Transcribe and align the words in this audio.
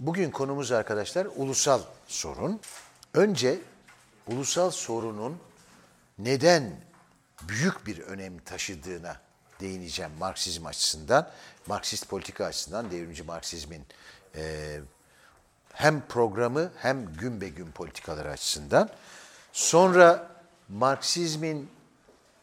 Bugün 0.00 0.30
konumuz 0.30 0.72
arkadaşlar 0.72 1.26
ulusal 1.36 1.80
sorun. 2.06 2.60
Önce 3.14 3.58
ulusal 4.26 4.70
sorunun 4.70 5.38
neden 6.18 6.80
büyük 7.42 7.86
bir 7.86 7.98
önem 7.98 8.38
taşıdığına 8.38 9.20
değineceğim 9.60 10.12
Marksizm 10.18 10.66
açısından. 10.66 11.30
Marksist 11.66 12.08
politika 12.08 12.44
açısından 12.44 12.90
devrimci 12.90 13.22
Marksizmin 13.22 13.82
e, 14.34 14.80
hem 15.72 16.06
programı 16.08 16.70
hem 16.76 17.14
gün 17.14 17.40
be 17.40 17.48
gün 17.48 17.70
politikaları 17.70 18.30
açısından. 18.30 18.90
Sonra 19.52 20.30
Marksizmin 20.68 21.70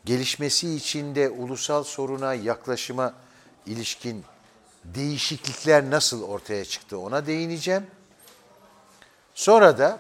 gelişmesi 0.06 0.76
içinde 0.76 1.30
ulusal 1.30 1.84
soruna 1.84 2.34
yaklaşıma 2.34 3.14
ilişkin 3.66 4.26
değişiklikler 4.86 5.90
nasıl 5.90 6.24
ortaya 6.24 6.66
çıktı 6.66 7.00
ona 7.00 7.26
değineceğim. 7.26 7.88
Sonra 9.34 9.78
da 9.78 10.00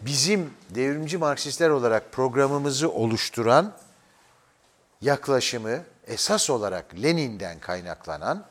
bizim 0.00 0.54
devrimci 0.70 1.18
Marksistler 1.18 1.70
olarak 1.70 2.12
programımızı 2.12 2.90
oluşturan 2.90 3.72
yaklaşımı 5.00 5.82
esas 6.06 6.50
olarak 6.50 6.94
Lenin'den 7.02 7.58
kaynaklanan 7.60 8.44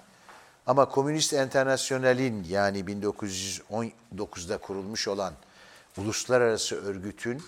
ama 0.65 0.89
Komünist 0.89 1.33
Enternasyonel'in 1.33 2.43
yani 2.43 2.79
1919'da 2.79 4.57
kurulmuş 4.57 5.07
olan 5.07 5.33
uluslararası 5.97 6.75
örgütün 6.75 7.43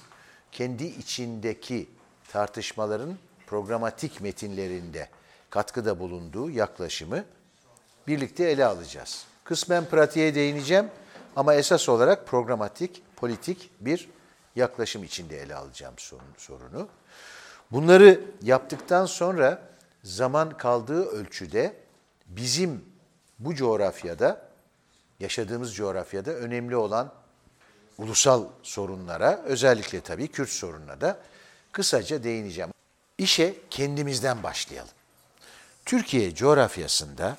kendi 0.51 0.85
içindeki 0.85 1.89
tartışmaların 2.31 3.17
programatik 3.47 4.21
metinlerinde 4.21 5.09
katkıda 5.49 5.99
bulunduğu 5.99 6.49
yaklaşımı 6.49 7.25
birlikte 8.09 8.49
ele 8.49 8.65
alacağız. 8.65 9.25
Kısmen 9.43 9.85
pratiğe 9.85 10.35
değineceğim 10.35 10.89
ama 11.35 11.53
esas 11.53 11.89
olarak 11.89 12.27
programatik, 12.27 13.03
politik 13.15 13.71
bir 13.79 14.09
yaklaşım 14.55 15.03
içinde 15.03 15.41
ele 15.41 15.55
alacağım 15.55 15.93
sorunu. 16.37 16.87
Bunları 17.71 18.21
yaptıktan 18.41 19.05
sonra 19.05 19.61
zaman 20.03 20.57
kaldığı 20.57 21.05
ölçüde 21.05 21.75
bizim 22.27 22.85
bu 23.39 23.55
coğrafyada, 23.55 24.41
yaşadığımız 25.19 25.75
coğrafyada 25.75 26.31
önemli 26.31 26.75
olan 26.75 27.13
ulusal 27.97 28.45
sorunlara, 28.63 29.41
özellikle 29.45 30.01
tabii 30.01 30.27
Kürt 30.27 30.49
sorununa 30.49 31.01
da 31.01 31.19
kısaca 31.71 32.23
değineceğim. 32.23 32.71
İşe 33.17 33.55
kendimizden 33.69 34.43
başlayalım. 34.43 34.91
Türkiye 35.85 36.35
coğrafyasında 36.35 37.37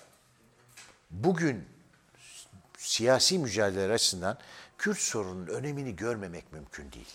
bugün 1.10 1.64
siyasi 2.78 3.38
mücadele 3.38 3.92
açısından 3.92 4.38
Kürt 4.78 4.98
sorunun 4.98 5.46
önemini 5.46 5.96
görmemek 5.96 6.52
mümkün 6.52 6.92
değil. 6.92 7.08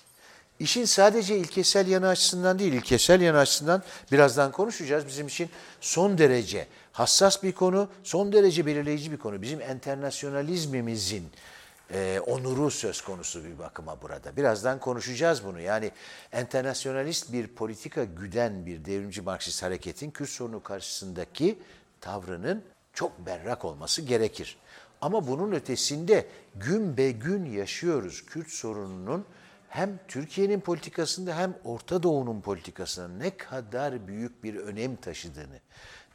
İşin 0.59 0.85
sadece 0.85 1.37
ilkesel 1.37 1.87
yanı 1.87 2.07
açısından 2.07 2.59
değil, 2.59 2.73
ilkesel 2.73 3.21
yanı 3.21 3.37
açısından 3.37 3.83
birazdan 4.11 4.51
konuşacağız. 4.51 5.07
Bizim 5.07 5.27
için 5.27 5.49
son 5.81 6.17
derece 6.17 6.67
hassas 6.91 7.43
bir 7.43 7.51
konu, 7.51 7.89
son 8.03 8.31
derece 8.33 8.65
belirleyici 8.65 9.11
bir 9.11 9.17
konu. 9.17 9.41
Bizim 9.41 9.61
enternasyonalizmimizin 9.61 11.29
e, 11.93 12.19
onuru 12.27 12.71
söz 12.71 13.01
konusu 13.01 13.43
bir 13.43 13.59
bakıma 13.59 14.01
burada. 14.01 14.37
Birazdan 14.37 14.79
konuşacağız 14.79 15.45
bunu. 15.45 15.61
Yani 15.61 15.91
enternasyonalist 16.31 17.33
bir 17.33 17.47
politika 17.47 18.03
güden 18.03 18.65
bir 18.65 18.85
devrimci 18.85 19.21
Marksist 19.21 19.63
hareketin 19.63 20.11
Kürt 20.11 20.29
sorunu 20.29 20.63
karşısındaki 20.63 21.59
tavrının 22.01 22.63
çok 22.95 23.25
berrak 23.25 23.65
olması 23.65 24.01
gerekir. 24.01 24.57
Ama 25.01 25.27
bunun 25.27 25.51
ötesinde 25.51 26.27
gün 26.55 26.97
be 26.97 27.11
gün 27.11 27.45
yaşıyoruz 27.45 28.25
Kürt 28.25 28.49
sorununun 28.49 29.25
hem 29.69 29.99
Türkiye'nin 30.07 30.59
politikasında 30.59 31.37
hem 31.37 31.55
Orta 31.63 32.03
Doğu'nun 32.03 32.41
politikasında 32.41 33.07
ne 33.07 33.37
kadar 33.37 34.07
büyük 34.07 34.43
bir 34.43 34.55
önem 34.55 34.95
taşıdığını, 34.95 35.59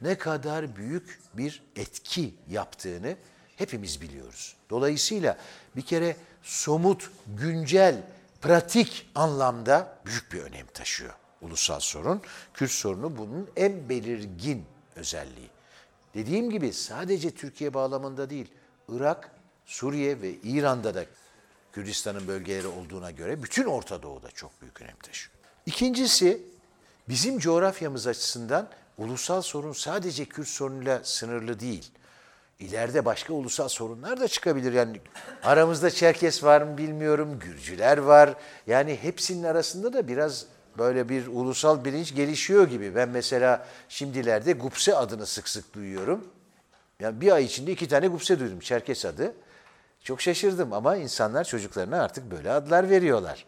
ne 0.01 0.17
kadar 0.17 0.75
büyük 0.75 1.19
bir 1.33 1.63
etki 1.75 2.35
yaptığını 2.49 3.15
hepimiz 3.55 4.01
biliyoruz. 4.01 4.55
Dolayısıyla 4.69 5.37
bir 5.75 5.81
kere 5.81 6.15
somut, 6.43 7.11
güncel, 7.27 8.03
pratik 8.41 9.11
anlamda 9.15 9.97
büyük 10.05 10.31
bir 10.31 10.41
önem 10.41 10.67
taşıyor 10.73 11.13
ulusal 11.41 11.79
sorun. 11.79 12.21
Kürt 12.53 12.71
sorunu 12.71 13.17
bunun 13.17 13.49
en 13.55 13.89
belirgin 13.89 14.65
özelliği. 14.95 15.49
Dediğim 16.13 16.49
gibi 16.49 16.73
sadece 16.73 17.31
Türkiye 17.31 17.73
bağlamında 17.73 18.29
değil, 18.29 18.47
Irak, 18.89 19.31
Suriye 19.65 20.21
ve 20.21 20.31
İran'da 20.31 20.95
da 20.95 21.05
Kürdistan'ın 21.71 22.27
bölgeleri 22.27 22.67
olduğuna 22.67 23.11
göre 23.11 23.43
bütün 23.43 23.65
Orta 23.65 24.03
Doğu'da 24.03 24.31
çok 24.31 24.61
büyük 24.61 24.81
önem 24.81 24.97
taşıyor. 25.03 25.31
İkincisi, 25.65 26.41
bizim 27.09 27.39
coğrafyamız 27.39 28.07
açısından 28.07 28.69
ulusal 28.97 29.41
sorun 29.41 29.73
sadece 29.73 30.25
Kürt 30.25 30.47
sorunuyla 30.47 31.03
sınırlı 31.03 31.59
değil. 31.59 31.91
İleride 32.59 33.05
başka 33.05 33.33
ulusal 33.33 33.67
sorunlar 33.67 34.19
da 34.19 34.27
çıkabilir. 34.27 34.73
Yani 34.73 35.01
aramızda 35.43 35.89
Çerkes 35.89 36.43
var 36.43 36.61
mı 36.61 36.77
bilmiyorum, 36.77 37.39
Gürcüler 37.39 37.97
var. 37.97 38.33
Yani 38.67 38.99
hepsinin 39.01 39.43
arasında 39.43 39.93
da 39.93 40.07
biraz 40.07 40.45
böyle 40.77 41.09
bir 41.09 41.27
ulusal 41.27 41.85
bilinç 41.85 42.15
gelişiyor 42.15 42.67
gibi. 42.67 42.95
Ben 42.95 43.09
mesela 43.09 43.67
şimdilerde 43.89 44.53
Gupse 44.53 44.95
adını 44.95 45.25
sık 45.25 45.49
sık 45.49 45.73
duyuyorum. 45.73 46.27
Yani 46.99 47.21
bir 47.21 47.31
ay 47.31 47.45
içinde 47.45 47.71
iki 47.71 47.87
tane 47.87 48.07
Gupse 48.07 48.39
duydum, 48.39 48.59
Çerkes 48.59 49.05
adı. 49.05 49.33
Çok 50.03 50.21
şaşırdım 50.21 50.73
ama 50.73 50.95
insanlar 50.95 51.43
çocuklarına 51.43 52.03
artık 52.03 52.31
böyle 52.31 52.51
adlar 52.51 52.89
veriyorlar. 52.89 53.45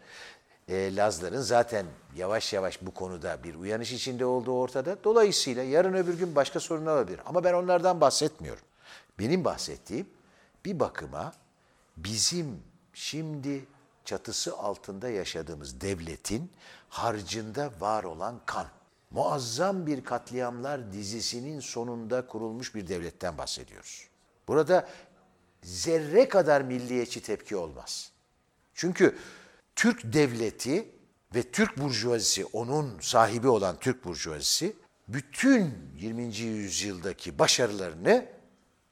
E, 0.68 0.96
Lazların 0.96 1.40
zaten 1.40 1.86
yavaş 2.16 2.52
yavaş 2.52 2.82
bu 2.82 2.90
konuda 2.90 3.42
bir 3.44 3.54
uyanış 3.54 3.92
içinde 3.92 4.24
olduğu 4.24 4.52
ortada. 4.52 4.96
Dolayısıyla 5.04 5.62
yarın 5.62 5.94
öbür 5.94 6.18
gün 6.18 6.36
başka 6.36 6.60
sorunlar 6.60 6.96
olabilir. 6.96 7.20
Ama 7.26 7.44
ben 7.44 7.52
onlardan 7.52 8.00
bahsetmiyorum. 8.00 8.64
Benim 9.18 9.44
bahsettiğim 9.44 10.06
bir 10.64 10.80
bakıma 10.80 11.32
bizim 11.96 12.62
şimdi 12.94 13.64
çatısı 14.04 14.56
altında 14.56 15.08
yaşadığımız 15.08 15.80
devletin 15.80 16.52
harcında 16.88 17.70
var 17.80 18.04
olan 18.04 18.40
kan. 18.46 18.66
Muazzam 19.10 19.86
bir 19.86 20.04
katliamlar 20.04 20.92
dizisinin 20.92 21.60
sonunda 21.60 22.26
kurulmuş 22.26 22.74
bir 22.74 22.88
devletten 22.88 23.38
bahsediyoruz. 23.38 24.08
Burada 24.48 24.88
zerre 25.62 26.28
kadar 26.28 26.60
milliyetçi 26.62 27.22
tepki 27.22 27.56
olmaz. 27.56 28.12
Çünkü 28.74 29.18
Türk 29.76 30.12
devleti 30.12 30.88
ve 31.34 31.42
Türk 31.42 31.78
burjuvazisi, 31.78 32.46
onun 32.46 33.00
sahibi 33.00 33.48
olan 33.48 33.76
Türk 33.80 34.04
burjuvazisi, 34.04 34.76
bütün 35.08 35.74
20. 35.98 36.36
yüzyıldaki 36.36 37.38
başarılarını 37.38 38.26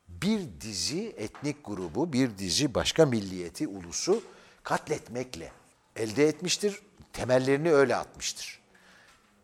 bir 0.08 0.40
dizi 0.60 1.14
etnik 1.16 1.64
grubu, 1.64 2.12
bir 2.12 2.38
dizi 2.38 2.74
başka 2.74 3.06
milliyeti, 3.06 3.68
ulusu 3.68 4.22
katletmekle 4.62 5.52
elde 5.96 6.28
etmiştir. 6.28 6.82
Temellerini 7.12 7.72
öyle 7.72 7.96
atmıştır. 7.96 8.60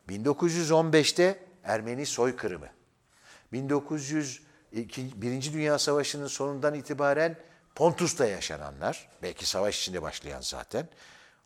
1915'te 0.08 1.38
Ermeni 1.64 2.06
soykırımı, 2.06 2.68
1900 3.52 4.42
Birinci 4.96 5.52
Dünya 5.52 5.78
Savaşı'nın 5.78 6.26
sonundan 6.26 6.74
itibaren 6.74 7.36
Pontus'ta 7.74 8.26
yaşananlar, 8.26 9.08
belki 9.22 9.46
savaş 9.46 9.80
içinde 9.80 10.02
başlayan 10.02 10.40
zaten, 10.40 10.88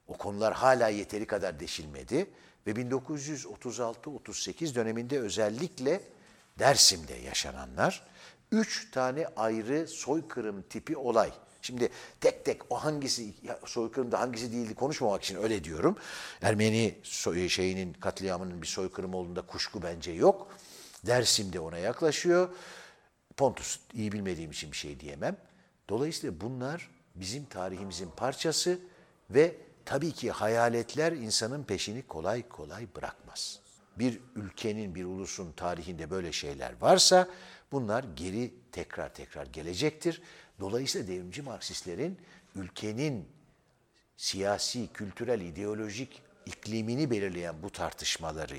o 0.09 0.17
konular 0.17 0.55
hala 0.55 0.89
yeteri 0.89 1.27
kadar 1.27 1.61
deşilmedi 1.61 2.31
ve 2.67 2.71
1936-38 2.71 4.75
döneminde 4.75 5.21
özellikle 5.21 6.01
Dersim'de 6.59 7.15
yaşananlar, 7.15 8.07
üç 8.53 8.91
tane 8.91 9.27
ayrı 9.37 9.89
soykırım 9.89 10.63
tipi 10.63 10.97
olay. 10.97 11.33
Şimdi 11.63 11.89
tek 12.21 12.45
tek 12.45 12.73
o 12.73 12.77
hangisi 12.77 13.35
soykırımda 13.67 14.21
hangisi 14.21 14.53
değildi 14.53 14.75
konuşmamak 14.75 15.23
için 15.23 15.43
öyle 15.43 15.65
diyorum. 15.65 15.97
Ermeni 16.43 16.99
şeyinin 17.49 17.93
katliamının 17.93 18.63
bir 18.63 18.67
soykırım 18.67 19.15
olduğunda 19.15 19.43
kuşku 19.43 19.83
bence 19.83 20.13
yok. 20.13 20.49
Dersim'de 21.07 21.61
ona 21.61 21.79
yaklaşıyor. 21.79 22.49
Pontus 23.37 23.79
iyi 23.93 24.13
bilmediğim 24.13 24.51
için 24.51 24.73
bir 24.73 24.77
şey 24.77 25.01
diyemem. 25.01 25.37
Dolayısıyla 25.89 26.41
bunlar 26.41 26.91
bizim 27.15 27.45
tarihimizin 27.45 28.11
parçası 28.11 28.79
ve 29.31 29.57
tabii 29.85 30.13
ki 30.13 30.31
hayaletler 30.31 31.13
insanın 31.13 31.65
peşini 31.65 32.03
kolay 32.03 32.49
kolay 32.49 32.87
bırakmaz. 32.97 33.61
Bir 33.99 34.21
ülkenin, 34.37 34.95
bir 34.95 35.05
ulusun 35.05 35.53
tarihinde 35.53 36.11
böyle 36.11 36.33
şeyler 36.33 36.73
varsa 36.81 37.29
bunlar 37.73 38.05
geri 38.17 38.55
tekrar 38.73 39.15
tekrar 39.15 39.47
gelecektir. 39.47 40.23
Dolayısıyla 40.63 41.09
devrimci 41.09 41.43
Marksistlerin 41.43 42.19
ülkenin 42.55 43.29
siyasi, 44.17 44.93
kültürel, 44.93 45.41
ideolojik 45.41 46.23
iklimini 46.47 47.11
belirleyen 47.11 47.55
bu 47.63 47.71
tartışmaları 47.71 48.57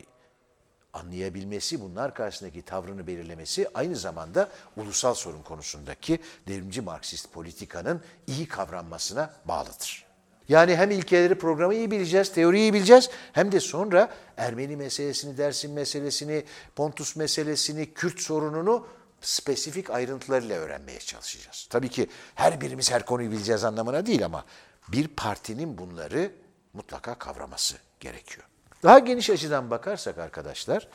anlayabilmesi, 0.94 1.82
bunlar 1.82 2.14
karşısındaki 2.16 2.62
tavrını 2.62 3.08
belirlemesi 3.08 3.68
aynı 3.74 3.96
zamanda 3.96 4.50
ulusal 4.78 5.14
sorun 5.14 5.42
konusundaki 5.42 6.20
devrimci 6.48 6.82
Marksist 6.82 7.34
politikanın 7.34 8.02
iyi 8.28 8.48
kavranmasına 8.48 9.34
bağlıdır. 9.46 10.06
Yani 10.50 10.76
hem 10.76 10.92
ilkeleri 10.92 11.36
programı 11.36 11.76
iyi 11.76 11.92
bileceğiz, 11.92 12.34
teoriyi 12.34 12.62
iyi 12.62 12.74
bileceğiz 12.74 13.10
hem 13.34 13.52
de 13.52 13.60
sonra 13.60 14.14
Ermeni 14.38 14.76
meselesini, 14.76 15.38
Dersim 15.38 15.74
meselesini, 15.74 16.44
Pontus 16.76 17.16
meselesini, 17.16 17.94
Kürt 17.94 18.20
sorununu 18.20 18.88
spesifik 19.24 19.90
ayrıntılarıyla 19.90 20.58
öğrenmeye 20.58 21.00
çalışacağız. 21.00 21.68
Tabii 21.70 21.90
ki 21.90 22.08
her 22.36 22.62
birimiz 22.62 22.92
her 22.92 23.06
konuyu 23.06 23.32
bileceğiz 23.32 23.64
anlamına 23.64 24.06
değil 24.06 24.26
ama 24.26 24.46
bir 24.88 25.08
partinin 25.08 25.78
bunları 25.78 26.32
mutlaka 26.74 27.16
kavraması 27.16 27.76
gerekiyor. 28.00 28.48
Daha 28.84 29.00
geniş 29.00 29.30
açıdan 29.30 29.72
bakarsak 29.72 30.18
arkadaşlar 30.18 30.88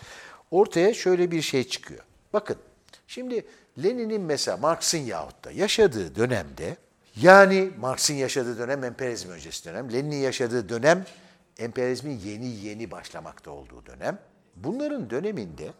ortaya 0.50 0.94
şöyle 0.94 1.30
bir 1.30 1.42
şey 1.42 1.68
çıkıyor. 1.68 2.04
Bakın 2.32 2.56
şimdi 3.06 3.46
Lenin'in 3.82 4.20
mesela 4.20 4.56
Marx'ın 4.56 4.98
yahut 4.98 5.44
da 5.44 5.50
yaşadığı 5.50 6.14
dönemde 6.14 6.76
yani 7.16 7.70
Marx'ın 7.78 8.14
yaşadığı 8.14 8.58
dönem 8.58 8.84
emperyalizm 8.84 9.30
öncesi 9.30 9.64
dönem, 9.64 9.92
Lenin'in 9.92 10.16
yaşadığı 10.16 10.68
dönem 10.68 11.06
emperyalizmin 11.58 12.18
yeni 12.18 12.46
yeni 12.46 12.90
başlamakta 12.90 13.50
olduğu 13.50 13.86
dönem. 13.86 14.18
Bunların 14.56 15.10
döneminde 15.10 15.72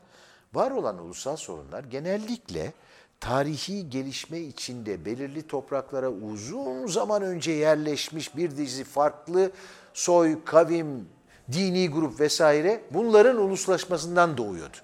var 0.55 0.71
olan 0.71 0.99
ulusal 0.99 1.37
sorunlar 1.37 1.85
genellikle 1.85 2.73
tarihi 3.21 3.91
gelişme 3.91 4.39
içinde 4.39 5.05
belirli 5.05 5.47
topraklara 5.47 6.09
uzun 6.11 6.87
zaman 6.87 7.23
önce 7.23 7.53
yerleşmiş 7.53 8.37
bir 8.37 8.57
dizi 8.57 8.85
farklı 8.85 9.51
soy, 9.95 10.45
kavim, 10.45 11.09
dini 11.53 11.91
grup 11.91 12.21
vesaire 12.21 12.81
bunların 12.91 13.37
uluslaşmasından 13.37 14.37
doğuyordu. 14.37 14.77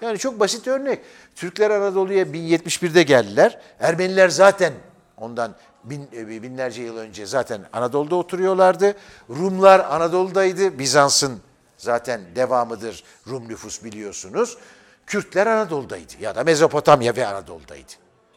Yani 0.00 0.18
çok 0.18 0.40
basit 0.40 0.68
örnek. 0.68 1.00
Türkler 1.34 1.70
Anadolu'ya 1.70 2.24
1071'de 2.24 3.02
geldiler. 3.02 3.60
Ermeniler 3.80 4.28
zaten 4.28 4.72
ondan 5.16 5.54
bin, 5.84 6.08
e, 6.12 6.42
binlerce 6.42 6.82
yıl 6.82 6.96
önce 6.96 7.26
zaten 7.26 7.60
Anadolu'da 7.72 8.16
oturuyorlardı. 8.16 8.94
Rumlar 9.30 9.80
Anadolu'daydı. 9.80 10.78
Bizans'ın 10.78 11.40
zaten 11.78 12.20
devamıdır 12.36 13.04
Rum 13.26 13.48
nüfus 13.48 13.84
biliyorsunuz. 13.84 14.58
Kürtler 15.06 15.46
Anadolu'daydı 15.46 16.12
ya 16.20 16.34
da 16.34 16.44
Mezopotamya 16.44 17.16
ve 17.16 17.26
Anadolu'daydı. 17.26 17.92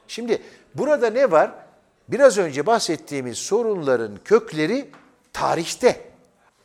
Şimdi 0.07 0.41
burada 0.75 1.09
ne 1.09 1.31
var? 1.31 1.51
Biraz 2.07 2.37
önce 2.37 2.65
bahsettiğimiz 2.65 3.37
sorunların 3.37 4.19
kökleri 4.25 4.89
tarihte. 5.33 6.09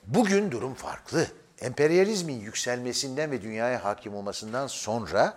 Bugün 0.07 0.51
durum 0.51 0.75
farklı. 0.75 1.27
Emperyalizmin 1.61 2.41
yükselmesinden 2.41 3.31
ve 3.31 3.43
dünyaya 3.43 3.85
hakim 3.85 4.15
olmasından 4.15 4.67
sonra 4.67 5.35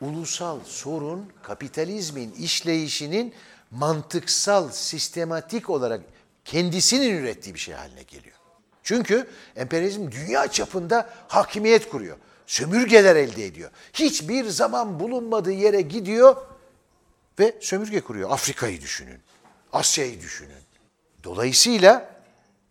ulusal 0.00 0.60
sorun 0.64 1.32
kapitalizmin 1.42 2.32
işleyişinin 2.32 3.34
mantıksal, 3.70 4.70
sistematik 4.70 5.70
olarak 5.70 6.00
kendisinin 6.44 7.18
ürettiği 7.18 7.54
bir 7.54 7.60
şey 7.60 7.74
haline 7.74 8.02
geliyor. 8.02 8.36
Çünkü 8.82 9.28
emperyalizm 9.56 10.10
dünya 10.10 10.48
çapında 10.48 11.10
hakimiyet 11.28 11.90
kuruyor. 11.90 12.16
Sömürgeler 12.46 13.16
elde 13.16 13.44
ediyor. 13.44 13.70
Hiçbir 13.92 14.44
zaman 14.44 15.00
bulunmadığı 15.00 15.52
yere 15.52 15.80
gidiyor 15.80 16.36
ve 17.38 17.56
sömürge 17.60 18.00
kuruyor. 18.00 18.30
Afrika'yı 18.30 18.80
düşünün, 18.80 19.20
Asya'yı 19.72 20.20
düşünün. 20.20 20.62
Dolayısıyla 21.24 22.10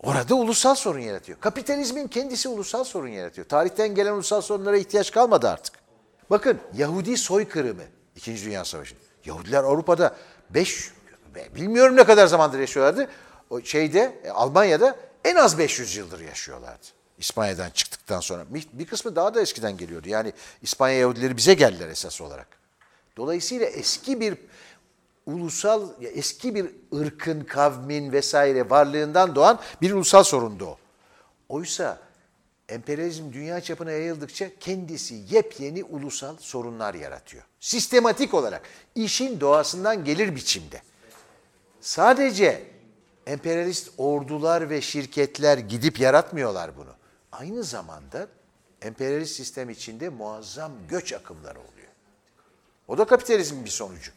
orada 0.00 0.34
ulusal 0.34 0.74
sorun 0.74 0.98
yaratıyor. 1.00 1.40
Kapitalizmin 1.40 2.08
kendisi 2.08 2.48
ulusal 2.48 2.84
sorun 2.84 3.08
yaratıyor. 3.08 3.48
Tarihten 3.48 3.94
gelen 3.94 4.12
ulusal 4.12 4.40
sorunlara 4.40 4.76
ihtiyaç 4.76 5.10
kalmadı 5.10 5.48
artık. 5.48 5.74
Bakın 6.30 6.58
Yahudi 6.76 7.16
soykırımı, 7.16 7.82
İkinci 8.16 8.44
Dünya 8.44 8.64
Savaşı. 8.64 8.94
Yahudiler 9.24 9.64
Avrupa'da 9.64 10.16
5, 10.50 10.90
bilmiyorum 11.54 11.96
ne 11.96 12.04
kadar 12.04 12.26
zamandır 12.26 12.58
yaşıyorlardı. 12.58 13.10
O 13.50 13.60
şeyde, 13.60 14.22
Almanya'da 14.34 14.96
en 15.24 15.36
az 15.36 15.58
500 15.58 15.96
yıldır 15.96 16.20
yaşıyorlardı. 16.20 16.86
İspanya'dan 17.18 17.70
çıktıktan 17.70 18.20
sonra. 18.20 18.46
Bir 18.72 18.86
kısmı 18.86 19.16
daha 19.16 19.34
da 19.34 19.40
eskiden 19.40 19.76
geliyordu. 19.76 20.08
Yani 20.08 20.32
İspanya 20.62 20.98
Yahudileri 20.98 21.36
bize 21.36 21.54
geldiler 21.54 21.88
esas 21.88 22.20
olarak. 22.20 22.48
Dolayısıyla 23.16 23.66
eski 23.66 24.20
bir 24.20 24.34
ulusal, 25.26 25.88
eski 26.00 26.54
bir 26.54 26.66
ırkın, 26.94 27.44
kavmin 27.44 28.12
vesaire 28.12 28.70
varlığından 28.70 29.34
doğan 29.34 29.60
bir 29.82 29.92
ulusal 29.92 30.22
sorundu 30.22 30.66
o. 30.66 30.78
Oysa 31.48 31.98
emperyalizm 32.68 33.32
dünya 33.32 33.60
çapına 33.60 33.90
yayıldıkça 33.90 34.50
kendisi 34.60 35.14
yepyeni 35.30 35.84
ulusal 35.84 36.36
sorunlar 36.36 36.94
yaratıyor. 36.94 37.44
Sistematik 37.60 38.34
olarak 38.34 38.62
işin 38.94 39.40
doğasından 39.40 40.04
gelir 40.04 40.36
biçimde. 40.36 40.82
Sadece 41.80 42.64
emperyalist 43.26 43.90
ordular 43.98 44.70
ve 44.70 44.80
şirketler 44.80 45.58
gidip 45.58 46.00
yaratmıyorlar 46.00 46.76
bunu. 46.76 46.90
Aynı 47.40 47.64
zamanda 47.64 48.28
emperyalist 48.82 49.36
sistem 49.36 49.70
içinde 49.70 50.08
muazzam 50.08 50.72
göç 50.88 51.12
akımları 51.12 51.58
oluyor. 51.58 51.88
O 52.88 52.98
da 52.98 53.04
kapitalizmin 53.04 53.64
bir 53.64 53.70
sonucu. 53.70 54.12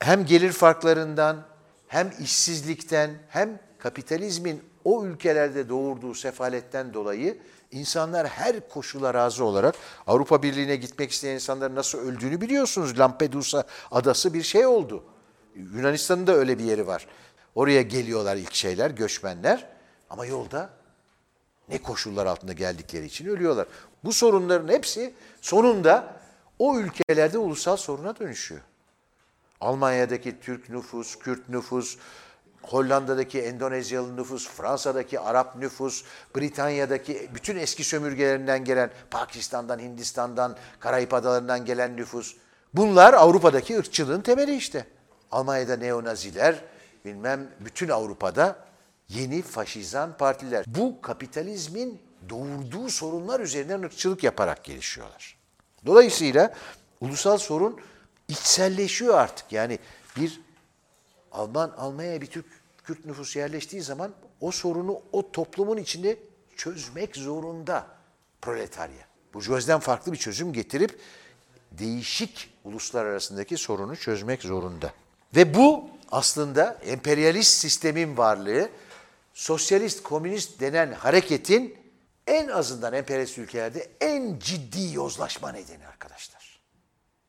Hem 0.00 0.26
gelir 0.26 0.52
farklarından, 0.52 1.46
hem 1.88 2.12
işsizlikten, 2.20 3.10
hem 3.28 3.60
kapitalizmin 3.78 4.62
o 4.84 5.04
ülkelerde 5.04 5.68
doğurduğu 5.68 6.14
sefaletten 6.14 6.94
dolayı 6.94 7.38
insanlar 7.70 8.26
her 8.26 8.68
koşula 8.68 9.14
razı 9.14 9.44
olarak 9.44 9.74
Avrupa 10.06 10.42
Birliği'ne 10.42 10.76
gitmek 10.76 11.10
isteyen 11.10 11.34
insanların 11.34 11.74
nasıl 11.74 11.98
öldüğünü 11.98 12.40
biliyorsunuz. 12.40 12.98
Lampedusa 12.98 13.64
adası 13.90 14.34
bir 14.34 14.42
şey 14.42 14.66
oldu. 14.66 15.04
Yunanistan'ın 15.54 16.26
da 16.26 16.32
öyle 16.32 16.58
bir 16.58 16.64
yeri 16.64 16.86
var. 16.86 17.06
Oraya 17.54 17.82
geliyorlar 17.82 18.36
ilk 18.36 18.54
şeyler, 18.54 18.90
göçmenler 18.90 19.68
ama 20.10 20.26
yolda 20.26 20.77
ne 21.70 21.78
koşullar 21.82 22.26
altında 22.26 22.52
geldikleri 22.52 23.06
için 23.06 23.26
ölüyorlar. 23.26 23.66
Bu 24.04 24.12
sorunların 24.12 24.68
hepsi 24.68 25.14
sonunda 25.40 26.16
o 26.58 26.78
ülkelerde 26.78 27.38
ulusal 27.38 27.76
soruna 27.76 28.18
dönüşüyor. 28.18 28.60
Almanya'daki 29.60 30.40
Türk 30.40 30.68
nüfus, 30.68 31.18
Kürt 31.18 31.48
nüfus, 31.48 31.96
Hollanda'daki 32.62 33.40
Endonezyalı 33.40 34.16
nüfus, 34.16 34.48
Fransa'daki 34.48 35.20
Arap 35.20 35.56
nüfus, 35.56 36.04
Britanya'daki 36.36 37.30
bütün 37.34 37.56
eski 37.56 37.84
sömürgelerinden 37.84 38.64
gelen, 38.64 38.90
Pakistan'dan, 39.10 39.78
Hindistan'dan, 39.78 40.56
Karayip 40.80 41.14
Adalarından 41.14 41.64
gelen 41.64 41.96
nüfus. 41.96 42.36
Bunlar 42.74 43.14
Avrupa'daki 43.14 43.78
ırkçılığın 43.78 44.20
temeli 44.20 44.56
işte. 44.56 44.86
Almanya'da 45.30 45.76
neonaziler, 45.76 46.64
bilmem 47.04 47.48
bütün 47.60 47.88
Avrupa'da 47.88 48.67
yeni 49.08 49.42
faşizan 49.42 50.16
partiler. 50.16 50.64
Bu 50.68 51.00
kapitalizmin 51.02 52.02
doğurduğu 52.28 52.88
sorunlar 52.88 53.40
üzerinden 53.40 53.82
ırkçılık 53.82 54.24
yaparak 54.24 54.64
gelişiyorlar. 54.64 55.38
Dolayısıyla 55.86 56.54
ulusal 57.00 57.38
sorun 57.38 57.80
içselleşiyor 58.28 59.14
artık. 59.14 59.52
Yani 59.52 59.78
bir 60.16 60.40
Alman 61.32 61.74
Almanya'ya 61.76 62.20
bir 62.20 62.26
Türk 62.26 62.46
Kürt 62.84 63.04
nüfus 63.04 63.36
yerleştiği 63.36 63.82
zaman 63.82 64.12
o 64.40 64.50
sorunu 64.50 65.02
o 65.12 65.32
toplumun 65.32 65.76
içinde 65.76 66.16
çözmek 66.56 67.16
zorunda 67.16 67.86
proletarya. 68.42 69.08
Bu 69.34 69.40
gözden 69.40 69.80
farklı 69.80 70.12
bir 70.12 70.18
çözüm 70.18 70.52
getirip 70.52 71.00
değişik 71.72 72.50
uluslar 72.64 73.04
arasındaki 73.04 73.56
sorunu 73.56 73.96
çözmek 73.96 74.42
zorunda. 74.42 74.92
Ve 75.36 75.54
bu 75.54 75.90
aslında 76.10 76.78
emperyalist 76.84 77.58
sistemin 77.58 78.16
varlığı, 78.16 78.68
sosyalist, 79.38 80.02
komünist 80.02 80.60
denen 80.60 80.92
hareketin 80.92 81.78
en 82.26 82.48
azından 82.48 82.92
emperyalist 82.92 83.38
ülkelerde 83.38 83.90
en 84.00 84.38
ciddi 84.38 84.94
yozlaşma 84.94 85.52
nedeni 85.52 85.86
arkadaşlar. 85.86 86.60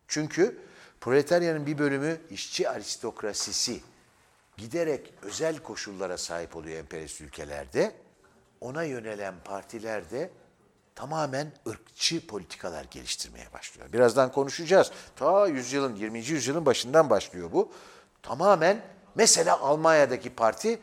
Çünkü 0.07 0.61
proletaryanın 1.01 1.65
bir 1.65 1.77
bölümü 1.77 2.21
işçi 2.29 2.69
aristokrasisi 2.69 3.81
giderek 4.57 5.13
özel 5.21 5.57
koşullara 5.57 6.17
sahip 6.17 6.55
oluyor 6.55 6.79
emperyalist 6.79 7.21
ülkelerde. 7.21 7.91
Ona 8.61 8.83
yönelen 8.83 9.35
partiler 9.45 10.11
de 10.11 10.29
tamamen 10.95 11.51
ırkçı 11.67 12.27
politikalar 12.27 12.83
geliştirmeye 12.91 13.53
başlıyor. 13.53 13.93
Birazdan 13.93 14.31
konuşacağız. 14.31 14.91
Ta 15.15 15.47
yüzyılın, 15.47 15.95
20. 15.95 16.19
yüzyılın 16.19 16.65
başından 16.65 17.09
başlıyor 17.09 17.51
bu. 17.51 17.73
Tamamen 18.21 18.81
mesela 19.15 19.59
Almanya'daki 19.59 20.29
parti 20.29 20.79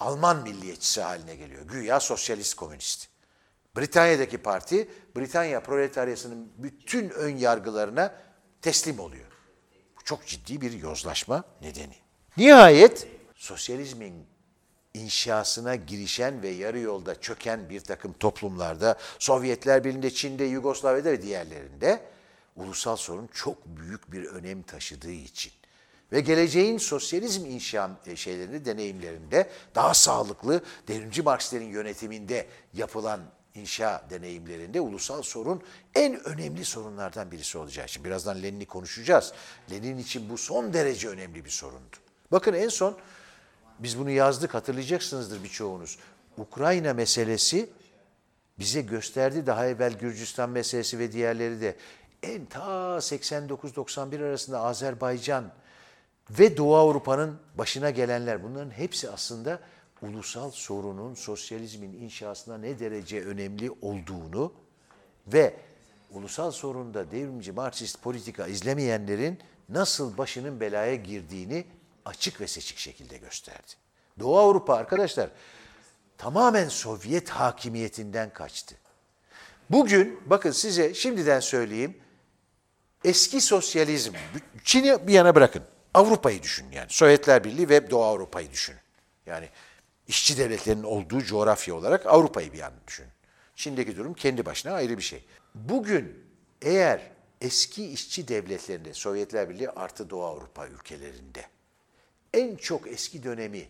Alman 0.00 0.42
milliyetçisi 0.42 1.00
haline 1.00 1.36
geliyor. 1.36 1.62
Güya 1.62 2.00
sosyalist 2.00 2.54
komünist. 2.54 3.08
Britanya'daki 3.76 4.38
parti 4.38 4.88
Britanya 5.16 5.62
proletaryasının 5.62 6.52
bütün 6.58 7.10
ön 7.10 7.36
yargılarına 7.36 8.14
teslim 8.62 9.00
oluyor. 9.00 9.26
Bu 10.00 10.04
çok 10.04 10.26
ciddi 10.26 10.60
bir 10.60 10.72
yozlaşma 10.72 11.44
nedeni. 11.62 11.94
Nihayet 12.36 13.08
sosyalizmin 13.34 14.26
inşasına 14.94 15.74
girişen 15.74 16.42
ve 16.42 16.48
yarı 16.48 16.78
yolda 16.78 17.20
çöken 17.20 17.70
bir 17.70 17.80
takım 17.80 18.12
toplumlarda, 18.12 18.98
Sovyetler 19.18 19.84
Birliği'nde, 19.84 20.10
Çin'de, 20.10 20.44
Yugoslavya'da 20.44 21.12
ve 21.12 21.22
diğerlerinde 21.22 22.02
ulusal 22.56 22.96
sorun 22.96 23.26
çok 23.26 23.66
büyük 23.66 24.12
bir 24.12 24.24
önem 24.24 24.62
taşıdığı 24.62 25.10
için 25.10 25.52
ve 26.12 26.20
geleceğin 26.20 26.78
sosyalizm 26.78 27.46
inşa 27.46 27.90
e, 28.06 28.16
şeylerini, 28.16 28.64
deneyimlerinde 28.64 29.50
daha 29.74 29.94
sağlıklı 29.94 30.60
devrimci 30.88 31.22
Marksistlerin 31.22 31.68
yönetiminde 31.68 32.46
yapılan 32.74 33.20
inşa 33.54 34.04
deneyimlerinde 34.10 34.80
ulusal 34.80 35.22
sorun 35.22 35.62
en 35.94 36.24
önemli 36.24 36.64
sorunlardan 36.64 37.30
birisi 37.30 37.58
olacağı 37.58 37.86
için. 37.86 38.04
Birazdan 38.04 38.42
Lenin'i 38.42 38.66
konuşacağız. 38.66 39.32
Lenin 39.70 39.98
için 39.98 40.30
bu 40.30 40.38
son 40.38 40.72
derece 40.72 41.08
önemli 41.08 41.44
bir 41.44 41.50
sorundu. 41.50 41.96
Bakın 42.32 42.54
en 42.54 42.68
son 42.68 42.96
biz 43.78 43.98
bunu 43.98 44.10
yazdık 44.10 44.54
hatırlayacaksınızdır 44.54 45.44
birçoğunuz. 45.44 45.98
Ukrayna 46.38 46.94
meselesi 46.94 47.70
bize 48.58 48.80
gösterdi 48.80 49.46
daha 49.46 49.66
evvel 49.66 49.92
Gürcistan 49.92 50.50
meselesi 50.50 50.98
ve 50.98 51.12
diğerleri 51.12 51.60
de 51.60 51.76
en 52.22 52.46
ta 52.46 52.96
89-91 52.96 54.24
arasında 54.24 54.60
Azerbaycan 54.60 55.52
ve 56.30 56.56
Doğu 56.56 56.76
Avrupa'nın 56.76 57.38
başına 57.58 57.90
gelenler 57.90 58.42
bunların 58.42 58.70
hepsi 58.70 59.10
aslında 59.10 59.60
ulusal 60.02 60.50
sorunun 60.50 61.14
sosyalizmin 61.14 61.92
inşasına 61.92 62.58
ne 62.58 62.78
derece 62.78 63.24
önemli 63.24 63.70
olduğunu 63.82 64.52
ve 65.26 65.54
ulusal 66.10 66.50
sorunda 66.50 67.10
devrimci 67.10 67.52
Marksist 67.52 68.02
politika 68.02 68.46
izlemeyenlerin 68.46 69.38
nasıl 69.68 70.18
başının 70.18 70.60
belaya 70.60 70.94
girdiğini 70.94 71.64
açık 72.04 72.40
ve 72.40 72.46
seçik 72.46 72.78
şekilde 72.78 73.18
gösterdi. 73.18 73.72
Doğu 74.18 74.38
Avrupa 74.38 74.74
arkadaşlar 74.74 75.30
tamamen 76.18 76.68
Sovyet 76.68 77.28
hakimiyetinden 77.28 78.32
kaçtı. 78.32 78.74
Bugün 79.70 80.20
bakın 80.26 80.50
size 80.50 80.94
şimdiden 80.94 81.40
söyleyeyim 81.40 81.96
eski 83.04 83.40
sosyalizm, 83.40 84.12
Çin'i 84.64 85.06
bir 85.06 85.12
yana 85.12 85.34
bırakın. 85.34 85.62
Avrupa'yı 85.96 86.42
düşün 86.42 86.66
yani. 86.72 86.86
Sovyetler 86.90 87.44
Birliği 87.44 87.68
ve 87.68 87.90
Doğu 87.90 88.04
Avrupa'yı 88.04 88.50
düşün. 88.50 88.74
Yani 89.26 89.48
işçi 90.08 90.38
devletlerinin 90.38 90.82
olduğu 90.82 91.22
coğrafya 91.22 91.74
olarak 91.74 92.06
Avrupa'yı 92.06 92.52
bir 92.52 92.58
yana 92.58 92.74
düşün. 92.86 93.06
Çin'deki 93.54 93.96
durum 93.96 94.14
kendi 94.14 94.46
başına 94.46 94.72
ayrı 94.72 94.98
bir 94.98 95.02
şey. 95.02 95.24
Bugün 95.54 96.24
eğer 96.62 97.00
eski 97.40 97.86
işçi 97.86 98.28
devletlerinde, 98.28 98.94
Sovyetler 98.94 99.50
Birliği 99.50 99.70
artı 99.70 100.10
Doğu 100.10 100.24
Avrupa 100.24 100.66
ülkelerinde 100.66 101.44
en 102.34 102.56
çok 102.56 102.88
eski 102.88 103.22
dönemi 103.22 103.68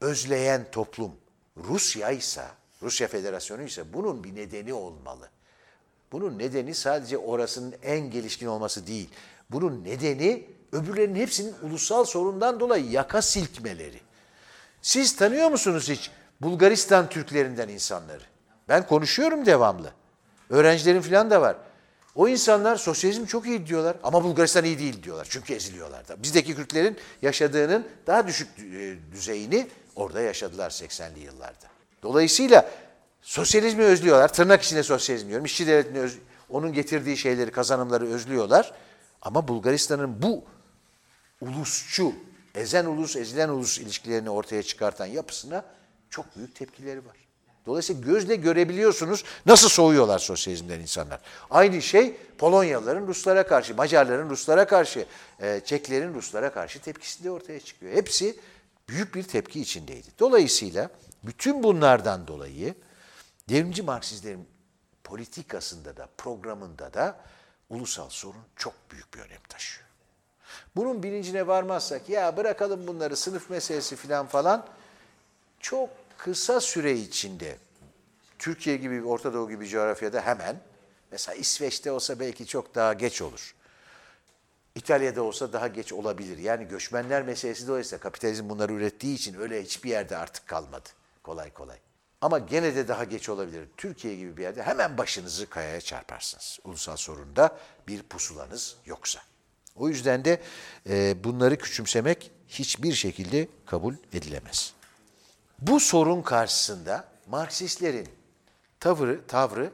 özleyen 0.00 0.70
toplum 0.72 1.12
Rusya 1.56 2.10
ise, 2.10 2.44
Rusya 2.82 3.08
Federasyonu 3.08 3.62
ise 3.62 3.92
bunun 3.92 4.24
bir 4.24 4.34
nedeni 4.34 4.72
olmalı. 4.72 5.30
Bunun 6.12 6.38
nedeni 6.38 6.74
sadece 6.74 7.18
orasının 7.18 7.74
en 7.82 8.10
gelişkin 8.10 8.46
olması 8.46 8.86
değil. 8.86 9.08
Bunun 9.50 9.84
nedeni 9.84 10.46
öbürlerinin 10.74 11.20
hepsinin 11.20 11.54
ulusal 11.62 12.04
sorundan 12.04 12.60
dolayı 12.60 12.90
yaka 12.90 13.22
silkmeleri. 13.22 14.00
Siz 14.82 15.16
tanıyor 15.16 15.50
musunuz 15.50 15.88
hiç 15.88 16.10
Bulgaristan 16.40 17.08
Türklerinden 17.08 17.68
insanları? 17.68 18.22
Ben 18.68 18.86
konuşuyorum 18.86 19.46
devamlı. 19.46 19.92
Öğrencilerim 20.50 21.02
falan 21.02 21.30
da 21.30 21.40
var. 21.40 21.56
O 22.14 22.28
insanlar 22.28 22.76
sosyalizm 22.76 23.24
çok 23.26 23.46
iyi 23.46 23.66
diyorlar 23.66 23.96
ama 24.02 24.24
Bulgaristan 24.24 24.64
iyi 24.64 24.78
değil 24.78 25.02
diyorlar. 25.02 25.26
Çünkü 25.30 25.54
eziliyorlar 25.54 26.08
da. 26.08 26.22
Bizdeki 26.22 26.54
Kürtlerin 26.54 26.96
yaşadığının 27.22 27.86
daha 28.06 28.26
düşük 28.26 28.48
e, 28.58 28.96
düzeyini 29.12 29.68
orada 29.96 30.20
yaşadılar 30.20 30.70
80'li 30.70 31.20
yıllarda. 31.20 31.66
Dolayısıyla 32.02 32.70
sosyalizmi 33.22 33.82
özlüyorlar. 33.82 34.32
Tırnak 34.32 34.62
içinde 34.62 34.82
sosyalizm 34.82 35.28
diyorum. 35.28 35.44
İşçi 35.44 35.66
devletini 35.66 35.98
öz, 35.98 36.18
onun 36.50 36.72
getirdiği 36.72 37.16
şeyleri, 37.16 37.50
kazanımları 37.50 38.06
özlüyorlar. 38.06 38.72
Ama 39.22 39.48
Bulgaristan'ın 39.48 40.22
bu 40.22 40.44
ulusçu, 41.40 42.14
ezen 42.54 42.84
ulus, 42.84 43.16
ezilen 43.16 43.48
ulus 43.48 43.78
ilişkilerini 43.78 44.30
ortaya 44.30 44.62
çıkartan 44.62 45.06
yapısına 45.06 45.64
çok 46.10 46.36
büyük 46.36 46.54
tepkileri 46.54 47.06
var. 47.06 47.16
Dolayısıyla 47.66 48.02
gözle 48.02 48.36
görebiliyorsunuz 48.36 49.24
nasıl 49.46 49.68
soğuyorlar 49.68 50.18
sosyalizmden 50.18 50.80
insanlar. 50.80 51.20
Aynı 51.50 51.82
şey 51.82 52.16
Polonyalıların 52.38 53.06
Ruslara 53.06 53.46
karşı, 53.46 53.74
Macarların 53.74 54.30
Ruslara 54.30 54.66
karşı, 54.66 55.06
e, 55.40 55.60
Çeklerin 55.64 56.14
Ruslara 56.14 56.52
karşı 56.52 56.80
tepkisi 56.80 57.24
de 57.24 57.30
ortaya 57.30 57.60
çıkıyor. 57.60 57.92
Hepsi 57.92 58.36
büyük 58.88 59.14
bir 59.14 59.22
tepki 59.22 59.60
içindeydi. 59.60 60.08
Dolayısıyla 60.18 60.90
bütün 61.22 61.62
bunlardan 61.62 62.26
dolayı 62.26 62.74
devrimci 63.48 63.82
Marksizlerin 63.82 64.48
politikasında 65.04 65.96
da 65.96 66.08
programında 66.18 66.94
da 66.94 67.20
ulusal 67.70 68.08
sorun 68.08 68.44
çok 68.56 68.74
büyük 68.90 69.14
bir 69.14 69.18
önem 69.18 69.42
taşıyor. 69.48 69.83
Bunun 70.76 71.02
bilincine 71.02 71.46
varmazsak 71.46 72.08
ya 72.08 72.36
bırakalım 72.36 72.86
bunları 72.86 73.16
sınıf 73.16 73.50
meselesi 73.50 73.96
falan 73.96 74.26
falan 74.26 74.66
çok 75.60 75.90
kısa 76.18 76.60
süre 76.60 76.92
içinde 76.92 77.56
Türkiye 78.38 78.76
gibi, 78.76 79.04
Orta 79.04 79.34
Doğu 79.34 79.50
gibi 79.50 79.68
coğrafyada 79.68 80.20
hemen 80.20 80.60
mesela 81.10 81.34
İsveç'te 81.34 81.92
olsa 81.92 82.20
belki 82.20 82.46
çok 82.46 82.74
daha 82.74 82.92
geç 82.92 83.22
olur. 83.22 83.54
İtalya'da 84.74 85.22
olsa 85.22 85.52
daha 85.52 85.68
geç 85.68 85.92
olabilir. 85.92 86.38
Yani 86.38 86.68
göçmenler 86.68 87.22
meselesi 87.22 87.68
dolayısıyla 87.68 88.02
kapitalizm 88.02 88.48
bunları 88.48 88.72
ürettiği 88.72 89.14
için 89.14 89.40
öyle 89.40 89.62
hiçbir 89.62 89.90
yerde 89.90 90.16
artık 90.16 90.46
kalmadı 90.46 90.88
kolay 91.22 91.52
kolay. 91.52 91.78
Ama 92.20 92.38
gene 92.38 92.76
de 92.76 92.88
daha 92.88 93.04
geç 93.04 93.28
olabilir. 93.28 93.68
Türkiye 93.76 94.16
gibi 94.16 94.36
bir 94.36 94.42
yerde 94.42 94.62
hemen 94.62 94.98
başınızı 94.98 95.50
kayaya 95.50 95.80
çarparsınız. 95.80 96.58
Ulusal 96.64 96.96
sorunda 96.96 97.58
bir 97.88 98.02
pusulanız 98.02 98.76
yoksa. 98.86 99.20
O 99.74 99.88
yüzden 99.88 100.24
de 100.24 100.40
e, 100.88 101.24
bunları 101.24 101.58
küçümsemek 101.58 102.30
hiçbir 102.48 102.92
şekilde 102.92 103.48
kabul 103.66 103.94
edilemez. 104.12 104.72
Bu 105.58 105.80
sorun 105.80 106.22
karşısında 106.22 107.08
Marksistlerin 107.26 108.08
tavrı, 108.80 109.26
tavrı 109.26 109.70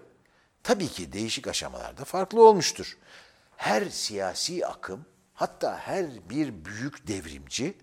tabii 0.62 0.88
ki 0.88 1.12
değişik 1.12 1.49
aşamalarda 1.49 2.04
farklı 2.04 2.45
olmuştur. 2.45 2.99
Her 3.57 3.88
siyasi 3.88 4.66
akım, 4.66 5.07
hatta 5.35 5.78
her 5.78 6.07
bir 6.30 6.64
büyük 6.64 7.09
devrimci 7.09 7.75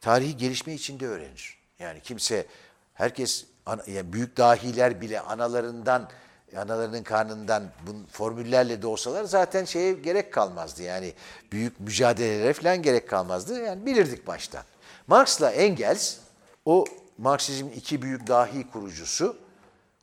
tarihi 0.00 0.36
gelişme 0.36 0.74
içinde 0.74 1.06
öğrenir. 1.06 1.58
Yani 1.78 2.00
kimse, 2.00 2.46
herkes, 2.94 3.46
yani 3.86 4.12
büyük 4.12 4.36
dahiler 4.36 5.00
bile 5.00 5.20
analarından, 5.20 6.10
analarının 6.56 7.02
karnından 7.02 7.62
bu 7.86 7.90
formüllerle 8.12 8.82
doğsalar 8.82 9.24
zaten 9.24 9.64
şeye 9.64 9.92
gerek 9.92 10.32
kalmazdı. 10.32 10.82
Yani 10.82 11.12
büyük 11.52 11.80
mücadelelere 11.80 12.52
falan 12.52 12.82
gerek 12.82 13.08
kalmazdı. 13.08 13.60
Yani 13.60 13.86
bilirdik 13.86 14.26
baştan. 14.26 14.62
Marx'la 15.06 15.50
Engels 15.50 16.16
o 16.64 16.84
Marksizmin 17.18 17.72
iki 17.72 18.02
büyük 18.02 18.26
dahi 18.26 18.70
kurucusu 18.70 19.36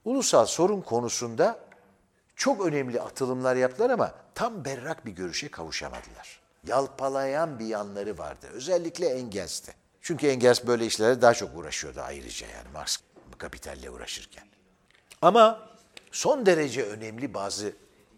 ulusal 0.06 0.46
sorun 0.46 0.82
konusunda 0.82 1.60
çok 2.36 2.66
önemli 2.66 3.02
atılımlar 3.02 3.56
yaptılar 3.56 3.90
ama 3.90 4.14
tam 4.36 4.66
berrak 4.66 5.06
bir 5.06 5.12
görüşe 5.12 5.52
kavuşamadılar. 5.52 6.40
Yalpalayan 6.68 7.60
bir 7.60 7.66
yanları 7.66 8.18
vardı. 8.18 8.48
Özellikle 8.54 9.08
Engels'te. 9.08 9.74
Çünkü 10.02 10.28
Engels 10.28 10.68
böyle 10.68 10.86
işlere 10.86 11.22
daha 11.22 11.34
çok 11.34 11.58
uğraşıyordu 11.58 12.02
ayrıca 12.02 12.48
yani 12.48 12.68
Marx 12.74 12.98
kapitalle 13.38 13.90
uğraşırken. 13.90 14.44
Ama 15.22 15.67
son 16.18 16.46
derece 16.46 16.84
önemli 16.84 17.34
bazı 17.34 17.74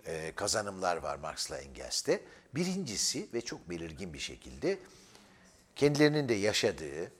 e, 0.05 0.31
kazanımlar 0.35 0.97
var 0.97 1.15
Marx'la 1.15 1.57
Engels'te. 1.57 2.21
Birincisi 2.55 3.27
ve 3.33 3.41
çok 3.41 3.69
belirgin 3.69 4.13
bir 4.13 4.19
şekilde 4.19 4.79
kendilerinin 5.75 6.29
de 6.29 6.33
yaşadığı 6.33 7.11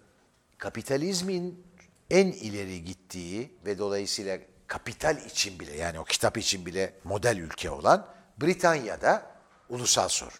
kapitalizmin 0.57 1.65
en 2.09 2.27
ileri 2.27 2.83
gittiği 2.83 3.51
ve 3.65 3.77
dolayısıyla 3.77 4.39
kapital 4.67 5.17
için 5.25 5.59
bile 5.59 5.77
yani 5.77 5.99
o 5.99 6.03
kitap 6.03 6.37
için 6.37 6.65
bile 6.65 6.93
model 7.03 7.37
ülke 7.37 7.69
olan 7.69 8.07
Britanya'da 8.41 9.31
ulusal 9.69 10.07
sorun. 10.07 10.39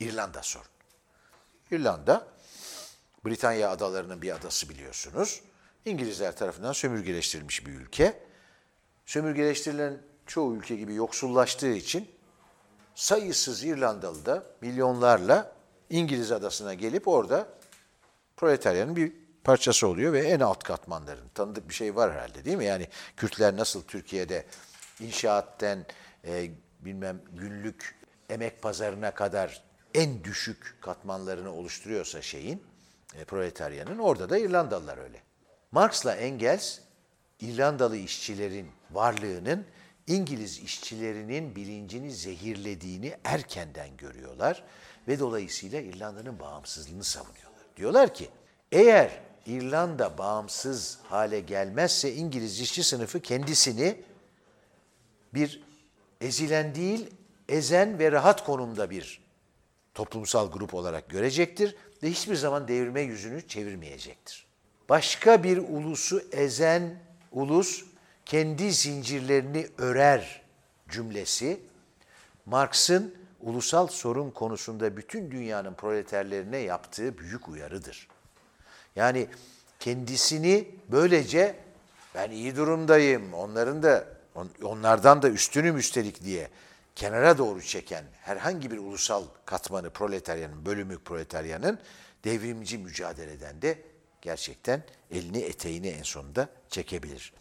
İrlanda 0.00 0.42
sorun. 0.42 0.72
İrlanda, 1.70 2.28
Britanya 3.24 3.70
adalarının 3.70 4.22
bir 4.22 4.34
adası 4.34 4.68
biliyorsunuz. 4.68 5.40
İngilizler 5.84 6.36
tarafından 6.36 6.72
sömürgeleştirilmiş 6.72 7.66
bir 7.66 7.72
ülke. 7.72 8.31
Sömürgeleştirilen 9.06 9.98
çoğu 10.26 10.56
ülke 10.56 10.76
gibi 10.76 10.94
yoksullaştığı 10.94 11.72
için 11.72 12.08
sayısız 12.94 13.64
İrlandalı 13.64 14.26
da 14.26 14.46
milyonlarla 14.60 15.52
İngiliz 15.90 16.32
adasına 16.32 16.74
gelip 16.74 17.08
orada 17.08 17.48
proletaryanın 18.36 18.96
bir 18.96 19.12
parçası 19.44 19.86
oluyor 19.86 20.12
ve 20.12 20.20
en 20.20 20.40
alt 20.40 20.62
katmanların 20.62 21.28
tanıdık 21.34 21.68
bir 21.68 21.74
şey 21.74 21.96
var 21.96 22.12
herhalde 22.12 22.44
değil 22.44 22.56
mi? 22.56 22.64
Yani 22.64 22.88
Kürtler 23.16 23.56
nasıl 23.56 23.82
Türkiye'de 23.82 24.46
inşaatten 25.00 25.86
e, 26.24 26.50
bilmem 26.80 27.20
günlük 27.32 27.98
emek 28.30 28.62
pazarına 28.62 29.14
kadar 29.14 29.62
en 29.94 30.24
düşük 30.24 30.76
katmanlarını 30.80 31.52
oluşturuyorsa 31.52 32.22
şeyin, 32.22 32.62
e, 33.14 33.24
proletaryanın 33.24 33.98
orada 33.98 34.30
da 34.30 34.38
İrlandalılar 34.38 34.98
öyle. 34.98 35.22
Marx'la 35.72 36.14
Engels 36.14 36.78
İrlandalı 37.40 37.96
işçilerin 37.96 38.70
varlığının 38.94 39.66
İngiliz 40.06 40.58
işçilerinin 40.58 41.56
bilincini 41.56 42.12
zehirlediğini 42.12 43.16
erkenden 43.24 43.96
görüyorlar 43.96 44.64
ve 45.08 45.18
dolayısıyla 45.18 45.80
İrlanda'nın 45.80 46.40
bağımsızlığını 46.40 47.04
savunuyorlar. 47.04 47.66
Diyorlar 47.76 48.14
ki 48.14 48.28
eğer 48.72 49.20
İrlanda 49.46 50.18
bağımsız 50.18 50.98
hale 51.08 51.40
gelmezse 51.40 52.14
İngiliz 52.14 52.60
işçi 52.60 52.84
sınıfı 52.84 53.20
kendisini 53.20 53.96
bir 55.34 55.62
ezilen 56.20 56.74
değil, 56.74 57.10
ezen 57.48 57.98
ve 57.98 58.12
rahat 58.12 58.44
konumda 58.44 58.90
bir 58.90 59.22
toplumsal 59.94 60.52
grup 60.52 60.74
olarak 60.74 61.08
görecektir 61.08 61.76
ve 62.02 62.10
hiçbir 62.10 62.34
zaman 62.34 62.68
devirme 62.68 63.00
yüzünü 63.00 63.48
çevirmeyecektir. 63.48 64.46
Başka 64.88 65.44
bir 65.44 65.58
ulusu 65.58 66.22
ezen 66.32 67.00
ulus 67.32 67.84
kendi 68.26 68.72
zincirlerini 68.72 69.68
örer 69.78 70.42
cümlesi 70.88 71.60
Marx'ın 72.46 73.14
ulusal 73.40 73.86
sorun 73.86 74.30
konusunda 74.30 74.96
bütün 74.96 75.30
dünyanın 75.30 75.74
proleterlerine 75.74 76.58
yaptığı 76.58 77.18
büyük 77.18 77.48
uyarıdır. 77.48 78.08
Yani 78.96 79.28
kendisini 79.80 80.68
böylece 80.88 81.56
ben 82.14 82.30
iyi 82.30 82.56
durumdayım, 82.56 83.34
onların 83.34 83.82
da 83.82 84.08
onlardan 84.62 85.22
da 85.22 85.28
üstünüm 85.28 85.76
üstelik 85.76 86.24
diye 86.24 86.50
kenara 86.96 87.38
doğru 87.38 87.62
çeken 87.62 88.04
herhangi 88.22 88.70
bir 88.70 88.78
ulusal 88.78 89.24
katmanı 89.46 89.90
proletaryanın, 89.90 90.66
bölümü 90.66 90.98
proletaryanın 90.98 91.78
devrimci 92.24 92.78
mücadeleden 92.78 93.62
de 93.62 93.78
gerçekten 94.22 94.82
elini 95.10 95.38
eteğini 95.38 95.88
en 95.88 96.02
sonunda 96.02 96.48
çekebilir. 96.68 97.32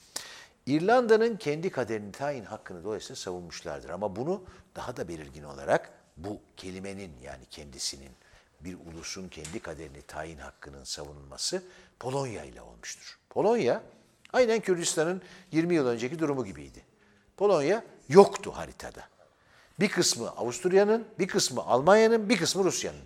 İrlanda'nın 0.72 1.38
kendi 1.38 1.70
kaderini 1.70 2.12
tayin 2.12 2.46
hakkını 2.46 2.84
dolayısıyla 2.84 3.16
savunmuşlardır. 3.16 3.90
Ama 3.90 4.16
bunu 4.16 4.44
daha 4.76 4.98
da 4.98 5.08
belirgin 5.08 5.44
olarak 5.44 5.92
bu 6.18 6.40
kelimenin 6.58 7.12
yani 7.24 7.46
kendisinin 7.50 8.12
bir 8.62 8.76
ulusun 8.76 9.30
kendi 9.30 9.60
kaderini 9.60 10.02
tayin 10.02 10.38
hakkının 10.38 10.84
savunulması 10.84 11.64
Polonya 12.00 12.44
ile 12.44 12.62
olmuştur. 12.62 13.20
Polonya 13.30 13.84
aynen 14.34 14.60
Kürdistan'ın 14.60 15.22
20 15.52 15.76
yıl 15.76 15.88
önceki 15.88 16.20
durumu 16.20 16.46
gibiydi. 16.46 16.86
Polonya 17.38 17.84
yoktu 18.10 18.52
haritada. 18.56 19.02
Bir 19.80 19.90
kısmı 19.90 20.30
Avusturya'nın, 20.30 21.06
bir 21.20 21.28
kısmı 21.28 21.62
Almanya'nın, 21.62 22.30
bir 22.30 22.38
kısmı 22.38 22.64
Rusya'nın. 22.64 23.00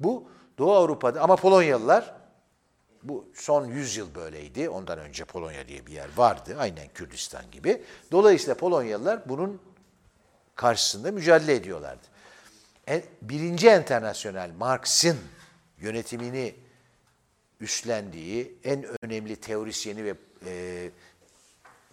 Bu 0.00 0.28
Doğu 0.58 0.72
Avrupa'da 0.72 1.20
ama 1.20 1.36
Polonyalılar 1.36 2.21
bu 3.02 3.28
son 3.34 3.66
100 3.66 3.96
yıl 3.96 4.14
böyleydi. 4.14 4.68
Ondan 4.68 4.98
önce 4.98 5.24
Polonya 5.24 5.68
diye 5.68 5.86
bir 5.86 5.92
yer 5.92 6.08
vardı. 6.16 6.56
Aynen 6.58 6.88
Kürdistan 6.94 7.50
gibi. 7.50 7.82
Dolayısıyla 8.12 8.54
Polonyalılar 8.54 9.28
bunun 9.28 9.60
karşısında 10.54 11.12
mücadele 11.12 11.54
ediyorlardı. 11.54 12.12
Birinci 13.22 13.68
Enternasyonel 13.68 14.50
Marx'ın 14.58 15.18
yönetimini 15.78 16.54
üstlendiği 17.60 18.58
en 18.64 18.86
önemli 19.02 19.36
teorisyeni 19.36 20.04
ve 20.04 20.14
e, 20.46 20.90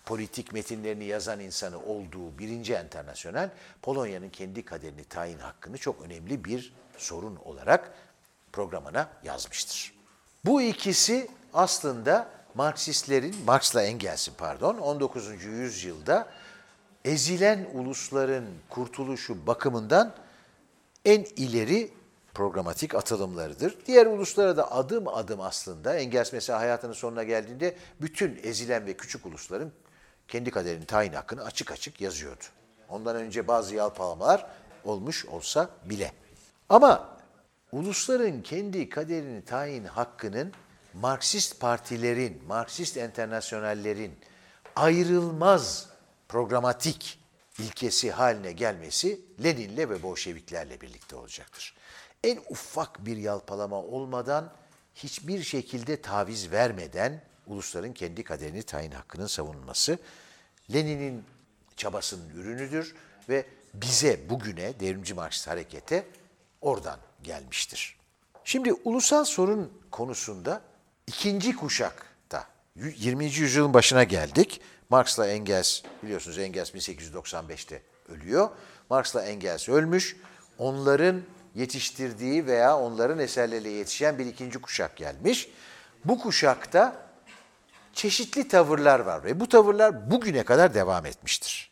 politik 0.05 0.53
metinlerini 0.53 1.05
yazan 1.05 1.39
insanı 1.39 1.79
olduğu 1.79 2.37
birinci 2.37 2.73
enternasyonel 2.73 3.49
Polonya'nın 3.81 4.29
kendi 4.29 4.65
kaderini 4.65 5.03
tayin 5.03 5.39
hakkını 5.39 5.77
çok 5.77 6.01
önemli 6.01 6.45
bir 6.45 6.73
sorun 6.97 7.35
olarak 7.35 7.93
programına 8.51 9.09
yazmıştır. 9.23 9.98
Bu 10.45 10.61
ikisi 10.61 11.27
aslında 11.53 12.29
Marksistlerin, 12.55 13.35
Marx'la 13.45 13.83
Engels'in 13.83 14.33
pardon, 14.37 14.77
19. 14.77 15.43
yüzyılda 15.43 16.27
ezilen 17.05 17.67
ulusların 17.73 18.45
kurtuluşu 18.69 19.47
bakımından 19.47 20.13
en 21.05 21.23
ileri 21.23 21.91
programatik 22.33 22.95
atılımlarıdır. 22.95 23.77
Diğer 23.85 24.05
uluslara 24.05 24.57
da 24.57 24.71
adım 24.71 25.07
adım 25.07 25.41
aslında 25.41 25.95
Engels 25.95 26.33
mesela 26.33 26.59
hayatının 26.59 26.93
sonuna 26.93 27.23
geldiğinde 27.23 27.75
bütün 28.01 28.39
ezilen 28.43 28.85
ve 28.85 28.93
küçük 28.93 29.25
ulusların 29.25 29.71
kendi 30.27 30.51
kaderini 30.51 30.85
tayin 30.85 31.13
hakkını 31.13 31.43
açık 31.43 31.71
açık 31.71 32.01
yazıyordu. 32.01 32.43
Ondan 32.89 33.15
önce 33.15 33.47
bazı 33.47 33.75
yalpalamalar 33.75 34.45
olmuş 34.83 35.25
olsa 35.25 35.69
bile. 35.85 36.11
Ama 36.69 37.18
ulusların 37.71 38.41
kendi 38.41 38.89
kaderini 38.89 39.45
tayin 39.45 39.85
hakkının 39.85 40.53
Marksist 40.93 41.59
partilerin, 41.59 42.43
Marksist 42.47 42.97
enternasyonellerin 42.97 44.19
ayrılmaz 44.75 45.89
programatik 46.29 47.19
ilkesi 47.59 48.11
haline 48.11 48.51
gelmesi 48.51 49.21
Lenin'le 49.43 49.89
ve 49.89 50.03
Bolşeviklerle 50.03 50.81
birlikte 50.81 51.15
olacaktır. 51.15 51.75
En 52.23 52.39
ufak 52.49 53.05
bir 53.05 53.17
yalpalama 53.17 53.75
olmadan, 53.75 54.53
hiçbir 54.95 55.43
şekilde 55.43 56.01
taviz 56.01 56.51
vermeden 56.51 57.21
ulusların 57.47 57.93
kendi 57.93 58.23
kaderini 58.23 58.63
tayin 58.63 58.91
hakkının 58.91 59.27
savunulması 59.27 59.97
Lenin'in 60.73 61.23
çabasının 61.75 62.29
ürünüdür 62.29 62.95
ve 63.29 63.45
bize 63.73 64.29
bugüne 64.29 64.79
devrimci 64.79 65.13
Marksist 65.13 65.47
harekete 65.47 66.05
oradan 66.61 66.99
gelmiştir. 67.23 67.97
Şimdi 68.43 68.73
ulusal 68.73 69.25
sorun 69.25 69.73
konusunda 69.91 70.61
ikinci 71.07 71.55
kuşakta 71.55 72.47
20. 72.75 73.25
yüzyılın 73.25 73.73
başına 73.73 74.03
geldik. 74.03 74.61
Marx'la 74.89 75.27
Engels 75.27 75.81
biliyorsunuz 76.03 76.37
Engels 76.37 76.71
1895'te 76.71 77.81
ölüyor. 78.09 78.49
Marx'la 78.89 79.23
Engels 79.23 79.69
ölmüş. 79.69 80.17
Onların 80.57 81.21
yetiştirdiği 81.55 82.45
veya 82.45 82.77
onların 82.77 83.19
eserleriyle 83.19 83.69
yetişen 83.69 84.19
bir 84.19 84.25
ikinci 84.25 84.59
kuşak 84.59 84.97
gelmiş. 84.97 85.49
Bu 86.05 86.19
kuşakta 86.19 87.09
çeşitli 87.93 88.47
tavırlar 88.47 88.99
var 88.99 89.23
ve 89.23 89.39
bu 89.39 89.49
tavırlar 89.49 90.11
bugüne 90.11 90.43
kadar 90.43 90.73
devam 90.73 91.05
etmiştir. 91.05 91.71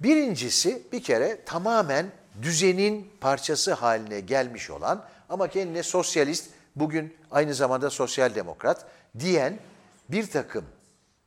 Birincisi 0.00 0.82
bir 0.92 1.02
kere 1.02 1.44
tamamen 1.44 2.12
düzenin 2.42 3.10
parçası 3.20 3.72
haline 3.72 4.20
gelmiş 4.20 4.70
olan 4.70 5.04
ama 5.28 5.48
kendine 5.48 5.82
sosyalist, 5.82 6.50
bugün 6.76 7.16
aynı 7.30 7.54
zamanda 7.54 7.90
sosyal 7.90 8.34
demokrat 8.34 8.86
diyen 9.18 9.58
bir 10.08 10.26
takım 10.30 10.64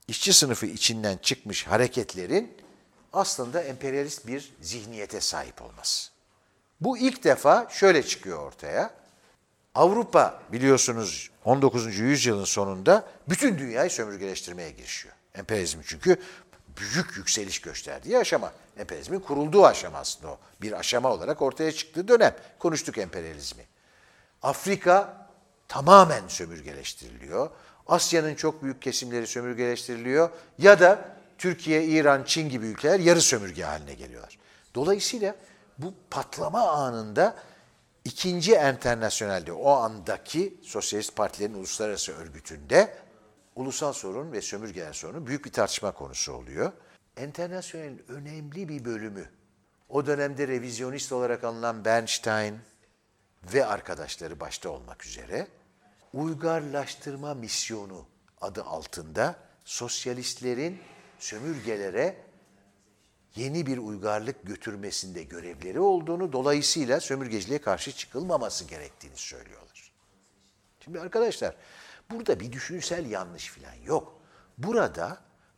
işçi 0.08 0.34
sınıfı 0.34 0.66
içinden 0.66 1.18
çıkmış 1.18 1.68
hareketlerin 1.68 2.58
aslında 3.14 3.62
emperyalist 3.62 4.28
bir 4.28 4.54
zihniyete 4.62 5.22
sahip 5.22 5.62
olması. 5.62 6.12
Bu 6.82 6.98
ilk 6.98 7.24
defa 7.24 7.68
şöyle 7.70 8.04
çıkıyor 8.04 8.40
ortaya. 8.40 8.94
Avrupa 9.76 10.42
biliyorsunuz 10.52 11.30
19. 11.46 12.00
yüzyılın 12.00 12.46
sonunda 12.46 13.08
bütün 13.30 13.58
dünyayı 13.58 13.90
sömürgeleştirmeye 13.90 14.72
girişiyor. 14.72 15.16
Emperyalizm 15.36 15.80
çünkü 15.86 16.18
büyük 16.78 17.18
yükseliş 17.18 17.62
gösterdiği 17.62 18.18
aşama. 18.18 18.52
Emperyalizmin 18.78 19.20
kurulduğu 19.20 19.66
aşama 19.66 19.98
aslında 19.98 20.32
o. 20.32 20.38
Bir 20.62 20.72
aşama 20.72 21.12
olarak 21.12 21.42
ortaya 21.42 21.72
çıktığı 21.72 22.08
dönem. 22.08 22.36
Konuştuk 22.60 22.98
emperyalizmi. 22.98 23.64
Afrika 24.42 25.28
tamamen 25.68 26.28
sömürgeleştiriliyor. 26.28 27.50
Asya'nın 27.88 28.36
çok 28.36 28.64
büyük 28.64 28.82
kesimleri 28.82 29.28
sömürgeleştiriliyor. 29.28 30.30
Ya 30.58 30.80
da 30.80 31.16
Türkiye, 31.38 31.84
İran, 31.84 32.24
Çin 32.24 32.50
gibi 32.50 32.66
ülkeler 32.66 33.00
yarı 33.00 33.22
sömürge 33.22 33.64
haline 33.64 33.94
geliyorlar. 33.94 34.38
Dolayısıyla 34.76 35.36
bu 35.78 35.94
patlama 36.10 36.70
anında 36.70 37.36
ikinci 38.06 38.54
enternasyonelde 38.54 39.52
o 39.52 39.72
andaki 39.72 40.58
Sosyalist 40.64 41.16
Partilerin 41.16 41.54
Uluslararası 41.54 42.14
Örgütü'nde 42.14 42.98
ulusal 43.56 43.94
sorun 43.94 44.32
ve 44.32 44.42
sömürgeler 44.42 44.94
sorunu 44.94 45.28
büyük 45.28 45.46
bir 45.46 45.52
tartışma 45.52 45.92
konusu 45.92 46.34
oluyor. 46.34 46.72
Enternasyonelin 47.18 48.04
önemli 48.08 48.70
bir 48.70 48.86
bölümü 48.86 49.30
o 49.90 50.06
dönemde 50.06 50.48
revizyonist 50.48 51.12
olarak 51.12 51.44
anılan 51.44 51.86
Bernstein 51.86 52.60
ve 53.54 53.66
arkadaşları 53.66 54.40
başta 54.40 54.70
olmak 54.70 55.06
üzere 55.06 55.48
uygarlaştırma 56.14 57.34
misyonu 57.34 58.06
adı 58.42 58.64
altında 58.64 59.36
sosyalistlerin 59.66 60.80
sömürgelere 61.20 62.18
yeni 63.36 63.66
bir 63.66 63.78
uygarlık 63.78 64.44
götürmesinde 64.44 65.24
görevleri 65.24 65.80
olduğunu, 65.80 66.34
dolayısıyla 66.34 67.00
sömürgeciliğe 67.00 67.62
karşı 67.62 67.92
çıkılmaması 67.92 68.66
gerektiğini 68.66 69.18
söylüyorlar. 69.18 69.92
Şimdi 70.80 71.00
arkadaşlar, 71.00 71.56
burada 72.12 72.40
bir 72.40 72.52
düşünsel 72.52 73.12
yanlış 73.12 73.48
falan 73.48 73.74
yok. 73.86 74.22
Burada 74.58 75.18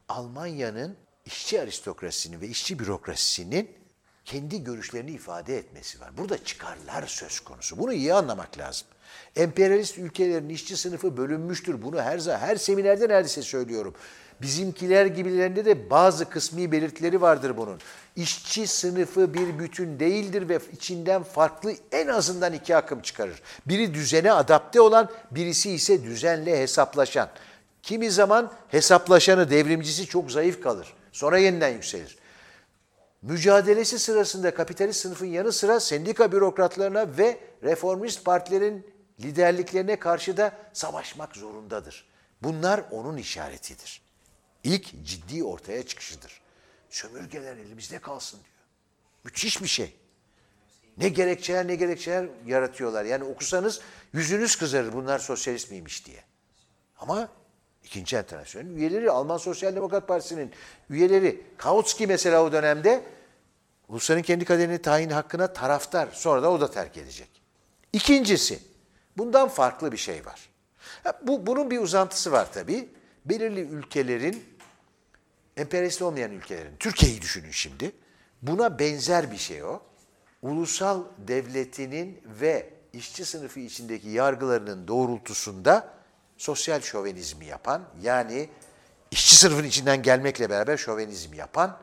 Almanya'nın 0.09 0.97
işçi 1.25 1.61
aristokrasisinin 1.61 2.41
ve 2.41 2.47
işçi 2.47 2.79
bürokrasisinin 2.79 3.71
kendi 4.25 4.63
görüşlerini 4.63 5.11
ifade 5.11 5.57
etmesi 5.57 6.01
var. 6.01 6.17
Burada 6.17 6.43
çıkarlar 6.43 7.07
söz 7.07 7.39
konusu. 7.39 7.77
Bunu 7.77 7.93
iyi 7.93 8.13
anlamak 8.13 8.57
lazım. 8.57 8.87
Emperyalist 9.35 9.97
ülkelerin 9.97 10.49
işçi 10.49 10.77
sınıfı 10.77 11.17
bölünmüştür. 11.17 11.81
Bunu 11.81 12.01
her 12.01 12.19
her 12.19 12.55
seminerde 12.55 13.07
neredeyse 13.07 13.41
söylüyorum. 13.41 13.95
Bizimkiler 14.41 15.05
gibilerinde 15.05 15.65
de 15.65 15.89
bazı 15.89 16.29
kısmi 16.29 16.71
belirtileri 16.71 17.21
vardır 17.21 17.57
bunun. 17.57 17.79
İşçi 18.15 18.67
sınıfı 18.67 19.33
bir 19.33 19.59
bütün 19.59 19.99
değildir 19.99 20.49
ve 20.49 20.59
içinden 20.73 21.23
farklı 21.23 21.73
en 21.91 22.07
azından 22.07 22.53
iki 22.53 22.75
akım 22.75 23.01
çıkarır. 23.01 23.41
Biri 23.65 23.93
düzene 23.93 24.31
adapte 24.31 24.81
olan, 24.81 25.09
birisi 25.31 25.71
ise 25.71 26.03
düzenle 26.03 26.59
hesaplaşan. 26.59 27.29
Kimi 27.83 28.11
zaman 28.11 28.51
hesaplaşanı, 28.67 29.49
devrimcisi 29.49 30.05
çok 30.05 30.31
zayıf 30.31 30.63
kalır. 30.63 30.93
Sonra 31.11 31.37
yeniden 31.37 31.69
yükselir. 31.69 32.17
Mücadelesi 33.21 33.99
sırasında 33.99 34.53
kapitalist 34.53 35.01
sınıfın 35.01 35.25
yanı 35.25 35.51
sıra 35.51 35.79
sendika 35.79 36.31
bürokratlarına 36.31 37.17
ve 37.17 37.37
reformist 37.63 38.25
partilerin 38.25 38.87
liderliklerine 39.19 39.95
karşı 39.95 40.37
da 40.37 40.51
savaşmak 40.73 41.35
zorundadır. 41.35 42.05
Bunlar 42.43 42.83
onun 42.91 43.17
işaretidir. 43.17 44.06
İlk 44.67 45.05
ciddi 45.05 45.43
ortaya 45.43 45.85
çıkışıdır. 45.85 46.41
Sömürgeler 46.89 47.57
elimizde 47.57 47.99
kalsın 47.99 48.39
diyor. 48.43 48.65
Müthiş 49.23 49.63
bir 49.63 49.67
şey. 49.67 49.95
Ne 50.97 51.09
gerekçeler 51.09 51.67
ne 51.67 51.75
gerekçeler 51.75 52.29
yaratıyorlar. 52.45 53.05
Yani 53.05 53.23
okusanız 53.23 53.81
yüzünüz 54.13 54.55
kızarır 54.55 54.93
bunlar 54.93 55.19
sosyalist 55.19 55.71
miymiş 55.71 56.05
diye. 56.05 56.23
Ama 56.99 57.29
ikinci 57.83 58.15
enternasyonel 58.15 58.69
üyeleri 58.69 59.11
Alman 59.11 59.37
Sosyal 59.37 59.75
Demokrat 59.75 60.07
Partisi'nin 60.07 60.51
üyeleri 60.89 61.41
Kautsky 61.57 62.07
mesela 62.07 62.43
o 62.43 62.51
dönemde 62.51 63.03
ulusların 63.87 64.21
kendi 64.21 64.45
kaderini 64.45 64.81
tayin 64.81 65.09
hakkına 65.09 65.53
taraftar. 65.53 66.09
Sonra 66.13 66.43
da 66.43 66.51
o 66.51 66.61
da 66.61 66.71
terk 66.71 66.97
edecek. 66.97 67.29
İkincisi 67.93 68.59
bundan 69.17 69.47
farklı 69.49 69.91
bir 69.91 69.97
şey 69.97 70.25
var. 70.25 70.49
Bu, 71.21 71.47
bunun 71.47 71.71
bir 71.71 71.79
uzantısı 71.79 72.31
var 72.31 72.53
tabii. 72.53 72.89
Belirli 73.25 73.61
ülkelerin 73.61 74.56
emperyalist 75.57 76.01
olmayan 76.01 76.31
ülkelerin, 76.31 76.77
Türkiye'yi 76.79 77.21
düşünün 77.21 77.51
şimdi. 77.51 77.91
Buna 78.41 78.79
benzer 78.79 79.31
bir 79.31 79.37
şey 79.37 79.63
o. 79.63 79.81
Ulusal 80.41 81.03
devletinin 81.17 82.21
ve 82.25 82.73
işçi 82.93 83.25
sınıfı 83.25 83.59
içindeki 83.59 84.09
yargılarının 84.09 84.87
doğrultusunda 84.87 85.93
sosyal 86.37 86.81
şovenizmi 86.81 87.45
yapan, 87.45 87.81
yani 88.01 88.49
işçi 89.11 89.35
sınıfın 89.35 89.63
içinden 89.63 90.01
gelmekle 90.03 90.49
beraber 90.49 90.77
şovenizm 90.77 91.33
yapan 91.33 91.77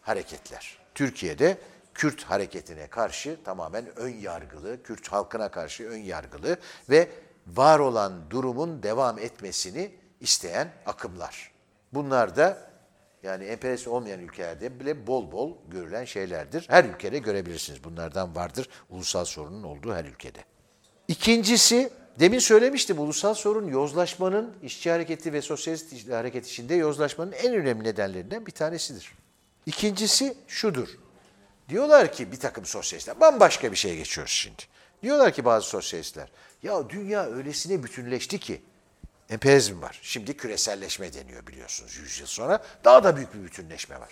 hareketler. 0.00 0.78
Türkiye'de 0.94 1.58
Kürt 1.94 2.22
hareketine 2.22 2.86
karşı 2.86 3.38
tamamen 3.44 3.98
ön 3.98 4.14
yargılı, 4.14 4.82
Kürt 4.82 5.08
halkına 5.08 5.50
karşı 5.50 5.84
ön 5.88 5.98
yargılı 5.98 6.58
ve 6.90 7.08
var 7.46 7.78
olan 7.78 8.30
durumun 8.30 8.82
devam 8.82 9.18
etmesini 9.18 9.90
isteyen 10.20 10.72
akımlar. 10.86 11.52
Bunlar 11.92 12.36
da 12.36 12.70
yani 13.22 13.44
emperyalist 13.44 13.88
olmayan 13.88 14.20
ülkelerde 14.20 14.80
bile 14.80 15.06
bol 15.06 15.32
bol 15.32 15.56
görülen 15.68 16.04
şeylerdir. 16.04 16.64
Her 16.68 16.84
ülkede 16.84 17.18
görebilirsiniz. 17.18 17.84
Bunlardan 17.84 18.36
vardır 18.36 18.68
ulusal 18.90 19.24
sorunun 19.24 19.62
olduğu 19.62 19.94
her 19.94 20.04
ülkede. 20.04 20.38
İkincisi, 21.08 21.90
demin 22.20 22.38
söylemiştim 22.38 22.98
ulusal 22.98 23.34
sorun 23.34 23.68
yozlaşmanın, 23.68 24.54
işçi 24.62 24.90
hareketi 24.90 25.32
ve 25.32 25.42
sosyalist 25.42 26.10
hareket 26.10 26.46
içinde 26.46 26.74
yozlaşmanın 26.74 27.32
en 27.32 27.54
önemli 27.54 27.84
nedenlerinden 27.84 28.46
bir 28.46 28.52
tanesidir. 28.52 29.12
İkincisi 29.66 30.36
şudur. 30.48 30.88
Diyorlar 31.68 32.12
ki 32.12 32.32
bir 32.32 32.40
takım 32.40 32.64
sosyalistler, 32.64 33.20
bambaşka 33.20 33.72
bir 33.72 33.76
şeye 33.76 33.96
geçiyoruz 33.96 34.32
şimdi. 34.32 34.62
Diyorlar 35.02 35.32
ki 35.32 35.44
bazı 35.44 35.68
sosyalistler, 35.68 36.28
ya 36.62 36.90
dünya 36.90 37.26
öylesine 37.26 37.82
bütünleşti 37.82 38.38
ki, 38.38 38.62
Emperyalizm 39.30 39.82
var. 39.82 39.98
Şimdi 40.02 40.36
küreselleşme 40.36 41.12
deniyor 41.14 41.46
biliyorsunuz 41.46 41.96
100 41.96 42.20
yıl 42.20 42.26
sonra. 42.26 42.62
Daha 42.84 43.04
da 43.04 43.16
büyük 43.16 43.34
bir 43.34 43.44
bütünleşme 43.44 44.00
var. 44.00 44.08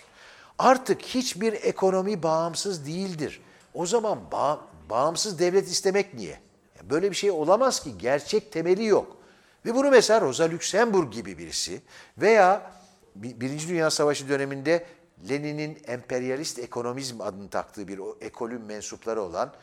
Artık 0.59 1.01
hiçbir 1.01 1.53
ekonomi 1.53 2.23
bağımsız 2.23 2.85
değildir. 2.85 3.41
O 3.73 3.85
zaman 3.85 4.31
bağ, 4.31 4.61
bağımsız 4.89 5.39
devlet 5.39 5.67
istemek 5.67 6.13
niye? 6.13 6.39
Böyle 6.83 7.11
bir 7.11 7.15
şey 7.15 7.31
olamaz 7.31 7.83
ki. 7.83 7.97
Gerçek 7.97 8.51
temeli 8.51 8.85
yok. 8.85 9.17
Ve 9.65 9.75
bunu 9.75 9.89
mesela 9.91 10.21
Rosa 10.21 10.51
Luxemburg 10.51 11.13
gibi 11.13 11.37
birisi 11.37 11.81
veya 12.17 12.71
Birinci 13.15 13.67
Dünya 13.67 13.91
Savaşı 13.91 14.29
döneminde 14.29 14.85
Lenin'in 15.29 15.83
emperyalist 15.87 16.59
ekonomizm 16.59 17.21
adını 17.21 17.49
taktığı 17.49 17.87
bir 17.87 17.99
ekolün 18.21 18.61
mensupları 18.61 19.21
olan 19.21 19.53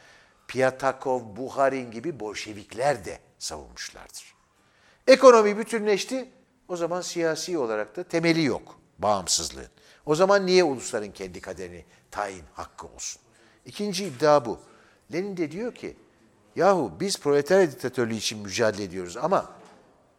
Piatakov, 0.48 1.36
Buharin 1.36 1.90
gibi 1.90 2.20
Bolşevikler 2.20 3.04
de 3.04 3.18
savunmuşlardır. 3.38 4.41
Ekonomi 5.06 5.58
bütünleşti. 5.58 6.28
O 6.68 6.76
zaman 6.76 7.00
siyasi 7.00 7.58
olarak 7.58 7.96
da 7.96 8.04
temeli 8.04 8.44
yok 8.44 8.78
bağımsızlığın. 8.98 9.68
O 10.06 10.14
zaman 10.14 10.46
niye 10.46 10.64
ulusların 10.64 11.10
kendi 11.10 11.40
kaderini 11.40 11.84
tayin 12.10 12.44
hakkı 12.54 12.86
olsun? 12.86 13.22
İkinci 13.66 14.04
iddia 14.04 14.44
bu. 14.44 14.58
Lenin 15.12 15.36
de 15.36 15.50
diyor 15.50 15.74
ki, 15.74 15.96
yahu 16.56 16.92
biz 17.00 17.20
proletarya 17.20 17.72
diktatörlüğü 17.72 18.14
için 18.14 18.38
mücadele 18.38 18.84
ediyoruz 18.84 19.16
ama 19.16 19.52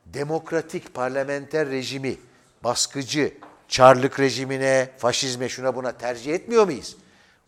demokratik 0.06 0.94
parlamenter 0.94 1.70
rejimi, 1.70 2.18
baskıcı, 2.64 3.34
çarlık 3.68 4.20
rejimine, 4.20 4.90
faşizme 4.98 5.50
şuna 5.50 5.76
buna 5.76 5.92
tercih 5.92 6.34
etmiyor 6.34 6.66
muyuz? 6.66 6.98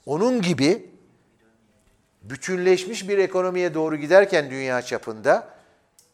Onun 0.06 0.41
gibi 0.41 0.89
bütünleşmiş 2.21 3.10
bir 3.10 3.17
ekonomiye 3.17 3.74
doğru 3.74 3.95
giderken 3.95 4.50
dünya 4.52 4.82
çapında 4.82 5.54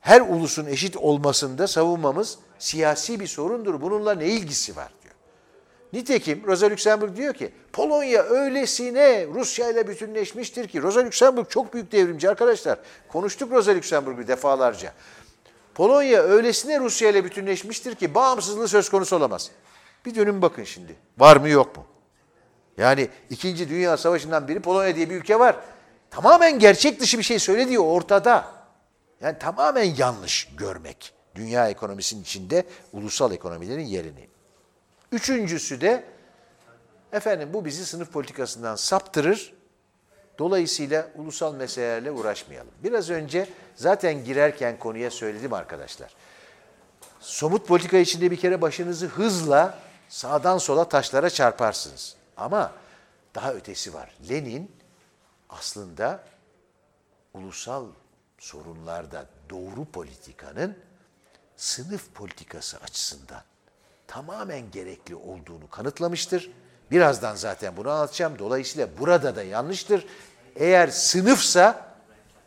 her 0.02 0.22
ulusun 0.22 0.66
eşit 0.66 0.98
olmasında 0.98 1.68
savunmamız 1.68 2.38
siyasi 2.60 3.20
bir 3.20 3.28
sorundur. 3.28 3.82
Bununla 3.82 4.14
ne 4.14 4.28
ilgisi 4.28 4.76
var 4.76 4.92
diyor. 5.04 5.16
Nitekim 5.94 6.44
Rosa 6.48 6.70
Luxemburg 6.70 7.16
diyor 7.16 7.34
ki 7.34 7.54
Polonya 7.74 8.24
öylesine 8.24 9.28
Rusya 9.34 9.70
ile 9.70 9.88
bütünleşmiştir 9.88 10.68
ki 10.68 10.82
Rosa 10.82 11.06
Luxemburg 11.06 11.50
çok 11.50 11.74
büyük 11.74 11.92
devrimci 11.92 12.30
arkadaşlar. 12.30 12.80
Konuştuk 13.08 13.52
Rosa 13.52 13.76
Luxemburg'u 13.76 14.28
defalarca. 14.28 14.94
Polonya 15.76 16.22
öylesine 16.22 16.80
Rusya 16.80 17.10
ile 17.10 17.26
bütünleşmiştir 17.26 17.96
ki 17.96 18.16
bağımsızlığı 18.16 18.68
söz 18.68 18.90
konusu 18.90 19.16
olamaz. 19.16 19.52
Bir 20.06 20.16
dönün 20.16 20.42
bakın 20.42 20.64
şimdi. 20.64 20.96
Var 21.18 21.38
mı 21.38 21.50
yok 21.50 21.78
mu? 21.78 21.86
Yani 22.78 23.10
İkinci 23.30 23.70
Dünya 23.70 23.98
Savaşı'ndan 23.98 24.48
biri 24.48 24.60
Polonya 24.60 24.96
diye 24.96 25.10
bir 25.10 25.16
ülke 25.16 25.40
var. 25.40 25.56
Tamamen 26.12 26.60
gerçek 26.60 27.00
dışı 27.00 27.18
bir 27.18 27.24
şey 27.24 27.40
söylediği 27.40 27.80
ortada. 27.80 28.61
Yani 29.22 29.40
tamamen 29.40 29.96
yanlış 29.98 30.50
görmek 30.58 31.14
dünya 31.36 31.70
ekonomisinin 31.70 32.22
içinde 32.22 32.66
ulusal 32.94 33.32
ekonomilerin 33.32 33.86
yerini. 33.86 34.30
Üçüncüsü 35.12 35.82
de 35.82 36.04
efendim 37.12 37.50
bu 37.54 37.66
bizi 37.66 37.86
sınıf 37.86 38.12
politikasından 38.12 38.76
saptırır. 38.76 39.54
Dolayısıyla 40.40 41.08
ulusal 41.16 41.56
meselelerle 41.56 42.12
uğraşmayalım. 42.12 42.72
Biraz 42.84 43.10
önce 43.10 43.50
zaten 43.76 44.24
girerken 44.24 44.80
konuya 44.80 45.12
söyledim 45.12 45.54
arkadaşlar. 45.54 46.16
Somut 47.20 47.68
politika 47.68 47.98
içinde 47.98 48.32
bir 48.32 48.38
kere 48.38 48.62
başınızı 48.62 49.06
hızla 49.06 49.80
sağdan 50.10 50.58
sola 50.58 50.90
taşlara 50.90 51.30
çarparsınız. 51.30 52.16
Ama 52.38 52.72
daha 53.36 53.54
ötesi 53.54 53.94
var. 53.94 54.16
Lenin 54.30 54.72
aslında 55.50 56.24
ulusal 57.34 57.86
sorunlarda 58.42 59.26
doğru 59.50 59.86
politikanın 59.86 60.78
sınıf 61.58 62.14
politikası 62.14 62.78
açısından 62.78 63.42
tamamen 64.08 64.72
gerekli 64.72 65.16
olduğunu 65.16 65.70
kanıtlamıştır. 65.70 66.52
Birazdan 66.92 67.36
zaten 67.36 67.78
bunu 67.78 67.90
anlatacağım. 67.90 68.40
Dolayısıyla 68.40 68.88
burada 69.00 69.36
da 69.36 69.44
yanlıştır. 69.44 70.06
Eğer 70.56 70.88
sınıfsa, 70.88 71.96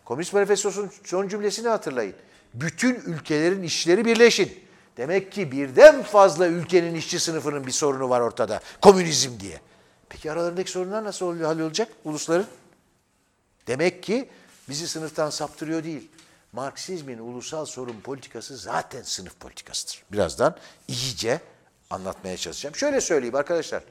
Komünist 0.04 0.33
Manifestosu'nun 0.33 0.90
son 1.04 1.28
cümlesini 1.28 1.68
hatırlayın. 1.68 2.14
Bütün 2.54 2.94
ülkelerin 2.94 3.62
işleri 3.62 4.04
birleşin. 4.04 4.64
Demek 4.96 5.33
ki 5.33 5.52
birden 5.52 6.02
fazla 6.02 6.46
ülkenin 6.46 6.94
işçi 6.94 7.20
sınıfının 7.20 7.66
bir 7.66 7.72
sorunu 7.72 8.11
var 8.11 8.20
ortada. 8.20 8.61
Komünizm 8.83 9.40
diye. 9.40 9.61
Peki 10.09 10.33
aralarındaki 10.33 10.70
sorunlar 10.70 11.04
nasıl 11.04 11.40
hallolacak 11.40 11.88
ulusların? 12.04 12.46
Demek 13.66 14.02
ki 14.02 14.28
bizi 14.68 14.88
sınıftan 14.88 15.31
saptırıyor 15.31 15.85
değil. 15.85 16.11
Marksizmin 16.53 17.18
ulusal 17.18 17.64
sorun 17.64 18.00
politikası 18.00 18.57
zaten 18.57 19.03
sınıf 19.03 19.40
politikasıdır. 19.40 20.03
Birazdan 20.12 20.57
iyice 20.88 21.40
anlatmaya 21.90 22.37
çalışacağım. 22.37 22.77
Şöyle 22.77 23.00
söyleyeyim 23.00 23.35
arkadaşlar. 23.35 23.83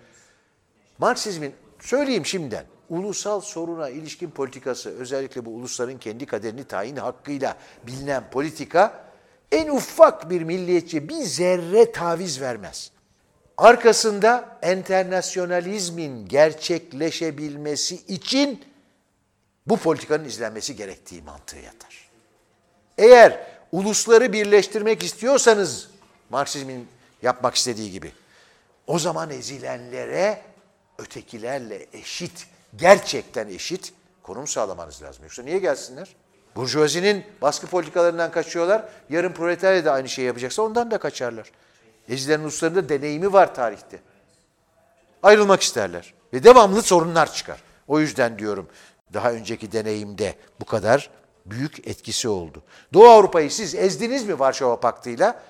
Marksizmin, 0.98 1.56
söyleyeyim 1.80 2.26
şimdiden, 2.26 2.66
ulusal 2.90 3.42
soruna 3.42 3.90
ilişkin 3.90 4.30
politikası, 4.32 4.90
özellikle 4.90 5.46
bu 5.46 5.50
ulusların 5.50 5.98
kendi 5.98 6.26
kaderini 6.26 6.64
tayin 6.64 6.96
hakkıyla 6.96 7.58
bilinen 7.88 8.30
politika, 8.32 9.04
en 9.52 9.68
ufak 9.70 10.30
bir 10.30 10.42
milliyetçi 10.42 11.10
bir 11.10 11.24
zerre 11.24 11.92
taviz 11.92 12.42
vermez. 12.42 12.92
Arkasında 13.58 14.60
enternasyonalizmin 14.62 16.26
gerçekleşebilmesi 16.26 17.96
için 17.96 18.64
bu 19.68 19.78
politikanın 19.78 20.26
izlenmesi 20.26 20.76
gerektiği 20.76 21.22
mantığı 21.22 21.58
yatar. 21.58 22.10
Eğer 22.98 23.48
ulusları 23.72 24.34
birleştirmek 24.34 25.04
istiyorsanız 25.04 25.90
Marksizmin 26.30 26.88
yapmak 27.22 27.56
istediği 27.56 27.92
gibi 27.92 28.12
o 28.88 29.00
zaman 29.00 29.30
ezilenlere 29.30 30.42
ötekilerle 30.98 31.86
eşit, 31.94 32.48
gerçekten 32.76 33.48
eşit 33.48 33.94
konum 34.24 34.48
sağlamanız 34.48 35.04
lazım. 35.04 35.24
Yoksa 35.24 35.44
niye 35.44 35.60
gelsinler? 35.60 36.16
Burjuvazinin 36.56 37.26
baskı 37.42 37.68
politikalarından 37.68 38.32
kaçıyorlar. 38.32 38.86
Yarın 39.10 39.34
proletarya 39.34 39.86
da 39.86 39.92
aynı 39.92 40.10
şeyi 40.10 40.26
yapacaksa 40.26 40.62
ondan 40.62 40.92
da 40.92 40.98
kaçarlar. 40.98 41.52
Ezilen 42.10 42.40
ulusların 42.40 42.76
da 42.76 42.90
deneyimi 42.90 43.34
var 43.34 43.56
tarihte. 43.56 44.00
Ayrılmak 45.24 45.62
isterler. 45.62 46.14
Ve 46.34 46.44
devamlı 46.44 46.82
sorunlar 46.82 47.34
çıkar. 47.34 47.64
O 47.88 48.00
yüzden 48.00 48.40
diyorum 48.40 48.68
daha 49.14 49.32
önceki 49.32 49.72
deneyimde 49.72 50.36
bu 50.60 50.66
kadar 50.66 51.10
büyük 51.46 51.88
etkisi 51.88 52.30
oldu. 52.30 52.64
Doğu 52.94 53.08
Avrupa'yı 53.08 53.52
siz 53.52 53.76
ezdiniz 53.76 54.24
mi 54.28 54.40
Varşova 54.40 54.80
Paktı'yla? 54.80 55.42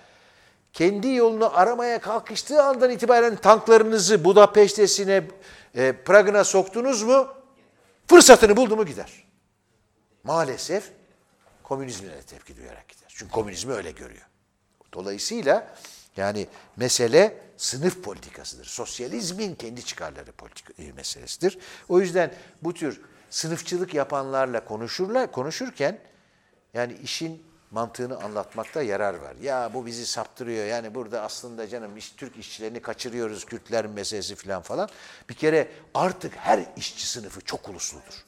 Kendi 0.73 1.07
yolunu 1.07 1.57
aramaya 1.57 2.01
kalkıştığı 2.01 2.63
andan 2.63 2.91
itibaren 2.91 3.35
tanklarınızı 3.35 4.23
Budapeşte'sine, 4.23 5.27
e, 5.75 5.91
Prag'ına 5.91 6.43
soktunuz 6.43 7.03
mu? 7.03 7.27
Fırsatını 8.07 8.57
buldu 8.57 8.75
mu 8.75 8.85
gider. 8.85 9.23
Maalesef 10.23 10.91
komünizmine 11.63 12.21
tepki 12.21 12.57
duyarak 12.57 12.89
gider. 12.89 13.07
Çünkü 13.07 13.31
komünizmi 13.31 13.73
öyle 13.73 13.91
görüyor. 13.91 14.27
Dolayısıyla 14.93 15.75
yani 16.17 16.47
mesele 16.75 17.37
sınıf 17.57 18.03
politikasıdır. 18.03 18.65
Sosyalizmin 18.65 19.55
kendi 19.55 19.85
çıkarları 19.85 20.31
politika, 20.31 20.83
e, 20.83 20.91
meselesidir. 20.91 21.59
O 21.89 21.99
yüzden 21.99 22.33
bu 22.61 22.73
tür 22.73 23.01
sınıfçılık 23.33 23.93
yapanlarla 23.93 24.65
konuşurlar, 24.65 25.31
konuşurken 25.31 25.99
yani 26.73 26.93
işin 27.03 27.43
mantığını 27.71 28.17
anlatmakta 28.17 28.81
yarar 28.81 29.13
var. 29.13 29.35
Ya 29.41 29.71
bu 29.73 29.85
bizi 29.85 30.05
saptırıyor. 30.05 30.65
Yani 30.65 30.95
burada 30.95 31.21
aslında 31.21 31.67
canım 31.67 31.97
iş, 31.97 32.11
Türk 32.11 32.37
işçilerini 32.37 32.81
kaçırıyoruz, 32.81 33.45
Kürtlerin 33.45 33.91
meselesi 33.91 34.35
falan 34.35 34.61
falan. 34.61 34.89
Bir 35.29 35.33
kere 35.33 35.67
artık 35.93 36.35
her 36.35 36.65
işçi 36.77 37.07
sınıfı 37.07 37.41
çok 37.41 37.69
ulusludur. 37.69 38.23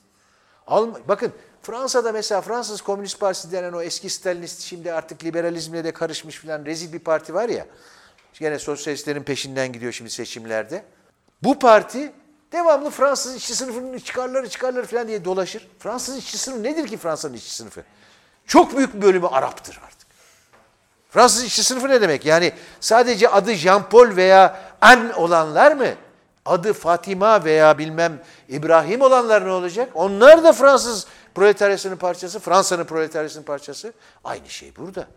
Alm 0.68 0.94
Bakın 1.08 1.32
Fransa'da 1.62 2.12
mesela 2.12 2.42
Fransız 2.42 2.82
Komünist 2.82 3.20
Partisi 3.20 3.52
denen 3.52 3.74
o 3.74 3.82
eski 3.82 4.10
Stalinist 4.10 4.62
şimdi 4.62 4.94
artık 4.94 5.24
liberalizmle 5.24 5.84
de 5.84 5.92
karışmış 5.92 6.40
falan 6.40 6.66
rezil 6.66 6.94
bir 6.94 7.00
parti 7.00 7.34
var 7.34 7.50
ya. 7.50 7.66
Gene 8.34 8.60
sosyalistlerin 8.60 9.24
peşinden 9.24 9.74
gidiyor 9.74 9.92
şimdi 9.92 10.10
seçimlerde. 10.10 10.86
Bu 11.44 11.60
parti 11.60 12.14
devamlı 12.56 12.90
Fransız 12.90 13.36
işçi 13.36 13.56
sınıfının 13.56 14.00
çıkarları 14.00 14.50
çıkarları 14.50 14.86
falan 14.86 15.08
diye 15.08 15.26
dolaşır. 15.26 15.68
Fransız 15.80 16.18
işçi 16.18 16.38
sınıfı 16.38 16.64
nedir 16.64 16.88
ki 16.88 16.98
Fransa'nın 16.98 17.34
işçi 17.34 17.56
sınıfı? 17.56 17.84
Çok 18.48 18.78
büyük 18.78 18.94
bir 18.94 19.02
bölümü 19.02 19.28
Arap'tır 19.28 19.80
artık. 19.86 20.08
Fransız 21.10 21.44
işçi 21.44 21.64
sınıfı 21.64 21.90
ne 21.90 22.02
demek? 22.02 22.26
Yani 22.26 22.54
sadece 22.80 23.30
adı 23.30 23.52
Jean-Paul 23.52 24.16
veya 24.16 24.60
An 24.82 25.14
olanlar 25.14 25.72
mı? 25.72 25.88
Adı 26.46 26.74
Fatima 26.74 27.44
veya 27.44 27.78
bilmem 27.78 28.22
İbrahim 28.50 29.02
olanlar 29.02 29.46
ne 29.46 29.52
olacak? 29.52 29.90
Onlar 29.94 30.44
da 30.44 30.54
Fransız 30.54 31.08
proletaryasının 31.36 31.98
parçası, 31.98 32.40
Fransa'nın 32.40 32.84
proletaryasının 32.84 33.44
parçası. 33.44 33.94
Aynı 34.24 34.50
şey 34.50 34.76
burada. 34.78 35.08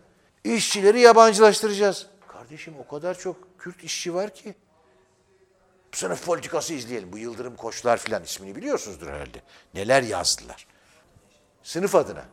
İşçileri 0.43 0.99
yabancılaştıracağız. 0.99 2.05
Kardeşim 2.27 2.73
o 2.79 2.91
kadar 2.91 3.17
çok 3.17 3.35
Kürt 3.59 3.83
işçi 3.83 4.13
var 4.13 4.33
ki. 4.33 4.55
Sınıf 5.91 6.25
politikası 6.25 6.73
izleyelim. 6.73 7.11
Bu 7.11 7.17
Yıldırım 7.17 7.55
Koçlar 7.55 7.97
filan 7.97 8.23
ismini 8.23 8.55
biliyorsunuzdur 8.55 9.07
herhalde. 9.07 9.41
Neler 9.73 10.03
yazdılar. 10.03 10.67
Sınıf 11.63 11.95
adına. 11.95 12.25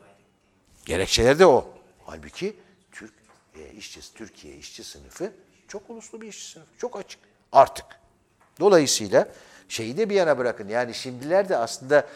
Gerekçeleri 0.84 1.38
de 1.38 1.46
o. 1.46 1.74
Halbuki 2.04 2.56
Türk 2.92 3.12
e, 3.54 3.72
işçi, 3.72 4.14
Türkiye 4.14 4.56
işçi 4.56 4.84
sınıfı 4.84 5.32
çok 5.68 5.90
uluslu 5.90 6.20
bir 6.20 6.28
işçi 6.28 6.50
sınıfı. 6.50 6.78
Çok 6.78 6.98
açık. 6.98 7.20
Artık. 7.52 7.86
Dolayısıyla 8.60 9.28
şeyi 9.68 9.96
de 9.96 10.10
bir 10.10 10.14
yana 10.14 10.38
bırakın. 10.38 10.68
Yani 10.68 10.94
şimdiler 10.94 11.48
de 11.48 11.56
aslında 11.56 12.06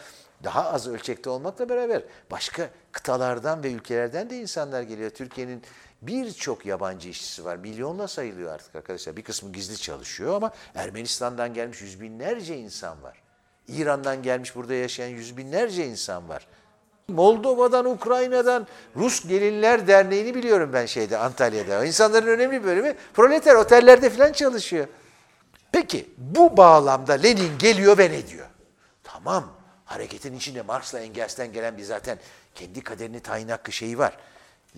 daha 0.43 0.71
az 0.71 0.87
ölçekte 0.87 1.29
olmakla 1.29 1.69
beraber 1.69 2.03
başka 2.31 2.69
kıtalardan 2.91 3.63
ve 3.63 3.71
ülkelerden 3.71 4.29
de 4.29 4.37
insanlar 4.37 4.81
geliyor. 4.81 5.09
Türkiye'nin 5.09 5.63
birçok 6.01 6.65
yabancı 6.65 7.09
işçisi 7.09 7.45
var. 7.45 7.55
Milyonla 7.55 8.07
sayılıyor 8.07 8.53
artık 8.53 8.75
arkadaşlar. 8.75 9.17
Bir 9.17 9.21
kısmı 9.21 9.51
gizli 9.51 9.77
çalışıyor 9.77 10.35
ama 10.35 10.51
Ermenistan'dan 10.75 11.53
gelmiş 11.53 11.81
yüz 11.81 12.01
binlerce 12.01 12.57
insan 12.57 13.03
var. 13.03 13.21
İran'dan 13.67 14.23
gelmiş 14.23 14.55
burada 14.55 14.73
yaşayan 14.73 15.07
yüz 15.07 15.37
binlerce 15.37 15.87
insan 15.87 16.29
var. 16.29 16.47
Moldova'dan, 17.07 17.85
Ukrayna'dan 17.85 18.67
Rus 18.95 19.27
Gelinler 19.27 19.87
Derneği'ni 19.87 20.35
biliyorum 20.35 20.69
ben 20.73 20.85
şeyde 20.85 21.17
Antalya'da. 21.17 21.85
İnsanların 21.85 22.27
önemli 22.27 22.61
bir 22.61 22.63
bölümü 22.63 22.95
proleter 23.13 23.55
otellerde 23.55 24.09
falan 24.09 24.31
çalışıyor. 24.31 24.87
Peki 25.71 26.09
bu 26.17 26.57
bağlamda 26.57 27.13
Lenin 27.13 27.57
geliyor 27.59 27.97
ve 27.97 28.11
ne 28.11 28.27
diyor? 28.27 28.47
Tamam 29.03 29.53
hareketin 29.85 30.37
içinde 30.37 30.61
Marx'la 30.61 30.99
Engels'ten 30.99 31.53
gelen 31.53 31.77
bir 31.77 31.83
zaten 31.83 32.19
kendi 32.55 32.81
kaderini 32.81 33.19
tayin 33.19 33.47
hakkı 33.47 33.71
şeyi 33.71 33.97
var. 33.97 34.17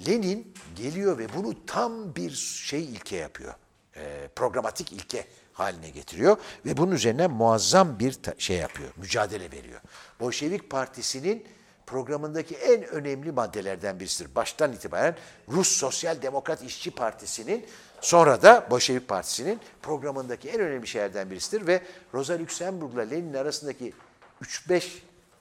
Lenin 0.08 0.54
geliyor 0.76 1.18
ve 1.18 1.28
bunu 1.38 1.66
tam 1.66 2.16
bir 2.16 2.32
şey 2.66 2.84
ilke 2.84 3.16
yapıyor. 3.16 3.54
E, 3.96 4.28
programatik 4.36 4.92
ilke 4.92 5.28
haline 5.54 5.90
getiriyor 5.90 6.38
ve 6.66 6.78
bunun 6.78 6.92
üzerine 6.92 7.28
muazzam 7.28 8.00
bir 8.00 8.20
şey 8.38 8.58
yapıyor, 8.58 8.90
mücadele 8.98 9.52
veriyor. 9.52 9.82
Bolşevik 10.20 10.70
Partisi'nin 10.70 11.48
programındaki 11.86 12.56
en 12.56 12.84
önemli 12.84 13.32
maddelerden 13.32 14.00
birisidir. 14.00 14.36
Baştan 14.36 14.74
itibaren 14.74 15.16
Rus 15.50 15.68
Sosyal 15.68 16.22
Demokrat 16.22 16.64
İşçi 16.64 16.92
Partisi'nin 16.92 17.66
sonra 18.02 18.42
da 18.42 18.68
Bolşevik 18.70 19.08
Partisi'nin 19.08 19.60
programındaki 19.82 20.50
en 20.50 20.60
önemli 20.60 20.88
şeylerden 20.88 21.32
birisidir 21.32 21.68
ve 21.68 21.82
Rosa 22.14 22.40
Luxemburg'la 22.40 23.02
Lenin 23.02 23.34
arasındaki 23.34 23.94
3-5 24.42 24.84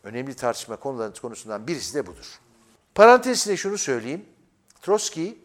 önemli 0.05 0.35
tartışma 0.35 0.77
konuları 0.77 1.15
konusundan 1.15 1.67
birisi 1.67 1.95
de 1.95 2.07
budur. 2.07 2.39
Parantezine 2.95 3.57
şunu 3.57 3.79
söyleyeyim. 3.79 4.25
Trotsky, 4.83 5.39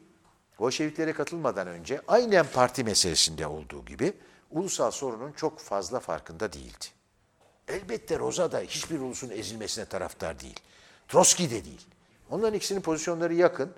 Bolşeviklere 0.59 1.13
katılmadan 1.13 1.67
önce 1.67 2.01
aynen 2.07 2.45
parti 2.53 2.83
meselesinde 2.83 3.47
olduğu 3.47 3.85
gibi 3.85 4.13
ulusal 4.51 4.91
sorunun 4.91 5.31
çok 5.31 5.59
fazla 5.59 5.99
farkında 5.99 6.53
değildi. 6.53 6.85
Elbette 7.67 8.19
Roza 8.19 8.51
da 8.51 8.59
hiçbir 8.59 8.99
ulusun 8.99 9.29
ezilmesine 9.29 9.85
taraftar 9.85 10.39
değil. 10.39 10.59
Trotsky 11.07 11.49
de 11.49 11.65
değil. 11.65 11.87
Onların 12.29 12.53
ikisinin 12.53 12.81
pozisyonları 12.81 13.33
yakın. 13.33 13.73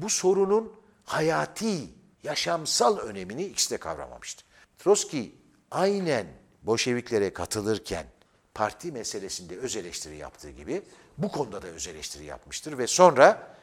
Bu 0.00 0.08
sorunun 0.08 0.72
hayati, 1.04 1.88
yaşamsal 2.22 2.98
önemini 2.98 3.44
ikisi 3.44 3.70
de 3.70 3.76
kavramamıştı. 3.76 4.44
Trotsky 4.78 5.28
aynen 5.70 6.26
Bolşeviklere 6.62 7.32
katılırken 7.32 8.06
parti 8.54 8.92
meselesinde 8.92 9.58
öz 9.58 9.76
eleştiri 9.76 10.16
yaptığı 10.16 10.50
gibi 10.50 10.82
bu 11.18 11.32
konuda 11.32 11.62
da 11.62 11.66
öz 11.66 11.88
eleştiri 11.88 12.24
yapmıştır 12.24 12.78
ve 12.78 12.86
sonra 12.86 13.53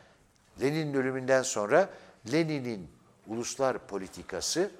Lenin'in 0.62 0.94
ölümünden 0.94 1.44
sonra 1.44 1.90
Lenin'in 2.32 2.90
uluslar 3.28 3.88
politikası 3.88 4.72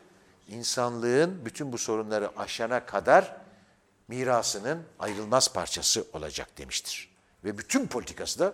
insanlığın 0.48 1.46
bütün 1.46 1.74
bu 1.74 1.78
sorunları 1.78 2.40
aşana 2.40 2.86
kadar 2.86 3.38
mirasının 4.08 4.84
ayrılmaz 5.00 5.54
parçası 5.54 6.06
olacak 6.14 6.58
demiştir. 6.58 7.12
Ve 7.44 7.58
bütün 7.58 7.88
politikası 7.88 8.40
da 8.40 8.54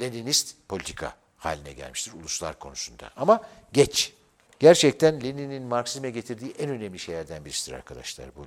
Leninist 0.00 0.56
politika 0.68 1.14
haline 1.36 1.72
gelmiştir 1.72 2.12
uluslar 2.12 2.58
konusunda. 2.58 3.10
Ama 3.16 3.42
geç. 3.72 4.12
Gerçekten 4.58 5.22
Lenin'in 5.22 5.62
Marksizme 5.62 6.10
getirdiği 6.10 6.54
en 6.58 6.70
önemli 6.70 6.98
şeylerden 6.98 7.44
birisidir 7.44 7.76
arkadaşlar 7.76 8.26
bu. 8.36 8.46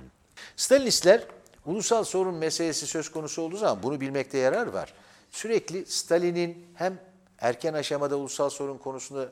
Stalinistler 0.56 1.24
ulusal 1.66 2.04
sorun 2.04 2.34
meselesi 2.34 2.86
söz 2.86 3.10
konusu 3.10 3.42
olduğu 3.42 3.56
zaman 3.56 3.82
bunu 3.82 4.00
bilmekte 4.00 4.38
yarar 4.38 4.66
var. 4.66 4.94
Sürekli 5.30 5.86
Stalin'in 5.86 6.66
hem 6.74 6.98
erken 7.38 7.74
aşamada 7.74 8.16
ulusal 8.16 8.50
sorun 8.50 8.78
konusunda 8.78 9.28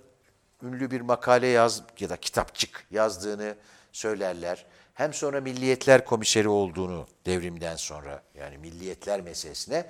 ünlü 0.62 0.90
bir 0.90 1.00
makale 1.00 1.46
yaz 1.46 1.82
ya 2.00 2.08
da 2.08 2.16
kitapçık 2.16 2.86
yazdığını 2.90 3.56
söylerler. 3.92 4.66
Hem 4.94 5.14
sonra 5.14 5.40
Milliyetler 5.40 6.04
Komiseri 6.04 6.48
olduğunu 6.48 7.06
devrimden 7.26 7.76
sonra 7.76 8.22
yani 8.34 8.58
milliyetler 8.58 9.20
meselesine 9.20 9.86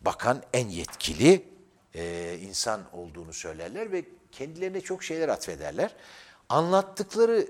bakan 0.00 0.42
en 0.52 0.68
yetkili 0.68 1.44
e, 1.94 2.36
insan 2.42 2.80
olduğunu 2.92 3.32
söylerler 3.32 3.92
ve 3.92 4.04
kendilerine 4.32 4.80
çok 4.80 5.04
şeyler 5.04 5.28
atfederler. 5.28 5.94
Anlattıkları 6.48 7.46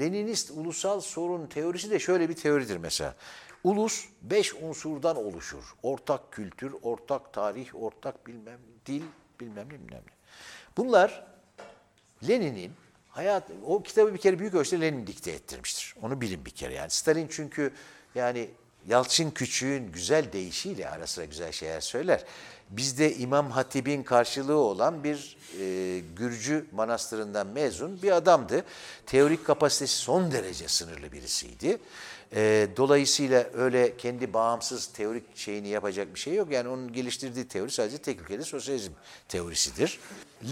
Leninist 0.00 0.50
ulusal 0.50 1.00
sorun 1.00 1.46
teorisi 1.46 1.90
de 1.90 1.98
şöyle 1.98 2.28
bir 2.28 2.34
teoridir 2.34 2.76
mesela. 2.76 3.14
Ulus 3.64 4.04
beş 4.22 4.54
unsurdan 4.54 5.16
oluşur. 5.16 5.74
Ortak 5.82 6.32
kültür, 6.32 6.74
ortak 6.82 7.32
tarih, 7.32 7.82
ortak 7.82 8.26
bilmem 8.26 8.58
dil, 8.86 9.02
bilmem 9.40 9.66
ne 9.66 9.70
bilmem 9.70 10.02
ne. 10.06 10.12
Bunlar 10.76 11.26
Lenin'in 12.28 12.72
hayat, 13.08 13.50
o 13.66 13.82
kitabı 13.82 14.14
bir 14.14 14.18
kere 14.18 14.38
büyük 14.38 14.54
ölçüde 14.54 14.80
Lenin 14.80 15.06
dikte 15.06 15.30
ettirmiştir. 15.30 15.94
Onu 16.02 16.20
bilin 16.20 16.44
bir 16.44 16.50
kere. 16.50 16.74
Yani 16.74 16.90
Stalin 16.90 17.28
çünkü 17.30 17.72
yani 18.14 18.50
Yalçın 18.86 19.30
Küçük'ün 19.30 19.92
güzel 19.92 20.32
deyişiyle 20.32 20.90
ara 20.90 21.06
sıra 21.06 21.24
güzel 21.24 21.52
şeyler 21.52 21.80
söyler. 21.80 22.24
Bizde 22.70 23.14
İmam 23.14 23.50
Hatip'in 23.50 24.02
karşılığı 24.02 24.56
olan 24.56 25.04
bir 25.04 25.36
e, 25.60 25.98
Gürcü 26.16 26.66
manastırından 26.72 27.46
mezun 27.46 28.02
bir 28.02 28.12
adamdı. 28.12 28.64
Teorik 29.06 29.46
kapasitesi 29.46 29.96
son 29.96 30.32
derece 30.32 30.68
sınırlı 30.68 31.12
birisiydi. 31.12 31.78
E, 32.34 32.68
dolayısıyla 32.76 33.46
öyle 33.54 33.96
kendi 33.96 34.32
bağımsız 34.32 34.86
teorik 34.86 35.36
şeyini 35.36 35.68
yapacak 35.68 36.14
bir 36.14 36.20
şey 36.20 36.34
yok. 36.34 36.50
Yani 36.50 36.68
onun 36.68 36.92
geliştirdiği 36.92 37.48
teori 37.48 37.70
sadece 37.70 37.98
tek 37.98 38.20
ülkede 38.20 38.42
sosyalizm 38.42 38.92
teorisidir. 39.28 39.98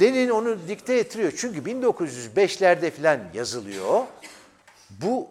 Lenin 0.01 0.31
onu 0.31 0.69
dikte 0.69 0.95
ettiriyor. 0.95 1.33
Çünkü 1.37 1.71
1905'lerde 1.71 2.91
falan 2.91 3.21
yazılıyor. 3.35 4.05
Bu 4.91 5.29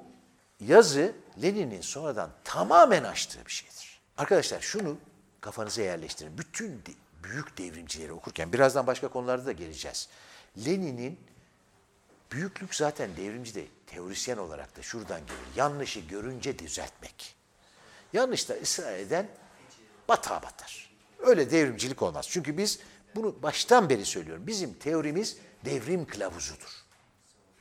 yazı 0.60 1.14
Lenin'in 1.44 1.82
sonradan 1.82 2.30
tamamen 2.44 3.04
açtığı 3.04 3.46
bir 3.46 3.52
şeydir. 3.52 4.00
Arkadaşlar 4.18 4.62
şunu 4.62 4.98
kafanıza 5.42 5.82
yerleştirin. 5.82 6.38
Bütün 6.38 6.82
büyük 7.24 7.58
devrimcileri 7.58 8.14
okurken 8.14 8.54
birazdan 8.54 8.88
başka 8.88 9.08
konularda 9.08 9.46
da 9.46 9.52
geleceğiz. 9.52 10.10
Lenin'in 10.66 11.20
büyüklük 12.32 12.76
zaten 12.76 13.10
devrimci 13.18 13.56
de 13.56 13.66
teorisyen 13.88 14.38
olarak 14.38 14.78
da 14.78 14.82
şuradan 14.82 15.20
gelir. 15.20 15.56
Yanlışı 15.56 16.00
görünce 16.00 16.60
düzeltmek. 16.60 17.36
Yanlışta 18.14 18.54
ısrar 18.54 18.94
eden 18.98 19.28
batağa 20.08 20.42
batar. 20.44 20.96
Öyle 21.20 21.52
devrimcilik 21.52 22.02
olmaz. 22.02 22.28
Çünkü 22.30 22.58
biz 22.58 22.80
bunu 23.16 23.44
baştan 23.44 23.90
beri 23.90 24.06
söylüyorum. 24.06 24.48
Bizim 24.48 24.74
teorimiz 24.74 25.38
devrim 25.66 26.06
kılavuzudur. 26.06 26.86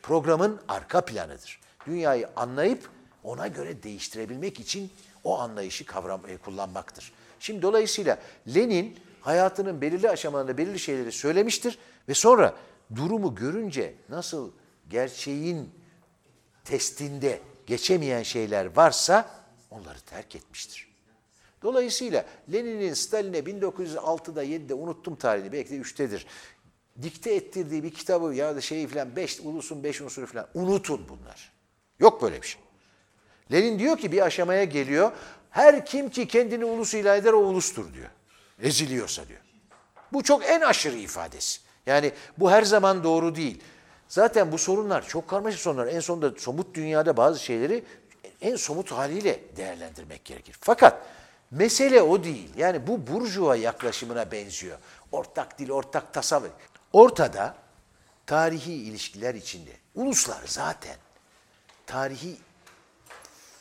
Programın 0.03 0.61
arka 0.69 1.05
planıdır. 1.05 1.61
Dünyayı 1.87 2.29
anlayıp 2.37 2.91
ona 3.23 3.47
göre 3.47 3.83
değiştirebilmek 3.83 4.61
için 4.61 4.91
o 5.25 5.39
anlayışı 5.39 5.87
kavram, 5.87 6.21
e, 6.29 6.37
kullanmaktır. 6.37 7.13
Şimdi 7.41 7.63
dolayısıyla 7.63 8.19
Lenin 8.55 8.99
hayatının 9.21 9.81
belirli 9.81 10.11
aşamalarında 10.11 10.59
belirli 10.59 10.79
şeyleri 10.79 11.13
söylemiştir 11.13 11.79
ve 12.09 12.15
sonra 12.15 12.55
durumu 12.97 13.35
görünce 13.35 13.95
nasıl 14.09 14.53
gerçeğin 14.91 15.71
testinde 16.65 17.41
geçemeyen 17.67 18.23
şeyler 18.23 18.77
varsa 18.77 19.31
onları 19.71 20.01
terk 20.01 20.37
etmiştir. 20.37 20.95
Dolayısıyla 21.63 22.25
Lenin'in 22.53 22.95
Stalin'e 22.95 23.39
1906'da 23.39 24.45
7'de 24.45 24.75
unuttum 24.75 25.17
tarihini 25.17 25.53
belki 25.53 25.71
de 25.71 25.77
3'tedir. 25.77 26.25
Dikte 27.03 27.35
ettirdiği 27.35 27.83
bir 27.83 27.95
kitabı 27.95 28.35
ya 28.35 28.57
da 28.57 28.61
şeyi 28.61 28.87
falan 28.87 29.17
5 29.17 29.41
ulusun 29.41 29.85
5 29.85 30.01
unsuru 30.01 30.27
falan 30.27 30.49
unutun 30.55 31.09
bunlar. 31.09 31.53
Yok 31.99 32.23
böyle 32.23 32.43
bir 32.43 32.47
şey. 32.47 32.61
Lenin 33.53 33.79
diyor 33.79 33.99
ki 33.99 34.13
bir 34.13 34.21
aşamaya 34.27 34.65
geliyor. 34.65 35.13
Her 35.51 35.87
kim 35.87 36.11
ki 36.11 36.29
kendini 36.29 36.65
ulus 36.65 36.95
ilan 36.95 37.19
eder 37.19 37.33
o 37.33 37.39
ulustur 37.39 37.95
diyor. 37.95 38.09
Eziliyorsa 38.63 39.29
diyor. 39.29 39.41
Bu 40.13 40.23
çok 40.23 40.45
en 40.45 40.61
aşırı 40.61 40.97
ifadesi. 40.97 41.61
Yani 41.87 42.13
bu 42.39 42.51
her 42.51 42.63
zaman 42.63 43.05
doğru 43.05 43.35
değil. 43.35 43.61
Zaten 44.09 44.53
bu 44.53 44.59
sorunlar 44.59 45.09
çok 45.09 45.29
karmaşık 45.29 45.61
sorunlar. 45.61 45.87
En 45.87 46.01
sonunda 46.01 46.39
somut 46.39 46.75
dünyada 46.75 47.17
bazı 47.17 47.45
şeyleri 47.45 47.85
en 48.41 48.57
somut 48.57 48.93
haliyle 48.93 49.41
değerlendirmek 49.57 50.25
gerekir. 50.25 50.57
Fakat 50.61 51.07
mesele 51.51 52.03
o 52.03 52.25
değil. 52.25 52.51
Yani 52.57 52.87
bu 52.87 53.07
burjuva 53.07 53.57
yaklaşımına 53.57 54.33
benziyor. 54.33 54.79
Ortak 55.13 55.59
dil, 55.59 55.71
ortak 55.71 56.15
tasavvur. 56.15 56.49
Ortada 56.93 57.55
tarihi 58.27 58.73
ilişkiler 58.73 59.35
içinde 59.35 59.71
uluslar 59.95 60.43
zaten 60.47 60.97
tarihi 61.87 62.37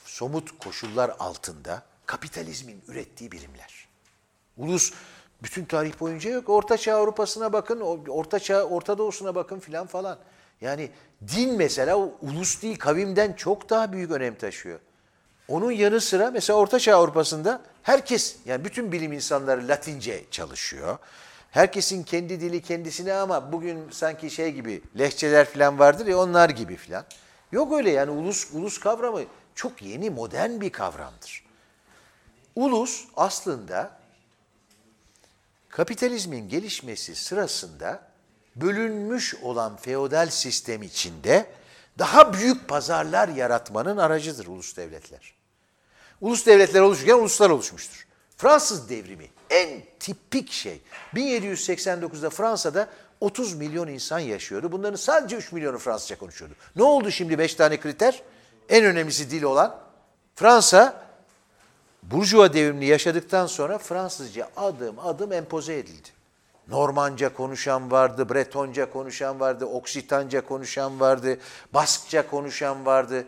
somut 0.05 0.59
koşullar 0.59 1.15
altında 1.19 1.83
kapitalizmin 2.05 2.83
ürettiği 2.87 3.31
birimler. 3.31 3.87
Ulus 4.57 4.93
bütün 5.43 5.65
tarih 5.65 5.99
boyunca 5.99 6.29
yok. 6.29 6.49
Orta 6.49 6.77
Çağ 6.77 6.95
Avrupa'sına 6.95 7.53
bakın, 7.53 7.79
Orta 8.07 8.39
Çağ, 8.39 8.63
Orta 8.63 8.97
Doğu'suna 8.97 9.35
bakın 9.35 9.59
filan 9.59 9.87
falan. 9.87 10.17
Yani 10.61 10.89
din 11.27 11.57
mesela 11.57 11.97
ulus 11.97 12.61
değil 12.61 12.79
kavimden 12.79 13.33
çok 13.33 13.69
daha 13.69 13.91
büyük 13.91 14.11
önem 14.11 14.35
taşıyor. 14.35 14.79
Onun 15.47 15.71
yanı 15.71 16.01
sıra 16.01 16.31
mesela 16.31 16.59
Orta 16.59 16.79
Çağ 16.79 16.97
Avrupa'sında 16.97 17.61
herkes 17.83 18.35
yani 18.45 18.65
bütün 18.65 18.91
bilim 18.91 19.13
insanları 19.13 19.67
Latince 19.67 20.23
çalışıyor. 20.31 20.97
Herkesin 21.51 22.03
kendi 22.03 22.41
dili 22.41 22.61
kendisine 22.61 23.13
ama 23.13 23.51
bugün 23.51 23.89
sanki 23.91 24.29
şey 24.29 24.51
gibi 24.51 24.81
lehçeler 24.99 25.45
falan 25.45 25.79
vardır 25.79 26.07
ya 26.07 26.17
onlar 26.17 26.49
gibi 26.49 26.75
falan. 26.75 27.05
Yok 27.51 27.73
öyle 27.73 27.89
yani 27.89 28.11
ulus 28.11 28.53
ulus 28.53 28.79
kavramı 28.79 29.21
çok 29.55 29.81
yeni 29.81 30.09
modern 30.09 30.61
bir 30.61 30.69
kavramdır. 30.69 31.43
Ulus 32.55 33.05
aslında 33.15 34.02
kapitalizmin 35.73 36.49
gelişmesi 36.49 37.15
sırasında 37.15 38.01
bölünmüş 38.55 39.35
olan 39.35 39.77
feodal 39.77 40.29
sistem 40.29 40.83
içinde 40.83 41.45
daha 41.99 42.33
büyük 42.33 42.67
pazarlar 42.67 43.27
yaratmanın 43.27 43.97
aracıdır 43.97 44.47
ulus 44.47 44.77
devletler. 44.77 45.33
Ulus 46.21 46.45
devletler 46.45 46.81
oluşurken 46.81 47.13
uluslar 47.13 47.49
oluşmuştur. 47.49 48.07
Fransız 48.37 48.89
devrimi 48.89 49.29
en 49.49 49.81
tipik 49.99 50.51
şey. 50.51 50.81
1789'da 51.13 52.29
Fransa'da 52.29 52.89
30 53.19 53.53
milyon 53.53 53.87
insan 53.87 54.19
yaşıyordu. 54.19 54.71
Bunların 54.71 54.95
sadece 54.95 55.35
3 55.35 55.51
milyonu 55.51 55.77
Fransızca 55.77 56.17
konuşuyordu. 56.17 56.55
Ne 56.75 56.83
oldu 56.83 57.11
şimdi 57.11 57.39
5 57.39 57.55
tane 57.55 57.79
kriter? 57.79 58.21
En 58.69 58.85
önemlisi 58.85 59.31
dil 59.31 59.43
olan 59.43 59.79
Fransa 60.35 61.03
Burjuva 62.13 62.53
devrimini 62.53 62.85
yaşadıktan 62.85 63.47
sonra 63.47 63.77
Fransızca 63.77 64.49
adım 64.57 64.99
adım 64.99 65.33
empoze 65.33 65.77
edildi. 65.77 66.09
Normanca 66.67 67.33
konuşan 67.33 67.91
vardı, 67.91 68.29
Bretonca 68.29 68.89
konuşan 68.89 69.39
vardı, 69.39 69.65
Oksitanca 69.65 70.45
konuşan 70.45 70.99
vardı, 70.99 71.37
Baskça 71.73 72.27
konuşan 72.27 72.85
vardı. 72.85 73.25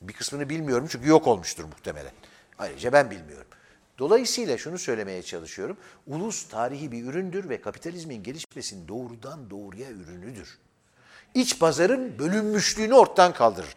Bir 0.00 0.12
kısmını 0.12 0.48
bilmiyorum 0.48 0.86
çünkü 0.90 1.08
yok 1.08 1.26
olmuştur 1.26 1.64
muhtemelen. 1.64 2.12
Ayrıca 2.58 2.92
ben 2.92 3.10
bilmiyorum. 3.10 3.46
Dolayısıyla 3.98 4.58
şunu 4.58 4.78
söylemeye 4.78 5.22
çalışıyorum. 5.22 5.76
Ulus 6.06 6.48
tarihi 6.48 6.92
bir 6.92 7.04
üründür 7.04 7.48
ve 7.48 7.60
kapitalizmin 7.60 8.22
gelişmesinin 8.22 8.88
doğrudan 8.88 9.50
doğruya 9.50 9.90
ürünüdür. 9.90 10.58
İç 11.34 11.58
pazarın 11.58 12.18
bölünmüşlüğünü 12.18 12.94
ortadan 12.94 13.32
kaldırır. 13.32 13.74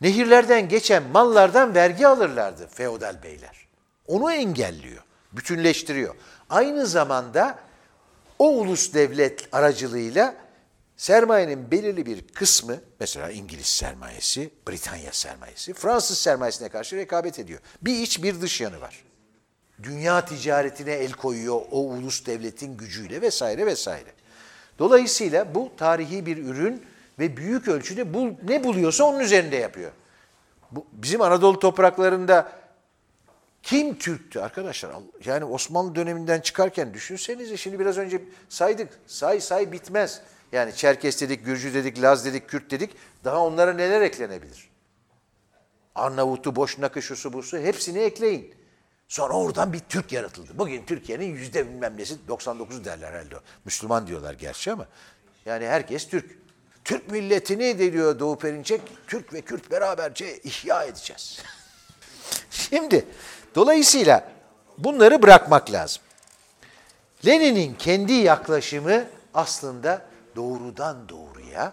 Nehirlerden 0.00 0.68
geçen 0.68 1.02
mallardan 1.02 1.74
vergi 1.74 2.06
alırlardı 2.06 2.66
feodal 2.66 3.22
beyler. 3.22 3.61
Onu 4.06 4.32
engelliyor, 4.32 5.02
bütünleştiriyor. 5.32 6.14
Aynı 6.50 6.86
zamanda 6.86 7.58
o 8.38 8.50
ulus 8.50 8.94
devlet 8.94 9.48
aracılığıyla 9.52 10.34
sermayenin 10.96 11.70
belirli 11.70 12.06
bir 12.06 12.28
kısmı, 12.28 12.76
mesela 13.00 13.30
İngiliz 13.30 13.66
sermayesi, 13.66 14.50
Britanya 14.68 15.12
sermayesi, 15.12 15.72
Fransız 15.74 16.18
sermayesine 16.18 16.68
karşı 16.68 16.96
rekabet 16.96 17.38
ediyor. 17.38 17.60
Bir 17.82 17.94
iç 17.94 18.22
bir 18.22 18.40
dış 18.40 18.60
yanı 18.60 18.80
var. 18.80 19.04
Dünya 19.82 20.24
ticaretine 20.24 20.92
el 20.92 21.12
koyuyor 21.12 21.60
o 21.70 21.80
ulus 21.80 22.26
devletin 22.26 22.76
gücüyle 22.76 23.22
vesaire 23.22 23.66
vesaire. 23.66 24.12
Dolayısıyla 24.78 25.54
bu 25.54 25.72
tarihi 25.76 26.26
bir 26.26 26.36
ürün 26.36 26.82
ve 27.18 27.36
büyük 27.36 27.68
ölçüde 27.68 28.14
bu, 28.14 28.34
ne 28.48 28.64
buluyorsa 28.64 29.04
onun 29.04 29.20
üzerinde 29.20 29.56
yapıyor. 29.56 29.90
Bu, 30.70 30.86
bizim 30.92 31.20
Anadolu 31.20 31.58
topraklarında 31.58 32.52
kim 33.62 33.98
Türktü 33.98 34.40
arkadaşlar? 34.40 34.92
Yani 35.24 35.44
Osmanlı 35.44 35.94
döneminden 35.94 36.40
çıkarken 36.40 36.94
düşünsenize 36.94 37.56
şimdi 37.56 37.78
biraz 37.78 37.98
önce 37.98 38.22
saydık. 38.48 38.88
Say 39.06 39.40
say 39.40 39.72
bitmez. 39.72 40.20
Yani 40.52 40.76
Çerkes 40.76 41.20
dedik, 41.20 41.44
Gürcü 41.44 41.74
dedik, 41.74 42.02
Laz 42.02 42.24
dedik, 42.24 42.48
Kürt 42.48 42.70
dedik. 42.70 42.90
Daha 43.24 43.38
onlara 43.38 43.72
neler 43.72 44.00
eklenebilir? 44.00 44.70
Arnavut'u, 45.94 46.56
Boşnak'ı, 46.56 47.02
şusu 47.02 47.32
busu 47.32 47.58
hepsini 47.58 47.98
ekleyin. 47.98 48.54
Sonra 49.08 49.32
oradan 49.32 49.72
bir 49.72 49.80
Türk 49.80 50.12
yaratıldı. 50.12 50.52
Bugün 50.54 50.84
Türkiye'nin 50.86 51.34
yüzde 51.34 51.68
bilmem 51.68 51.96
nesi 51.96 52.28
99 52.28 52.84
derler 52.84 53.12
herhalde. 53.12 53.34
Müslüman 53.64 54.06
diyorlar 54.06 54.34
gerçi 54.34 54.72
ama. 54.72 54.86
Yani 55.46 55.66
herkes 55.66 56.08
Türk. 56.08 56.42
Türk 56.84 57.10
milletini 57.10 57.78
de 57.78 57.92
diyor 57.92 58.18
Doğu 58.18 58.38
Perinçek, 58.38 58.80
Türk 59.06 59.32
ve 59.32 59.40
Kürt 59.40 59.70
beraberce 59.70 60.38
ihya 60.38 60.84
edeceğiz. 60.84 61.42
Şimdi 62.50 63.06
dolayısıyla 63.54 64.32
bunları 64.78 65.22
bırakmak 65.22 65.72
lazım. 65.72 66.02
Lenin'in 67.26 67.74
kendi 67.74 68.12
yaklaşımı 68.12 69.04
aslında 69.34 70.06
doğrudan 70.36 71.08
doğruya 71.08 71.72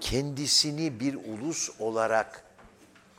kendisini 0.00 1.00
bir 1.00 1.14
ulus 1.14 1.70
olarak 1.80 2.44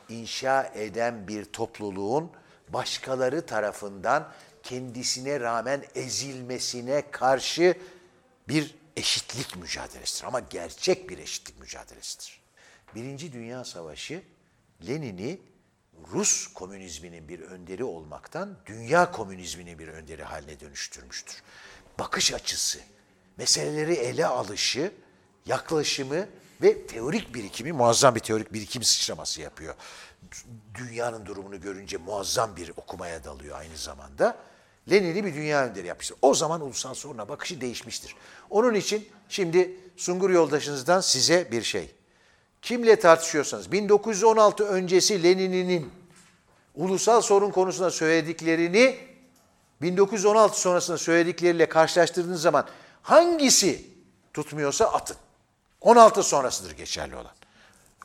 inşa 0.08 0.64
eden 0.74 1.28
bir 1.28 1.44
topluluğun 1.44 2.30
başkaları 2.68 3.46
tarafından 3.46 4.28
kendisine 4.62 5.40
rağmen 5.40 5.84
ezilmesine 5.94 7.10
karşı 7.10 7.74
bir 8.48 8.74
eşitlik 8.96 9.56
mücadelesidir. 9.56 10.26
Ama 10.26 10.40
gerçek 10.40 11.10
bir 11.10 11.18
eşitlik 11.18 11.60
mücadelesidir. 11.60 12.40
Birinci 12.94 13.32
Dünya 13.32 13.64
Savaşı 13.64 14.22
Lenin'i 14.88 15.40
Rus 16.12 16.46
komünizminin 16.54 17.28
bir 17.28 17.40
önderi 17.40 17.84
olmaktan 17.84 18.56
dünya 18.66 19.12
komünizminin 19.12 19.78
bir 19.78 19.88
önderi 19.88 20.22
haline 20.22 20.60
dönüştürmüştür. 20.60 21.42
Bakış 21.98 22.32
açısı, 22.32 22.78
meseleleri 23.36 23.94
ele 23.94 24.26
alışı, 24.26 24.92
yaklaşımı 25.46 26.26
ve 26.62 26.86
teorik 26.86 27.34
birikimi 27.34 27.72
muazzam 27.72 28.14
bir 28.14 28.20
teorik 28.20 28.52
birikim 28.52 28.82
sıçraması 28.82 29.40
yapıyor. 29.40 29.74
Dünyanın 30.74 31.26
durumunu 31.26 31.60
görünce 31.60 31.96
muazzam 31.96 32.56
bir 32.56 32.72
okumaya 32.76 33.24
dalıyor 33.24 33.58
aynı 33.58 33.76
zamanda. 33.76 34.36
Lenin'i 34.90 35.24
bir 35.24 35.34
dünya 35.34 35.66
önderi 35.66 35.86
yapmıştır. 35.86 36.16
O 36.22 36.34
zaman 36.34 36.60
ulusal 36.60 36.94
soruna 36.94 37.28
bakışı 37.28 37.60
değişmiştir. 37.60 38.16
Onun 38.50 38.74
için 38.74 39.08
şimdi 39.28 39.76
Sungur 39.96 40.30
yoldaşınızdan 40.30 41.00
size 41.00 41.52
bir 41.52 41.62
şey. 41.62 41.94
Kimle 42.62 42.96
tartışıyorsanız 42.96 43.72
1916 43.72 44.64
öncesi 44.64 45.22
Lenin'in 45.22 45.92
ulusal 46.74 47.20
sorun 47.20 47.50
konusunda 47.50 47.90
söylediklerini 47.90 48.98
1916 49.82 50.60
sonrasında 50.60 50.98
söyledikleriyle 50.98 51.68
karşılaştırdığınız 51.68 52.42
zaman 52.42 52.66
hangisi 53.02 53.86
tutmuyorsa 54.34 54.84
atın. 54.84 55.16
16 55.80 56.22
sonrasıdır 56.22 56.70
geçerli 56.70 57.16
olan. 57.16 57.32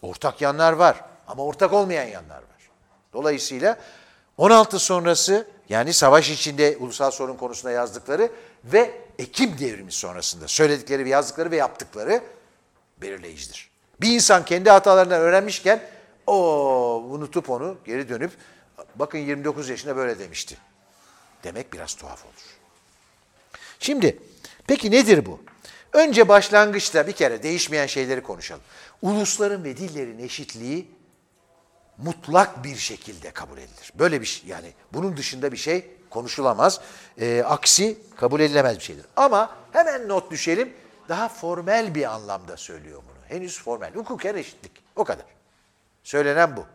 Ortak 0.01 0.41
yanlar 0.41 0.73
var 0.73 1.05
ama 1.27 1.43
ortak 1.43 1.73
olmayan 1.73 2.05
yanlar 2.07 2.37
var. 2.37 2.69
Dolayısıyla 3.13 3.77
16 4.37 4.79
sonrası 4.79 5.47
yani 5.69 5.93
savaş 5.93 6.29
içinde 6.29 6.77
ulusal 6.79 7.11
sorun 7.11 7.37
konusunda 7.37 7.71
yazdıkları 7.71 8.31
ve 8.63 9.01
Ekim 9.19 9.59
devrimi 9.59 9.91
sonrasında 9.91 10.47
söyledikleri 10.47 11.05
ve 11.05 11.09
yazdıkları 11.09 11.51
ve 11.51 11.55
yaptıkları 11.55 12.21
belirleyicidir. 13.01 13.74
Bir 14.01 14.09
insan 14.09 14.45
kendi 14.45 14.69
hatalarından 14.69 15.21
öğrenmişken 15.21 15.81
o 16.27 16.35
unutup 17.09 17.49
onu 17.49 17.77
geri 17.85 18.09
dönüp 18.09 18.31
bakın 18.95 19.17
29 19.17 19.69
yaşında 19.69 19.95
böyle 19.95 20.19
demişti. 20.19 20.57
Demek 21.43 21.73
biraz 21.73 21.95
tuhaf 21.95 22.25
olur. 22.25 22.57
Şimdi 23.79 24.19
peki 24.67 24.91
nedir 24.91 25.25
bu? 25.25 25.39
Önce 25.93 26.27
başlangıçta 26.27 27.07
bir 27.07 27.11
kere 27.11 27.43
değişmeyen 27.43 27.87
şeyleri 27.87 28.23
konuşalım. 28.23 28.61
Ulusların 29.01 29.63
ve 29.63 29.77
dillerin 29.77 30.19
eşitliği 30.19 30.91
mutlak 31.97 32.63
bir 32.63 32.75
şekilde 32.75 33.31
kabul 33.31 33.57
edilir. 33.57 33.91
Böyle 33.95 34.21
bir 34.21 34.25
şey 34.25 34.49
yani 34.49 34.73
bunun 34.93 35.17
dışında 35.17 35.51
bir 35.51 35.57
şey 35.57 35.91
konuşulamaz. 36.09 36.81
E, 37.19 37.43
aksi 37.45 37.97
kabul 38.15 38.39
edilemez 38.39 38.77
bir 38.77 38.83
şeydir. 38.83 39.05
Ama 39.15 39.55
hemen 39.71 40.07
not 40.07 40.31
düşelim. 40.31 40.73
Daha 41.09 41.29
formel 41.29 41.95
bir 41.95 42.13
anlamda 42.13 42.57
söylüyor 42.57 43.01
bunu. 43.07 43.14
Henüz 43.27 43.59
formel. 43.59 43.93
Hukuken 43.93 44.35
eşitlik. 44.35 44.71
O 44.95 45.03
kadar. 45.03 45.25
Söylenen 46.03 46.57
bu. 46.57 46.65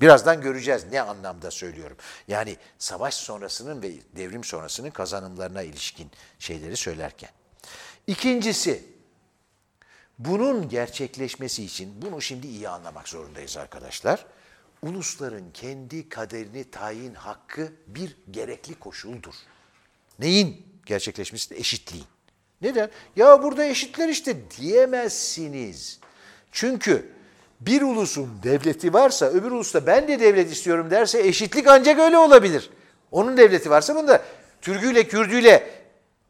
Birazdan 0.00 0.40
göreceğiz 0.40 0.84
ne 0.92 1.02
anlamda 1.02 1.50
söylüyorum. 1.50 1.96
Yani 2.28 2.56
savaş 2.78 3.14
sonrasının 3.14 3.82
ve 3.82 3.92
devrim 4.16 4.44
sonrasının 4.44 4.90
kazanımlarına 4.90 5.62
ilişkin 5.62 6.10
şeyleri 6.38 6.76
söylerken. 6.76 7.30
İkincisi, 8.06 8.84
bunun 10.18 10.68
gerçekleşmesi 10.68 11.64
için 11.64 12.02
bunu 12.02 12.22
şimdi 12.22 12.46
iyi 12.46 12.68
anlamak 12.68 13.08
zorundayız 13.08 13.56
arkadaşlar. 13.56 14.26
Ulusların 14.82 15.50
kendi 15.54 16.08
kaderini 16.08 16.70
tayin 16.70 17.14
hakkı 17.14 17.72
bir 17.86 18.16
gerekli 18.30 18.78
koşuldur. 18.78 19.34
Neyin 20.18 20.66
gerçekleşmesi? 20.86 21.54
Eşitliğin. 21.54 22.06
Neden? 22.62 22.90
Ya 23.16 23.42
burada 23.42 23.64
eşitler 23.64 24.08
işte 24.08 24.36
diyemezsiniz. 24.58 25.98
Çünkü 26.52 27.08
bir 27.60 27.82
ulusun 27.82 28.30
devleti 28.42 28.92
varsa 28.92 29.26
öbür 29.26 29.50
ulus 29.50 29.74
da 29.74 29.86
ben 29.86 30.08
de 30.08 30.20
devlet 30.20 30.52
istiyorum 30.52 30.90
derse 30.90 31.20
eşitlik 31.20 31.66
ancak 31.66 31.98
öyle 31.98 32.18
olabilir. 32.18 32.70
Onun 33.10 33.36
devleti 33.36 33.70
varsa 33.70 33.94
bunda 33.94 34.22
Türküyle, 34.60 35.08
Kürdüyle 35.08 35.70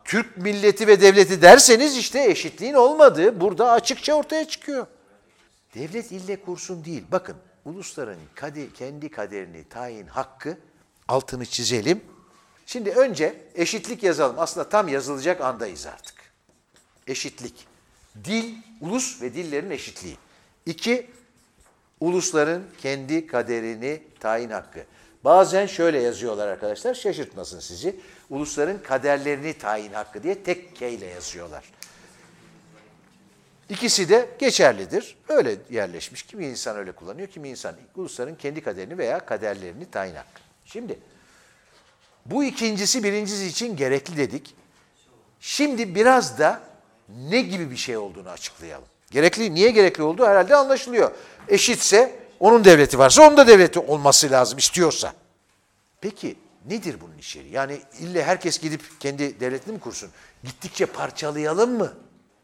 Türk 0.04 0.36
milleti 0.36 0.86
ve 0.86 1.00
devleti 1.00 1.42
derseniz 1.42 1.96
işte 1.96 2.24
eşitliğin 2.24 2.74
olmadığı 2.74 3.40
burada 3.40 3.72
açıkça 3.72 4.14
ortaya 4.14 4.48
çıkıyor. 4.48 4.86
Devlet 5.74 6.12
ille 6.12 6.40
kursun 6.40 6.84
değil. 6.84 7.04
Bakın 7.12 7.36
ulusların 7.64 8.16
kade, 8.34 8.72
kendi 8.72 9.10
kaderini 9.10 9.68
tayin 9.68 10.06
hakkı 10.06 10.58
altını 11.08 11.46
çizelim. 11.46 12.00
Şimdi 12.66 12.90
önce 12.90 13.34
eşitlik 13.54 14.02
yazalım. 14.02 14.36
Aslında 14.38 14.68
tam 14.68 14.88
yazılacak 14.88 15.40
andayız 15.40 15.86
artık. 15.86 16.17
Eşitlik. 17.08 17.66
Dil, 18.24 18.54
ulus 18.80 19.22
ve 19.22 19.34
dillerin 19.34 19.70
eşitliği. 19.70 20.16
İki, 20.66 21.10
ulusların 22.00 22.64
kendi 22.82 23.26
kaderini 23.26 24.02
tayin 24.20 24.50
hakkı. 24.50 24.84
Bazen 25.24 25.66
şöyle 25.66 26.00
yazıyorlar 26.00 26.48
arkadaşlar, 26.48 26.94
şaşırtmasın 26.94 27.60
sizi. 27.60 28.00
Ulusların 28.30 28.78
kaderlerini 28.82 29.58
tayin 29.58 29.92
hakkı 29.92 30.22
diye 30.22 30.42
tek 30.42 30.76
K 30.76 30.88
ile 30.88 31.06
yazıyorlar. 31.06 31.64
İkisi 33.68 34.08
de 34.08 34.28
geçerlidir. 34.38 35.16
Öyle 35.28 35.56
yerleşmiş. 35.70 36.22
Kimi 36.22 36.46
insan 36.46 36.76
öyle 36.76 36.92
kullanıyor, 36.92 37.28
kimi 37.28 37.48
insan 37.48 37.76
ulusların 37.96 38.34
kendi 38.34 38.60
kaderini 38.60 38.98
veya 38.98 39.26
kaderlerini 39.26 39.90
tayin 39.90 40.14
hakkı. 40.14 40.40
Şimdi 40.64 40.98
bu 42.26 42.44
ikincisi 42.44 43.04
birincisi 43.04 43.46
için 43.46 43.76
gerekli 43.76 44.16
dedik. 44.16 44.54
Şimdi 45.40 45.94
biraz 45.94 46.38
da 46.38 46.67
ne 47.08 47.40
gibi 47.40 47.70
bir 47.70 47.76
şey 47.76 47.96
olduğunu 47.96 48.28
açıklayalım. 48.30 48.88
Gerekli, 49.10 49.54
niye 49.54 49.70
gerekli 49.70 50.02
olduğu 50.02 50.26
herhalde 50.26 50.56
anlaşılıyor. 50.56 51.10
Eşitse, 51.48 52.18
onun 52.40 52.64
devleti 52.64 52.98
varsa 52.98 53.22
onun 53.22 53.36
da 53.36 53.46
devleti 53.46 53.78
olması 53.78 54.30
lazım 54.30 54.58
istiyorsa. 54.58 55.12
Peki 56.00 56.36
nedir 56.68 56.96
bunun 57.00 57.18
içeriği? 57.18 57.52
Yani 57.52 57.80
ille 58.00 58.24
herkes 58.24 58.58
gidip 58.58 59.00
kendi 59.00 59.40
devletini 59.40 59.74
mi 59.74 59.80
kursun? 59.80 60.10
Gittikçe 60.44 60.86
parçalayalım 60.86 61.70
mı 61.78 61.92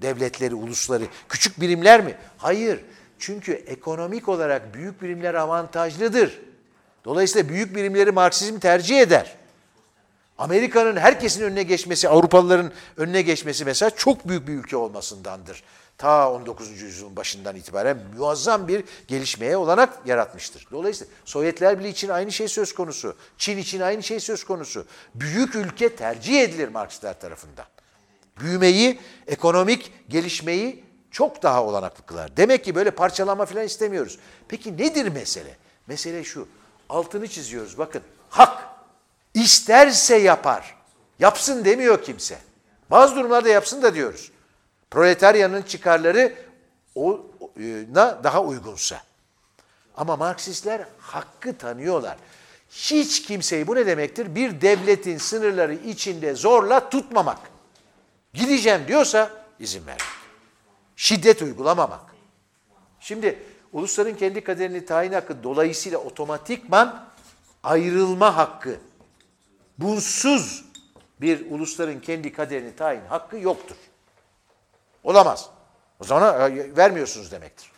devletleri, 0.03 0.55
ulusları? 0.55 1.05
Küçük 1.29 1.61
birimler 1.61 2.05
mi? 2.05 2.15
Hayır. 2.39 2.81
Çünkü 3.19 3.53
ekonomik 3.53 4.29
olarak 4.29 4.75
büyük 4.75 5.03
birimler 5.03 5.35
avantajlıdır. 5.35 6.41
Dolayısıyla 7.05 7.49
büyük 7.49 7.77
birimleri 7.77 8.12
Marksizm 8.12 8.59
tercih 8.59 9.01
eder. 9.01 9.37
Amerika'nın 10.39 10.97
herkesin 10.97 11.43
önüne 11.43 11.62
geçmesi, 11.62 12.09
Avrupalıların 12.09 12.72
önüne 12.97 13.22
geçmesi 13.22 13.64
mesela 13.64 13.91
çok 13.91 14.28
büyük 14.28 14.49
bir 14.49 14.53
ülke 14.53 14.76
olmasındandır. 14.76 15.62
Ta 15.99 16.32
19. 16.32 16.82
yüzyılın 16.82 17.16
başından 17.16 17.57
itibaren 17.57 17.99
muazzam 18.16 18.68
bir 18.68 18.85
gelişmeye 19.09 19.57
olanak 19.57 19.99
yaratmıştır. 20.07 20.66
Dolayısıyla 20.70 21.12
Sovyetler 21.24 21.78
Birliği 21.78 21.89
için 21.89 22.09
aynı 22.09 22.32
şey 22.32 22.49
söz 22.49 22.74
konusu. 22.74 23.16
Çin 23.39 23.59
için 23.59 23.80
aynı 23.80 24.03
şey 24.03 24.20
söz 24.20 24.45
konusu. 24.45 24.87
Büyük 25.14 25.55
ülke 25.55 25.97
tercih 25.97 26.43
edilir 26.43 26.68
Marksistler 26.68 27.20
tarafından. 27.20 27.66
Büyümeyi, 28.41 29.01
ekonomik 29.26 29.93
gelişmeyi 30.09 30.85
çok 31.11 31.43
daha 31.43 31.64
olanaklı 31.64 32.07
kılar. 32.07 32.37
Demek 32.37 32.64
ki 32.64 32.74
böyle 32.74 32.91
parçalama 32.91 33.47
falan 33.47 33.64
istemiyoruz. 33.64 34.18
Peki 34.49 34.78
nedir 34.78 35.09
mesele? 35.09 35.57
Mesele 35.87 36.24
şu. 36.24 36.49
Altını 36.89 37.28
çiziyoruz. 37.28 37.78
Bakın 37.78 38.03
hak 38.30 38.74
isterse 39.35 40.16
yapar. 40.16 40.74
Yapsın 41.18 41.64
demiyor 41.64 42.03
kimse. 42.03 42.39
Bazı 42.91 43.16
durumlarda 43.16 43.49
yapsın 43.49 43.82
da 43.82 43.95
diyoruz. 43.95 44.32
Proletaryanın 44.91 45.62
çıkarları 45.62 46.35
ona 46.95 48.24
daha 48.24 48.43
uygunsa. 48.43 49.03
Ama 49.97 50.16
Marksistler 50.16 50.87
hakkı 50.99 51.59
tanıyorlar. 51.59 52.16
Hiç 52.70 53.22
kimseyi 53.22 53.66
bu 53.66 53.74
ne 53.74 53.87
demektir? 53.87 54.35
Bir 54.35 54.61
devletin 54.61 55.18
sınırları 55.18 55.74
içinde 55.74 56.35
zorla 56.35 56.91
tutmamak. 56.91 57.39
Gideceğim 58.35 58.89
diyorsa 58.89 59.30
izin 59.61 59.87
ver. 59.87 59.99
Şiddet 60.97 61.43
uygulamamak. 61.43 62.14
Şimdi 63.01 63.43
ulusların 63.72 64.14
kendi 64.14 64.45
kaderini 64.45 64.85
tayin 64.85 65.12
hakkı 65.12 65.43
dolayısıyla 65.43 65.99
otomatikman 65.99 67.05
ayrılma 67.62 68.37
hakkı. 68.37 68.76
Bunsuz 69.79 70.64
bir 71.20 71.51
ulusların 71.51 72.01
kendi 72.01 72.33
kaderini 72.33 72.77
tayin 72.77 73.07
hakkı 73.09 73.37
yoktur. 73.39 73.77
Olamaz. 75.05 75.51
O 76.01 76.05
zaman 76.05 76.53
e, 76.53 76.77
vermiyorsunuz 76.77 77.33
demektir. 77.33 77.70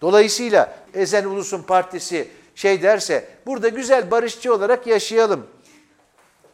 Dolayısıyla 0.00 0.76
Ezen 0.94 1.24
Ulus'un 1.24 1.62
partisi 1.62 2.28
şey 2.54 2.82
derse 2.82 3.28
burada 3.46 3.68
güzel 3.68 4.10
barışçı 4.10 4.54
olarak 4.54 4.86
yaşayalım. 4.86 5.46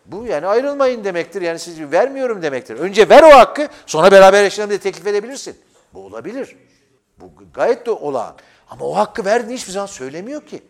Bu 0.07 0.27
yani 0.27 0.47
ayrılmayın 0.47 1.05
demektir. 1.05 1.43
Yani 1.43 1.59
siz 1.59 1.81
vermiyorum 1.81 2.43
demektir. 2.43 2.77
Önce 2.77 3.09
ver 3.09 3.23
o 3.23 3.31
hakkı 3.31 3.69
sonra 3.87 4.13
beraber 4.13 4.45
yaşayalım 4.45 4.71
diye 4.71 4.81
teklif 4.81 5.07
edebilirsin. 5.07 5.59
Bu 5.95 6.05
olabilir. 6.05 6.57
Bu 7.19 7.33
gayet 7.55 7.87
de 7.87 7.91
olağan. 7.91 8.35
Ama 8.71 8.85
o 8.85 8.97
hakkı 8.97 9.25
verdiğini 9.25 9.55
hiçbir 9.55 9.73
zaman 9.73 9.87
söylemiyor 9.87 10.47
ki. 10.47 10.63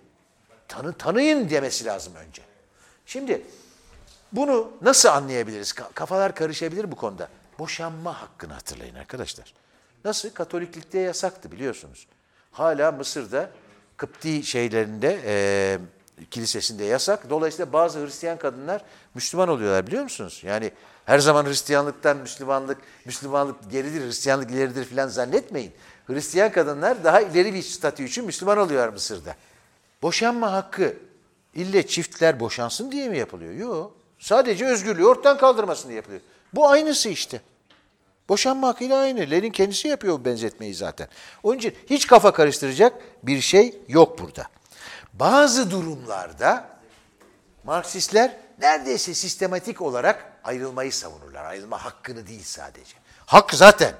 Tanı, 0.68 0.92
tanıyın 0.92 1.50
demesi 1.50 1.84
lazım 1.84 2.14
önce. 2.14 2.49
Şimdi 3.10 3.42
bunu 4.32 4.72
nasıl 4.82 5.08
anlayabiliriz? 5.08 5.72
Kafalar 5.72 6.34
karışabilir 6.34 6.92
bu 6.92 6.96
konuda. 6.96 7.28
Boşanma 7.58 8.22
hakkını 8.22 8.52
hatırlayın 8.52 8.94
arkadaşlar. 8.94 9.54
Nasıl? 10.04 10.30
Katoliklikte 10.30 10.98
yasaktı 10.98 11.52
biliyorsunuz. 11.52 12.06
Hala 12.52 12.92
Mısır'da 12.92 13.50
Kıpti 13.96 14.42
şeylerinde, 14.42 15.20
e, 15.24 15.78
kilisesinde 16.30 16.84
yasak. 16.84 17.30
Dolayısıyla 17.30 17.72
bazı 17.72 18.06
Hristiyan 18.06 18.38
kadınlar 18.38 18.84
Müslüman 19.14 19.48
oluyorlar 19.48 19.86
biliyor 19.86 20.02
musunuz? 20.02 20.40
Yani 20.44 20.72
her 21.06 21.18
zaman 21.18 21.46
Hristiyanlıktan 21.46 22.16
Müslümanlık, 22.16 22.78
Müslümanlık 23.04 23.70
geridir, 23.70 24.06
Hristiyanlık 24.06 24.50
ileridir 24.50 24.84
falan 24.84 25.08
zannetmeyin. 25.08 25.72
Hristiyan 26.06 26.52
kadınlar 26.52 27.04
daha 27.04 27.20
ileri 27.20 27.54
bir 27.54 27.62
statü 27.62 28.04
için 28.04 28.24
Müslüman 28.24 28.58
oluyor 28.58 28.92
Mısır'da. 28.92 29.34
Boşanma 30.02 30.52
hakkı 30.52 30.96
ille 31.54 31.86
çiftler 31.86 32.40
boşansın 32.40 32.92
diye 32.92 33.08
mi 33.08 33.18
yapılıyor? 33.18 33.52
Yok. 33.54 33.96
Sadece 34.18 34.66
özgürlüğü 34.66 35.06
ortadan 35.06 35.38
kaldırmasın 35.38 35.88
diye 35.88 35.96
yapılıyor. 35.96 36.20
Bu 36.52 36.68
aynısı 36.68 37.08
işte. 37.08 37.40
Boşanma 38.28 38.68
hakkıyla 38.68 38.98
aynı. 38.98 39.20
Lenin 39.20 39.50
kendisi 39.50 39.88
yapıyor 39.88 40.20
bu 40.20 40.24
benzetmeyi 40.24 40.74
zaten. 40.74 41.08
Onun 41.42 41.58
için 41.58 41.74
hiç 41.90 42.06
kafa 42.06 42.32
karıştıracak 42.32 43.02
bir 43.22 43.40
şey 43.40 43.78
yok 43.88 44.18
burada. 44.18 44.46
Bazı 45.12 45.70
durumlarda 45.70 46.70
Marksistler 47.64 48.36
neredeyse 48.60 49.14
sistematik 49.14 49.80
olarak 49.80 50.32
ayrılmayı 50.44 50.92
savunurlar. 50.92 51.44
Ayrılma 51.44 51.84
hakkını 51.84 52.26
değil 52.26 52.44
sadece. 52.44 52.94
Hak 53.26 53.54
zaten 53.54 53.94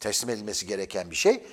teslim 0.00 0.30
edilmesi 0.30 0.66
gereken 0.66 1.10
bir 1.10 1.16
şey. 1.16 1.46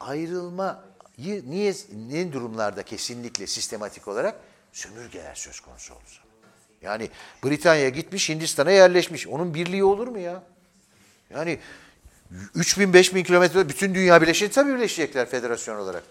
Ayrılmayı 0.00 0.87
niye, 1.18 1.74
ne 2.10 2.32
durumlarda 2.32 2.82
kesinlikle 2.82 3.46
sistematik 3.46 4.08
olarak 4.08 4.34
sömürgeler 4.72 5.34
söz 5.34 5.60
konusu 5.60 5.94
olursa. 5.94 6.20
Yani 6.82 7.10
Britanya 7.44 7.88
gitmiş 7.88 8.28
Hindistan'a 8.28 8.70
yerleşmiş. 8.70 9.26
Onun 9.26 9.54
birliği 9.54 9.84
olur 9.84 10.08
mu 10.08 10.18
ya? 10.18 10.42
Yani 11.30 11.58
3000 12.54 12.92
5000 12.92 13.24
kilometre 13.24 13.68
bütün 13.68 13.94
dünya 13.94 14.22
birleşecek 14.22 14.54
tabii 14.54 14.74
birleşecekler 14.74 15.28
federasyon 15.28 15.76
olarak. 15.76 16.02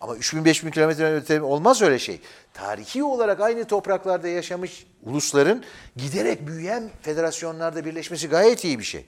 Ama 0.00 0.16
3000 0.16 0.44
5000 0.44 0.70
kilometre 0.70 1.14
öte 1.14 1.42
olmaz 1.42 1.82
öyle 1.82 1.98
şey. 1.98 2.20
Tarihi 2.54 3.04
olarak 3.04 3.40
aynı 3.40 3.64
topraklarda 3.64 4.28
yaşamış 4.28 4.86
ulusların 5.02 5.64
giderek 5.96 6.46
büyüyen 6.46 6.90
federasyonlarda 7.02 7.84
birleşmesi 7.84 8.28
gayet 8.28 8.64
iyi 8.64 8.78
bir 8.78 8.84
şey. 8.84 9.06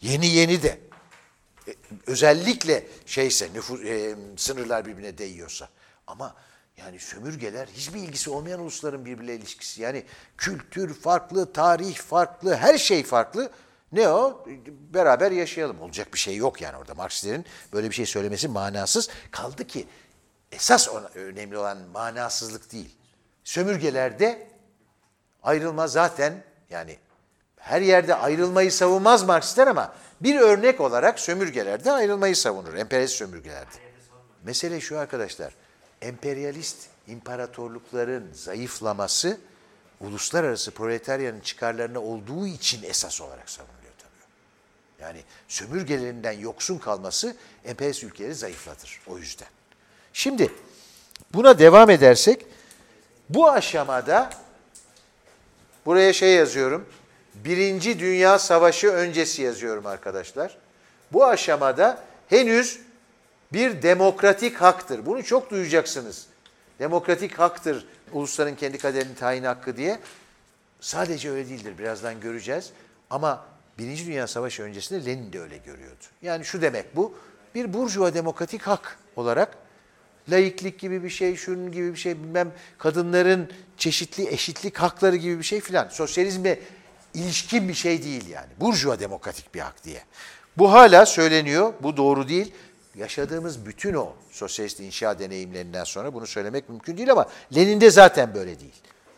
Yeni 0.00 0.26
yeni 0.26 0.62
de. 0.62 0.78
E, 1.68 1.74
özellikle 2.06 2.86
şeyse 3.06 3.48
nüfus, 3.54 3.80
e, 3.80 4.16
sınırlar 4.36 4.86
birbirine 4.86 5.18
değiyorsa. 5.18 5.68
Ama 6.06 6.34
yani 6.76 6.98
sömürgeler 6.98 7.68
hiçbir 7.74 8.00
ilgisi 8.00 8.30
olmayan 8.30 8.60
ulusların 8.60 9.04
birbirle 9.04 9.34
ilişkisi. 9.34 9.82
Yani 9.82 10.04
kültür 10.38 10.94
farklı, 10.94 11.52
tarih 11.52 11.96
farklı, 11.96 12.56
her 12.56 12.78
şey 12.78 13.04
farklı. 13.04 13.50
Ne 13.92 14.08
o? 14.08 14.44
Beraber 14.94 15.30
yaşayalım. 15.30 15.80
Olacak 15.80 16.14
bir 16.14 16.18
şey 16.18 16.36
yok 16.36 16.60
yani 16.60 16.76
orada. 16.76 16.94
Marksistlerin 16.94 17.46
böyle 17.72 17.90
bir 17.90 17.94
şey 17.94 18.06
söylemesi 18.06 18.48
manasız. 18.48 19.08
Kaldı 19.30 19.66
ki 19.66 19.86
esas 20.52 20.88
önemli 21.14 21.58
olan 21.58 21.78
manasızlık 21.78 22.72
değil. 22.72 22.96
Sömürgelerde 23.44 24.48
ayrılma 25.42 25.88
zaten 25.88 26.44
yani 26.70 26.98
her 27.62 27.80
yerde 27.80 28.14
ayrılmayı 28.14 28.72
savunmaz 28.72 29.22
Marksistler 29.22 29.66
ama 29.66 29.94
bir 30.20 30.40
örnek 30.40 30.80
olarak 30.80 31.20
sömürgelerde 31.20 31.92
ayrılmayı 31.92 32.36
savunur. 32.36 32.74
Emperyalist 32.74 33.14
sömürgelerde. 33.14 33.70
Mesele 34.44 34.80
şu 34.80 34.98
arkadaşlar. 34.98 35.54
Emperyalist 36.02 36.76
imparatorlukların 37.08 38.32
zayıflaması 38.32 39.38
uluslararası 40.00 40.70
proletaryanın 40.70 41.40
çıkarlarına 41.40 42.00
olduğu 42.00 42.46
için 42.46 42.82
esas 42.82 43.20
olarak 43.20 43.50
savunuluyor 43.50 43.92
tabii. 43.98 45.02
Yani 45.02 45.20
sömürgelerinden 45.48 46.32
yoksun 46.32 46.78
kalması 46.78 47.36
emperyalist 47.64 48.04
ülkeleri 48.04 48.34
zayıflatır 48.34 49.00
o 49.06 49.18
yüzden. 49.18 49.48
Şimdi 50.12 50.52
buna 51.34 51.58
devam 51.58 51.90
edersek 51.90 52.46
bu 53.28 53.50
aşamada 53.50 54.30
buraya 55.86 56.12
şey 56.12 56.34
yazıyorum. 56.34 56.88
Birinci 57.34 57.98
Dünya 57.98 58.38
Savaşı 58.38 58.88
öncesi 58.88 59.42
yazıyorum 59.42 59.86
arkadaşlar. 59.86 60.58
Bu 61.12 61.26
aşamada 61.26 62.02
henüz 62.28 62.80
bir 63.52 63.82
demokratik 63.82 64.56
haktır. 64.56 65.06
Bunu 65.06 65.24
çok 65.24 65.50
duyacaksınız. 65.50 66.26
Demokratik 66.78 67.38
haktır 67.38 67.86
ulusların 68.12 68.54
kendi 68.54 68.78
kaderini 68.78 69.14
tayin 69.14 69.44
hakkı 69.44 69.76
diye. 69.76 69.98
Sadece 70.80 71.30
öyle 71.30 71.48
değildir. 71.48 71.78
Birazdan 71.78 72.20
göreceğiz. 72.20 72.70
Ama 73.10 73.44
Birinci 73.78 74.06
Dünya 74.06 74.26
Savaşı 74.26 74.62
öncesinde 74.62 75.04
Lenin 75.04 75.32
de 75.32 75.40
öyle 75.40 75.56
görüyordu. 75.56 76.04
Yani 76.22 76.44
şu 76.44 76.62
demek 76.62 76.96
bu, 76.96 77.14
bir 77.54 77.72
burjuva 77.72 78.14
demokratik 78.14 78.62
hak 78.62 78.98
olarak 79.16 79.56
laiklik 80.28 80.78
gibi 80.78 81.04
bir 81.04 81.10
şey, 81.10 81.36
şunun 81.36 81.72
gibi 81.72 81.92
bir 81.92 81.98
şey, 81.98 82.18
bilmem 82.22 82.52
kadınların 82.78 83.50
çeşitli 83.76 84.28
eşitlik 84.28 84.78
hakları 84.78 85.16
gibi 85.16 85.38
bir 85.38 85.44
şey 85.44 85.60
filan. 85.60 85.88
Sosyalizme 85.88 86.58
ilişkin 87.14 87.68
bir 87.68 87.74
şey 87.74 88.02
değil 88.02 88.28
yani. 88.28 88.48
Burjuva 88.60 89.00
demokratik 89.00 89.54
bir 89.54 89.60
hak 89.60 89.84
diye. 89.84 90.04
Bu 90.58 90.72
hala 90.72 91.06
söyleniyor, 91.06 91.72
bu 91.80 91.96
doğru 91.96 92.28
değil. 92.28 92.52
Yaşadığımız 92.94 93.66
bütün 93.66 93.94
o 93.94 94.12
sosyalist 94.30 94.80
inşa 94.80 95.18
deneyimlerinden 95.18 95.84
sonra 95.84 96.14
bunu 96.14 96.26
söylemek 96.26 96.68
mümkün 96.68 96.96
değil 96.96 97.12
ama 97.12 97.28
Lenin'de 97.54 97.90
zaten 97.90 98.34
böyle 98.34 98.60
değil. 98.60 98.74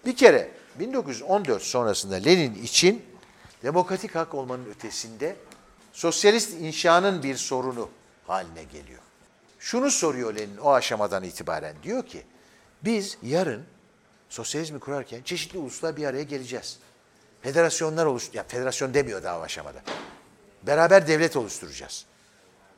Bir 0.07 0.17
kere 0.17 0.51
1914 0.79 1.63
sonrasında 1.63 2.15
Lenin 2.15 2.63
için 2.63 3.03
demokratik 3.63 4.15
hak 4.15 4.35
olmanın 4.35 4.65
ötesinde 4.65 5.37
sosyalist 5.93 6.61
inşanın 6.61 7.23
bir 7.23 7.37
sorunu 7.37 7.89
haline 8.27 8.65
geliyor. 8.65 9.01
Şunu 9.59 9.91
soruyor 9.91 10.35
Lenin 10.35 10.57
o 10.57 10.73
aşamadan 10.73 11.25
itibaren. 11.25 11.75
Diyor 11.83 12.07
ki 12.07 12.23
biz 12.85 13.19
yarın 13.23 13.63
sosyalizmi 14.29 14.81
kurarken 14.81 15.23
çeşitli 15.23 15.59
uluslar 15.59 15.97
bir 15.97 16.05
araya 16.05 16.23
geleceğiz. 16.23 16.79
Federasyonlar 17.45 18.07
oluş, 18.07 18.31
ya 18.35 18.45
federasyon 18.49 18.95
demiyor 18.95 19.23
daha 19.23 19.41
aşamada. 19.41 19.79
Beraber 20.63 21.09
devlet 21.09 21.37
oluşturacağız. 21.37 22.05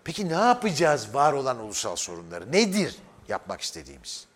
Peki 0.05 0.29
ne 0.29 0.33
yapacağız 0.33 1.14
var 1.14 1.33
olan 1.33 1.59
ulusal 1.59 1.97
sorunları? 1.97 2.53
Nedir 2.53 2.97
yapmak 3.29 3.61
istediğimiz? 3.61 4.27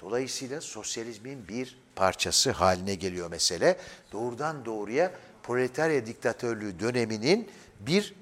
Dolayısıyla 0.00 0.60
sosyalizmin 0.60 1.48
bir 1.48 1.78
parçası 1.96 2.50
haline 2.50 2.94
geliyor 2.94 3.30
mesele. 3.30 3.76
Doğrudan 4.12 4.64
doğruya 4.64 5.10
proletarya 5.42 6.06
diktatörlüğü 6.06 6.80
döneminin 6.80 7.50
bir 7.80 8.14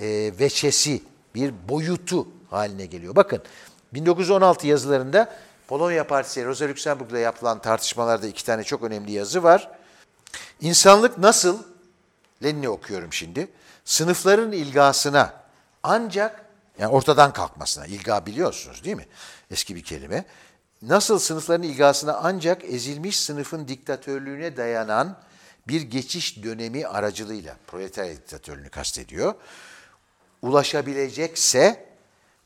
e, 0.00 0.32
veçesi, 0.40 1.02
bir 1.34 1.54
boyutu 1.68 2.28
haline 2.50 2.86
geliyor. 2.86 3.16
Bakın 3.16 3.42
1916 3.94 4.66
yazılarında 4.66 5.36
Polonya 5.68 6.06
Partisi 6.06 6.44
Rosa 6.44 6.68
Luxemburg'da 6.68 7.18
yapılan 7.18 7.62
tartışmalarda 7.62 8.26
iki 8.26 8.44
tane 8.44 8.64
çok 8.64 8.82
önemli 8.82 9.12
yazı 9.12 9.42
var. 9.42 9.79
İnsanlık 10.60 11.18
nasıl, 11.18 11.62
Lenin'i 12.42 12.68
okuyorum 12.68 13.12
şimdi, 13.12 13.48
sınıfların 13.84 14.52
ilgasına 14.52 15.34
ancak, 15.82 16.44
yani 16.78 16.92
ortadan 16.92 17.32
kalkmasına, 17.32 17.86
ilga 17.86 18.26
biliyorsunuz 18.26 18.84
değil 18.84 18.96
mi? 18.96 19.06
Eski 19.50 19.76
bir 19.76 19.82
kelime. 19.82 20.24
Nasıl 20.82 21.18
sınıfların 21.18 21.62
ilgasına 21.62 22.20
ancak 22.22 22.64
ezilmiş 22.64 23.20
sınıfın 23.20 23.68
diktatörlüğüne 23.68 24.56
dayanan 24.56 25.16
bir 25.68 25.82
geçiş 25.82 26.42
dönemi 26.42 26.86
aracılığıyla, 26.86 27.56
proletarya 27.66 28.16
diktatörlüğünü 28.16 28.70
kastediyor, 28.70 29.34
ulaşabilecekse 30.42 31.86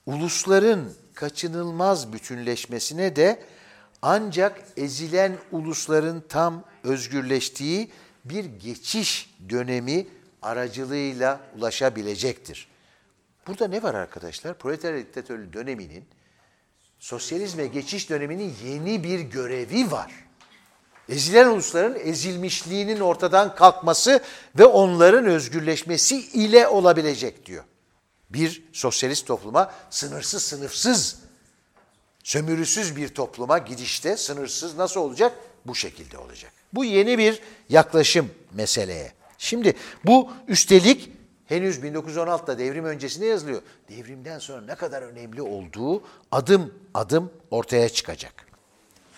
ulusların 0.07 0.93
kaçınılmaz 1.15 2.12
bütünleşmesine 2.12 3.17
de 3.17 3.43
ancak 4.03 4.61
ezilen 4.77 5.37
ulusların 5.53 6.23
tam 6.29 6.65
özgürleştiği 6.85 7.91
bir 8.25 8.45
geçiş 8.45 9.35
dönemi 9.51 10.07
aracılığıyla 10.43 11.41
ulaşabilecektir. 11.59 12.68
Burada 13.47 13.68
ne 13.68 13.83
var 13.83 13.95
arkadaşlar? 13.95 14.59
Proletarya 14.59 14.99
diktatörlüğü 14.99 15.53
döneminin, 15.53 16.05
sosyalizme 16.99 17.66
geçiş 17.66 18.11
döneminin 18.11 18.55
yeni 18.64 19.05
bir 19.05 19.20
görevi 19.20 19.91
var. 19.91 20.12
Ezilen 21.09 21.49
ulusların 21.49 21.99
ezilmişliğinin 21.99 23.01
ortadan 23.01 23.55
kalkması 23.55 24.20
ve 24.59 24.64
onların 24.64 25.27
özgürleşmesi 25.27 26.16
ile 26.16 26.68
olabilecek 26.68 27.47
diyor 27.47 27.64
bir 28.35 28.62
sosyalist 28.72 29.27
topluma 29.27 29.72
sınırsız, 29.91 30.43
sınıfsız, 30.43 31.18
sömürüsüz 32.22 32.97
bir 32.97 33.09
topluma 33.09 33.59
gidişte 33.59 34.16
sınırsız 34.16 34.77
nasıl 34.77 35.01
olacak? 35.01 35.33
Bu 35.67 35.75
şekilde 35.75 36.19
olacak. 36.19 36.53
Bu 36.73 36.85
yeni 36.85 37.19
bir 37.19 37.41
yaklaşım 37.69 38.31
meseleye. 38.53 39.12
Şimdi 39.39 39.75
bu 40.05 40.31
üstelik 40.49 41.11
henüz 41.47 41.79
1916'da 41.79 42.59
devrim 42.59 42.85
öncesinde 42.85 43.27
yazılıyor. 43.27 43.62
Devrimden 43.89 44.39
sonra 44.39 44.61
ne 44.61 44.75
kadar 44.75 45.03
önemli 45.03 45.43
olduğu 45.43 46.03
adım 46.33 46.75
adım 46.95 47.33
ortaya 47.51 47.89
çıkacak. 47.89 48.45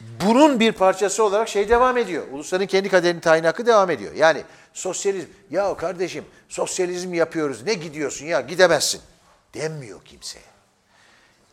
Bunun 0.01 0.61
bir 0.61 0.73
parçası 0.73 1.25
olarak 1.25 1.49
şey 1.49 1.69
devam 1.69 1.99
ediyor. 1.99 2.27
Ulusların 2.33 2.67
kendi 2.67 2.89
kaderini 2.89 3.21
tayin 3.21 3.45
hakkı 3.45 3.67
devam 3.67 3.91
ediyor. 3.91 4.15
Yani 4.15 4.43
sosyalizm, 4.73 5.29
ya 5.51 5.77
kardeşim 5.77 6.25
sosyalizm 6.49 7.15
yapıyoruz 7.15 7.63
ne 7.63 7.75
gidiyorsun 7.75 8.27
ya 8.27 8.41
gidemezsin 8.41 9.01
denmiyor 9.55 10.05
kimseye. 10.05 10.45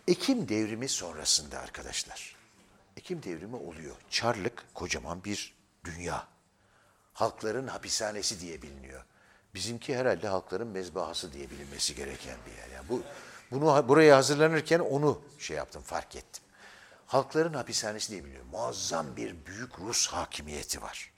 Ekim 0.07 0.49
devrimi 0.49 0.89
sonrasında 0.89 1.59
arkadaşlar. 1.59 2.35
Ekim 3.03 3.23
devrimi 3.23 3.55
oluyor. 3.55 3.95
Çarlık 4.09 4.65
kocaman 4.73 5.23
bir 5.23 5.53
dünya. 5.85 6.27
Halkların 7.13 7.67
hapishanesi 7.67 8.41
diye 8.41 8.61
biliniyor. 8.61 9.03
Bizimki 9.55 9.97
herhalde 9.97 10.27
halkların 10.27 10.67
mezbahası 10.67 11.33
diye 11.33 11.49
bilinmesi 11.49 11.95
gereken 11.95 12.37
bir 12.45 12.57
yer. 12.57 12.69
Yani 12.75 12.89
bu 12.89 13.01
bunu 13.51 13.87
buraya 13.87 14.17
hazırlanırken 14.17 14.79
onu 14.79 15.21
şey 15.39 15.57
yaptım, 15.57 15.81
fark 15.81 16.15
ettim. 16.15 16.43
Halkların 17.07 17.53
hapishanesi 17.53 18.11
diye 18.11 18.23
biliniyor. 18.23 18.45
Muazzam 18.51 19.15
bir 19.15 19.45
büyük 19.45 19.79
Rus 19.79 20.07
hakimiyeti 20.07 20.81
var. 20.81 21.11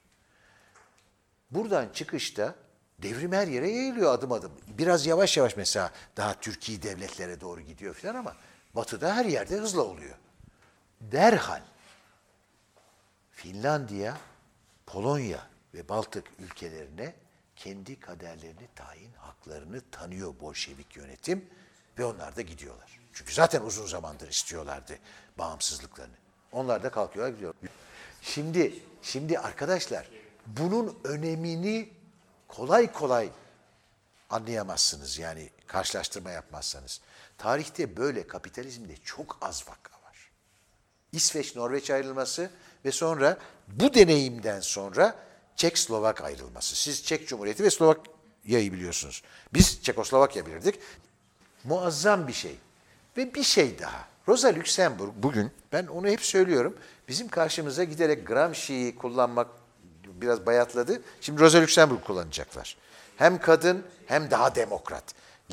Buradan 1.51 1.89
çıkışta 1.93 2.55
devrim 2.99 3.31
her 3.31 3.47
yere 3.47 3.69
yayılıyor 3.69 4.13
adım 4.13 4.31
adım. 4.31 4.51
Biraz 4.67 5.05
yavaş 5.05 5.37
yavaş 5.37 5.57
mesela 5.57 5.91
daha 6.17 6.39
Türkiye 6.39 6.81
devletlere 6.81 7.41
doğru 7.41 7.61
gidiyor 7.61 7.93
falan 7.93 8.15
ama 8.15 8.35
batıda 8.75 9.15
her 9.15 9.25
yerde 9.25 9.55
hızla 9.55 9.81
oluyor. 9.81 10.15
Derhal 11.01 11.61
Finlandiya, 13.45 14.17
Polonya 14.85 15.47
ve 15.73 15.89
Baltık 15.89 16.23
ülkelerine 16.39 17.15
kendi 17.55 17.99
kaderlerini, 17.99 18.67
tayin 18.75 19.13
haklarını 19.13 19.81
tanıyor 19.91 20.33
Bolşevik 20.39 20.95
yönetim 20.95 21.45
ve 21.97 22.05
onlar 22.05 22.35
da 22.35 22.41
gidiyorlar. 22.41 22.99
Çünkü 23.13 23.33
zaten 23.33 23.61
uzun 23.61 23.85
zamandır 23.85 24.29
istiyorlardı 24.29 24.99
bağımsızlıklarını. 25.37 26.15
Onlar 26.51 26.83
da 26.83 26.91
kalkıyorlar 26.91 27.33
gidiyor. 27.33 27.53
Şimdi 28.21 28.79
şimdi 29.01 29.39
arkadaşlar 29.39 30.09
bunun 30.47 30.99
önemini 31.03 31.89
kolay 32.47 32.91
kolay 32.91 33.29
anlayamazsınız 34.29 35.19
yani 35.19 35.49
karşılaştırma 35.67 36.31
yapmazsanız. 36.31 37.01
Tarihte 37.37 37.97
böyle 37.97 38.27
kapitalizmde 38.27 38.97
çok 38.97 39.37
az 39.41 39.67
vaka 39.67 39.93
var. 40.05 40.31
İsveç-Norveç 41.11 41.89
ayrılması 41.89 42.51
ve 42.85 42.91
sonra 42.91 43.37
bu 43.67 43.93
deneyimden 43.93 44.59
sonra 44.59 45.15
Çek-Slovak 45.55 46.21
ayrılması. 46.21 46.75
Siz 46.75 47.03
Çek 47.03 47.27
Cumhuriyeti 47.27 47.63
ve 47.63 47.69
Slovakya'yı 47.69 48.73
biliyorsunuz. 48.73 49.21
Biz 49.53 49.83
Çekoslovakya 49.83 50.45
bilirdik. 50.45 50.79
Muazzam 51.63 52.27
bir 52.27 52.33
şey. 52.33 52.55
Ve 53.17 53.33
bir 53.33 53.43
şey 53.43 53.79
daha. 53.79 54.07
Rosa 54.27 54.55
Luxemburg 54.55 55.11
bugün, 55.15 55.51
ben 55.73 55.87
onu 55.87 56.07
hep 56.07 56.21
söylüyorum, 56.21 56.77
bizim 57.07 57.27
karşımıza 57.27 57.83
giderek 57.83 58.27
Gramsci'yi 58.27 58.95
kullanmak 58.95 59.47
biraz 60.05 60.45
bayatladı. 60.45 61.01
Şimdi 61.21 61.41
Rosa 61.41 61.61
Luxemburg 61.61 62.03
kullanacaklar. 62.03 62.77
Hem 63.17 63.39
kadın 63.39 63.85
hem 64.05 64.31
daha 64.31 64.55
demokrat. 64.55 65.03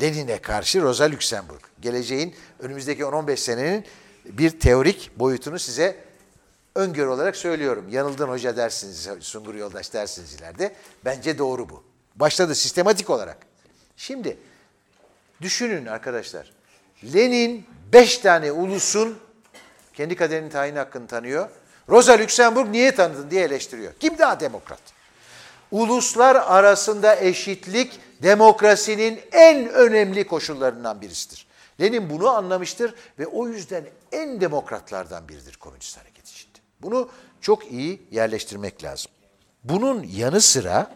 Lenin'e 0.01 0.39
karşı 0.39 0.83
Rosa 0.83 1.11
Luxemburg. 1.11 1.61
Geleceğin 1.81 2.35
önümüzdeki 2.59 3.03
10-15 3.03 3.37
senenin 3.37 3.85
bir 4.25 4.61
teorik 4.61 5.11
boyutunu 5.17 5.59
size 5.59 6.12
öngörü 6.75 7.09
olarak 7.09 7.37
söylüyorum. 7.37 7.89
Yanıldın 7.89 8.29
hoca 8.29 8.57
dersiniz, 8.57 9.09
Sungur 9.21 9.55
Yoldaş 9.55 9.93
dersiniz 9.93 10.35
ileride. 10.35 10.75
Bence 11.05 11.39
doğru 11.39 11.69
bu. 11.69 11.85
Başladı 12.17 12.55
sistematik 12.55 13.11
olarak. 13.11 13.39
Şimdi 13.97 14.37
düşünün 15.41 15.87
arkadaşlar. 15.87 16.53
Lenin 17.15 17.67
beş 17.93 18.19
tane 18.19 18.53
ulusun 18.53 19.19
kendi 19.95 20.17
kaderini 20.17 20.51
tayin 20.51 20.77
hakkını 20.77 21.07
tanıyor. 21.07 21.49
Rosa 21.89 22.19
Luxemburg 22.19 22.71
niye 22.71 22.95
tanıdın 22.95 23.31
diye 23.31 23.45
eleştiriyor. 23.45 23.93
Kim 24.01 24.19
daha 24.19 24.41
demokrat? 24.41 24.81
Uluslar 25.71 26.37
arasında 26.37 27.17
eşitlik 27.17 28.01
demokrasinin 28.23 29.21
en 29.33 29.69
önemli 29.69 30.27
koşullarından 30.27 31.01
birisidir. 31.01 31.47
Lenin 31.81 32.11
bunu 32.11 32.29
anlamıştır 32.29 32.95
ve 33.19 33.27
o 33.27 33.49
yüzden 33.49 33.85
en 34.13 34.41
demokratlardan 34.41 35.29
biridir 35.29 35.57
komünist 35.57 35.99
hareket. 35.99 36.42
Bunu 36.83 37.11
çok 37.41 37.73
iyi 37.73 38.03
yerleştirmek 38.11 38.85
lazım. 38.85 39.13
Bunun 39.65 40.03
yanı 40.03 40.41
sıra 40.41 40.95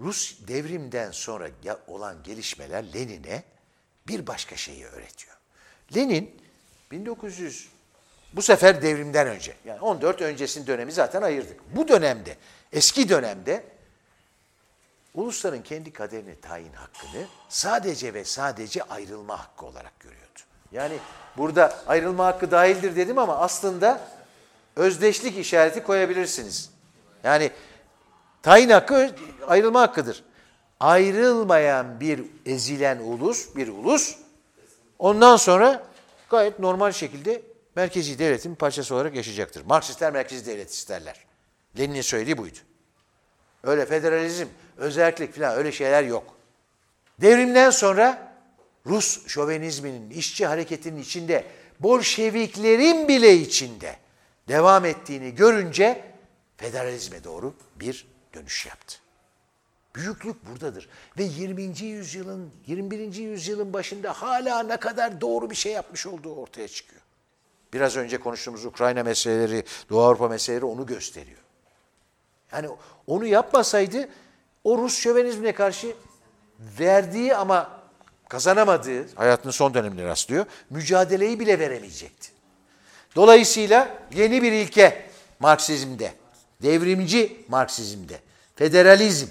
Rus 0.00 0.48
devrimden 0.48 1.10
sonra 1.10 1.48
olan 1.86 2.22
gelişmeler 2.22 2.84
Lenin'e 2.94 3.42
bir 4.08 4.26
başka 4.26 4.56
şeyi 4.56 4.86
öğretiyor. 4.86 5.36
Lenin 5.96 6.40
1900 6.90 7.68
bu 8.32 8.42
sefer 8.42 8.82
devrimden 8.82 9.26
önce 9.26 9.54
yani 9.64 9.80
14 9.80 10.22
öncesinin 10.22 10.66
dönemi 10.66 10.92
zaten 10.92 11.22
ayırdık. 11.22 11.60
Bu 11.76 11.88
dönemde 11.88 12.36
eski 12.72 13.08
dönemde 13.08 13.64
ulusların 15.14 15.62
kendi 15.62 15.92
kaderini 15.92 16.40
tayin 16.40 16.72
hakkını 16.72 17.26
sadece 17.48 18.14
ve 18.14 18.24
sadece 18.24 18.82
ayrılma 18.82 19.40
hakkı 19.40 19.66
olarak 19.66 20.00
görüyordu. 20.00 20.40
Yani 20.72 20.98
burada 21.36 21.82
ayrılma 21.86 22.26
hakkı 22.26 22.50
dahildir 22.50 22.96
dedim 22.96 23.18
ama 23.18 23.38
aslında 23.38 24.19
özdeşlik 24.80 25.38
işareti 25.38 25.82
koyabilirsiniz. 25.82 26.70
Yani 27.24 27.50
tayin 28.42 28.68
hakkı 28.68 29.10
ayrılma 29.46 29.80
hakkıdır. 29.80 30.24
Ayrılmayan 30.80 32.00
bir 32.00 32.24
ezilen 32.46 32.98
ulus, 32.98 33.56
bir 33.56 33.68
ulus 33.68 34.16
ondan 34.98 35.36
sonra 35.36 35.86
gayet 36.30 36.58
normal 36.58 36.92
şekilde 36.92 37.42
merkezi 37.76 38.18
devletin 38.18 38.54
parçası 38.54 38.94
olarak 38.94 39.14
yaşayacaktır. 39.14 39.64
Marksistler 39.64 40.12
merkezi 40.12 40.46
devlet 40.46 40.70
isterler. 40.70 41.16
Lenin'in 41.78 42.02
söylediği 42.02 42.38
buydu. 42.38 42.58
Öyle 43.64 43.86
federalizm, 43.86 44.46
özellik 44.76 45.34
falan 45.36 45.56
öyle 45.56 45.72
şeyler 45.72 46.02
yok. 46.02 46.34
Devrimden 47.20 47.70
sonra 47.70 48.32
Rus 48.86 49.26
şovenizminin, 49.26 50.10
işçi 50.10 50.46
hareketinin 50.46 51.02
içinde, 51.02 51.44
Bolşeviklerin 51.80 53.08
bile 53.08 53.34
içinde 53.34 53.96
devam 54.50 54.84
ettiğini 54.84 55.34
görünce 55.34 56.04
federalizme 56.56 57.24
doğru 57.24 57.54
bir 57.76 58.06
dönüş 58.34 58.66
yaptı. 58.66 58.96
Büyüklük 59.94 60.46
buradadır. 60.46 60.88
Ve 61.18 61.22
20. 61.22 61.62
yüzyılın, 61.80 62.50
21. 62.66 63.14
yüzyılın 63.14 63.72
başında 63.72 64.12
hala 64.12 64.62
ne 64.62 64.76
kadar 64.76 65.20
doğru 65.20 65.50
bir 65.50 65.54
şey 65.54 65.72
yapmış 65.72 66.06
olduğu 66.06 66.34
ortaya 66.34 66.68
çıkıyor. 66.68 67.02
Biraz 67.72 67.96
önce 67.96 68.20
konuştuğumuz 68.20 68.64
Ukrayna 68.64 69.02
meseleleri, 69.02 69.64
Doğu 69.90 70.02
Avrupa 70.02 70.28
meseleleri 70.28 70.64
onu 70.64 70.86
gösteriyor. 70.86 71.38
Yani 72.52 72.68
onu 73.06 73.26
yapmasaydı 73.26 74.08
o 74.64 74.78
Rus 74.78 74.98
şövenizmine 74.98 75.52
karşı 75.54 75.96
verdiği 76.80 77.36
ama 77.36 77.80
kazanamadığı, 78.28 79.14
hayatının 79.14 79.52
son 79.52 79.74
dönemine 79.74 80.04
rastlıyor, 80.04 80.46
mücadeleyi 80.70 81.40
bile 81.40 81.58
veremeyecekti. 81.58 82.39
Dolayısıyla 83.16 83.88
yeni 84.14 84.42
bir 84.42 84.52
ilke 84.52 85.02
Marksizmde, 85.40 86.12
devrimci 86.62 87.44
Marksizmde, 87.48 88.18
federalizm. 88.56 89.26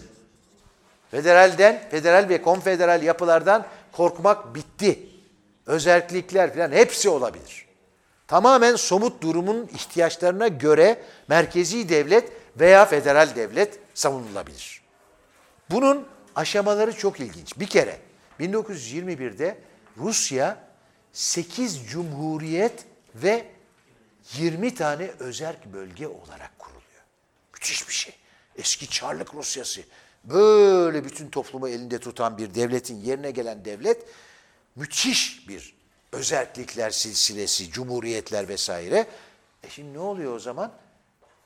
Federalden, 1.12 1.90
federal 1.92 2.30
ve 2.30 2.42
konfederal 2.42 3.04
yapılardan 3.04 3.66
korkmak 3.92 4.56
bitti. 4.56 5.00
Özellikler 5.66 6.54
falan 6.54 6.72
hepsi 6.72 7.10
olabilir. 7.10 7.66
Tamamen 8.28 8.76
somut 8.76 9.24
durumun 9.24 9.70
ihtiyaçlarına 9.74 10.48
göre 10.48 11.02
merkezi 11.28 11.90
devlet 11.90 12.32
veya 12.60 12.86
federal 12.86 13.36
devlet 13.36 13.80
savunulabilir. 13.94 14.82
Bunun 15.72 16.08
aşamaları 16.36 16.94
çok 16.94 17.20
ilginç. 17.20 17.60
Bir 17.60 17.68
kere 17.68 17.98
1921'de 18.40 19.58
Rusya 19.98 20.58
8 21.14 21.88
cumhuriyet 21.88 22.86
ve 23.16 23.46
20 24.38 24.76
tane 24.76 25.12
özerk 25.20 25.66
bölge 25.74 26.08
olarak 26.08 26.60
kuruluyor. 26.60 27.04
Müthiş 27.54 27.88
bir 27.88 27.94
şey. 27.94 28.14
Eski 28.56 28.90
Çarlık 28.90 29.34
Rusyası 29.34 29.82
böyle 30.24 31.06
bütün 31.06 31.30
toplumu 31.30 31.70
elinde 31.70 32.00
tutan 32.00 32.38
bir 32.38 32.56
devletin 32.56 33.02
yerine 33.02 33.32
gelen 33.32 33.66
devlet 33.66 34.06
müthiş 34.76 35.48
bir 35.48 35.76
özerklikler 36.12 36.90
silsilesi, 36.90 37.72
cumhuriyetler 37.72 38.48
vesaire. 38.48 39.08
E 39.64 39.70
şimdi 39.70 39.94
ne 39.94 40.00
oluyor 40.00 40.36
o 40.36 40.40
zaman? 40.40 40.72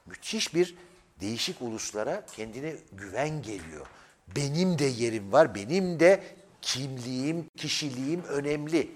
Müthiş 0.05 0.53
bir 0.53 0.75
değişik 1.21 1.61
uluslara 1.61 2.25
kendine 2.35 2.75
güven 2.91 3.41
geliyor. 3.41 3.87
Benim 4.35 4.79
de 4.79 4.85
yerim 4.85 5.31
var, 5.31 5.55
benim 5.55 5.99
de 5.99 6.23
kimliğim, 6.61 7.49
kişiliğim 7.57 8.23
önemli. 8.23 8.91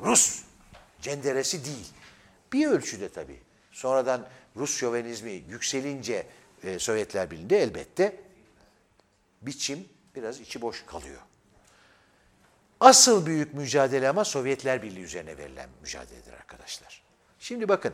Rus 0.00 0.42
cenderesi 1.02 1.64
değil. 1.64 1.86
Bir 2.52 2.66
ölçüde 2.66 3.08
tabii. 3.08 3.40
Sonradan 3.72 4.26
Rus 4.56 4.76
şövenizmi 4.76 5.30
yükselince 5.30 6.26
e, 6.64 6.78
Sovyetler 6.78 7.30
Birliği'nde 7.30 7.62
elbette 7.62 8.16
biçim 9.42 9.88
biraz 10.14 10.40
içi 10.40 10.60
boş 10.60 10.86
kalıyor. 10.86 11.20
Asıl 12.80 13.26
büyük 13.26 13.54
mücadele 13.54 14.08
ama 14.08 14.24
Sovyetler 14.24 14.82
Birliği 14.82 15.02
üzerine 15.02 15.38
verilen 15.38 15.68
mücadeledir 15.82 16.32
arkadaşlar. 16.32 17.02
Şimdi 17.38 17.68
bakın 17.68 17.92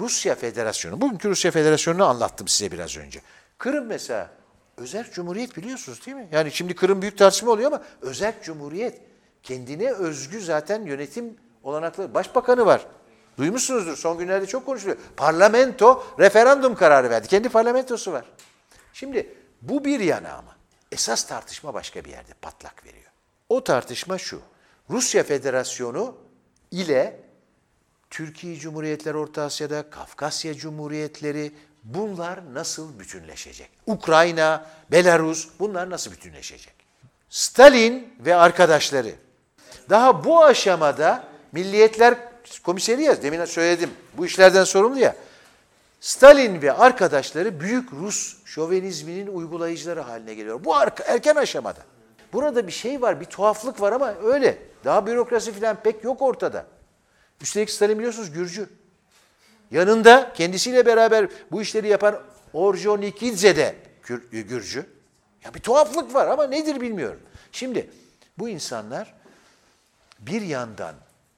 Rusya 0.00 0.34
Federasyonu, 0.34 1.00
bugünkü 1.00 1.28
Rusya 1.28 1.50
Federasyonu'nu 1.50 2.04
anlattım 2.04 2.48
size 2.48 2.72
biraz 2.72 2.96
önce. 2.96 3.20
Kırım 3.58 3.86
mesela 3.86 4.30
özel 4.76 5.10
cumhuriyet 5.10 5.56
biliyorsunuz 5.56 6.06
değil 6.06 6.16
mi? 6.16 6.28
Yani 6.32 6.52
şimdi 6.52 6.74
Kırım 6.74 7.02
büyük 7.02 7.18
tartışma 7.18 7.50
oluyor 7.50 7.72
ama 7.72 7.82
özel 8.00 8.42
cumhuriyet 8.42 9.00
kendine 9.42 9.92
özgü 9.92 10.40
zaten 10.40 10.86
yönetim 10.86 11.36
olanakları. 11.62 12.14
Başbakanı 12.14 12.66
var. 12.66 12.86
Duymuşsunuzdur 13.38 13.96
son 13.96 14.18
günlerde 14.18 14.46
çok 14.46 14.66
konuşuluyor. 14.66 14.98
Parlamento 15.16 16.06
referandum 16.18 16.74
kararı 16.74 17.10
verdi. 17.10 17.28
Kendi 17.28 17.48
parlamentosu 17.48 18.12
var. 18.12 18.24
Şimdi 18.92 19.34
bu 19.62 19.84
bir 19.84 20.00
yana 20.00 20.32
ama. 20.32 20.56
Esas 20.92 21.26
tartışma 21.26 21.74
başka 21.74 22.04
bir 22.04 22.10
yerde 22.10 22.32
patlak 22.42 22.86
veriyor. 22.86 23.10
O 23.48 23.64
tartışma 23.64 24.18
şu. 24.18 24.40
Rusya 24.90 25.22
Federasyonu 25.22 26.16
ile 26.70 27.20
Türkiye 28.10 28.56
Cumhuriyetleri 28.56 29.16
Orta 29.16 29.42
Asya'da, 29.42 29.90
Kafkasya 29.90 30.54
Cumhuriyetleri 30.54 31.52
bunlar 31.84 32.54
nasıl 32.54 32.98
bütünleşecek? 32.98 33.70
Ukrayna, 33.86 34.66
Belarus 34.90 35.48
bunlar 35.58 35.90
nasıl 35.90 36.12
bütünleşecek? 36.12 36.74
Stalin 37.30 38.14
ve 38.20 38.34
arkadaşları. 38.34 39.14
Daha 39.90 40.24
bu 40.24 40.44
aşamada 40.44 41.28
Milliyetler 41.52 42.35
Komiseri 42.62 43.02
ya, 43.02 43.22
demin 43.22 43.44
söyledim. 43.44 43.90
Bu 44.16 44.26
işlerden 44.26 44.64
sorumlu 44.64 44.98
ya. 44.98 45.16
Stalin 46.00 46.62
ve 46.62 46.72
arkadaşları 46.72 47.60
büyük 47.60 47.92
Rus 47.92 48.36
şovenizminin 48.44 49.26
uygulayıcıları 49.26 50.00
haline 50.00 50.34
geliyor. 50.34 50.64
Bu 50.64 50.74
erken 51.06 51.34
aşamada. 51.34 51.80
Burada 52.32 52.66
bir 52.66 52.72
şey 52.72 53.02
var, 53.02 53.20
bir 53.20 53.24
tuhaflık 53.24 53.80
var 53.80 53.92
ama 53.92 54.14
öyle. 54.24 54.58
Daha 54.84 55.06
bürokrasi 55.06 55.52
falan 55.52 55.76
pek 55.76 56.04
yok 56.04 56.22
ortada. 56.22 56.66
Üstelik 57.40 57.70
Stalin 57.70 57.98
biliyorsunuz 57.98 58.32
Gürcü. 58.32 58.68
Yanında 59.70 60.32
kendisiyle 60.32 60.86
beraber 60.86 61.28
bu 61.52 61.62
işleri 61.62 61.88
yapan 61.88 62.22
Orjonikidze 62.52 63.56
de 63.56 63.76
Gürcü. 64.30 64.86
Ya 65.44 65.54
bir 65.54 65.60
tuhaflık 65.60 66.14
var 66.14 66.26
ama 66.26 66.46
nedir 66.46 66.80
bilmiyorum. 66.80 67.20
Şimdi 67.52 67.90
bu 68.38 68.48
insanlar 68.48 69.14
bir 70.18 70.42
yandan 70.42 70.94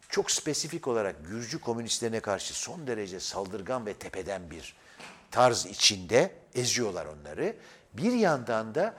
çok 0.09 0.31
spesifik 0.31 0.89
olarak 0.89 1.27
Gürcü 1.27 1.61
komünistlerine 1.61 2.21
karşı 2.21 2.55
son 2.55 2.87
derece 2.87 3.21
saldırgan 3.21 3.87
ve 3.87 3.95
tepeden 3.95 4.51
bir 4.51 4.77
tarz 5.31 5.67
içinde 5.67 6.35
eziyorlar 6.55 7.07
onları. 7.07 7.57
Bir 7.95 8.13
yandan 8.13 8.75
da 8.75 8.95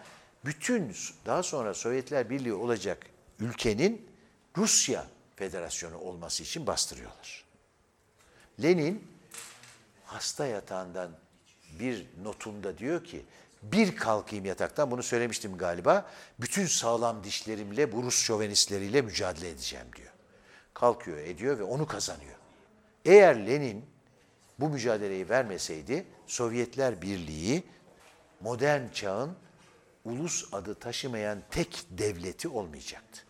bütün 0.45 0.95
daha 1.25 1.43
sonra 1.43 1.73
Sovyetler 1.73 2.29
Birliği 2.29 2.53
olacak 2.53 3.05
ülkenin 3.39 4.09
Rusya 4.57 5.07
Federasyonu 5.35 5.97
olması 5.97 6.43
için 6.43 6.67
bastırıyorlar. 6.67 7.45
Lenin 8.61 9.07
hasta 10.05 10.45
yatağından 10.45 11.11
bir 11.79 12.05
notunda 12.23 12.77
diyor 12.77 13.03
ki 13.03 13.25
bir 13.63 13.95
kalkayım 13.95 14.45
yataktan 14.45 14.91
bunu 14.91 15.03
söylemiştim 15.03 15.57
galiba. 15.57 16.11
Bütün 16.39 16.65
sağlam 16.65 17.23
dişlerimle 17.23 17.91
bu 17.91 18.03
Rus 18.03 18.21
şovenistleriyle 18.21 19.01
mücadele 19.01 19.49
edeceğim 19.49 19.87
diyor. 19.95 20.09
Kalkıyor, 20.79 21.17
ediyor 21.17 21.59
ve 21.59 21.63
onu 21.63 21.87
kazanıyor. 21.87 22.35
Eğer 23.05 23.47
Lenin 23.47 23.85
bu 24.59 24.69
mücadeleyi 24.69 25.29
vermeseydi 25.29 26.05
Sovyetler 26.27 27.01
Birliği 27.01 27.63
modern 28.41 28.89
çağın 28.89 29.35
ulus 30.05 30.53
adı 30.53 30.75
taşımayan 30.75 31.43
tek 31.51 31.85
devleti 31.89 32.47
olmayacaktı. 32.47 33.21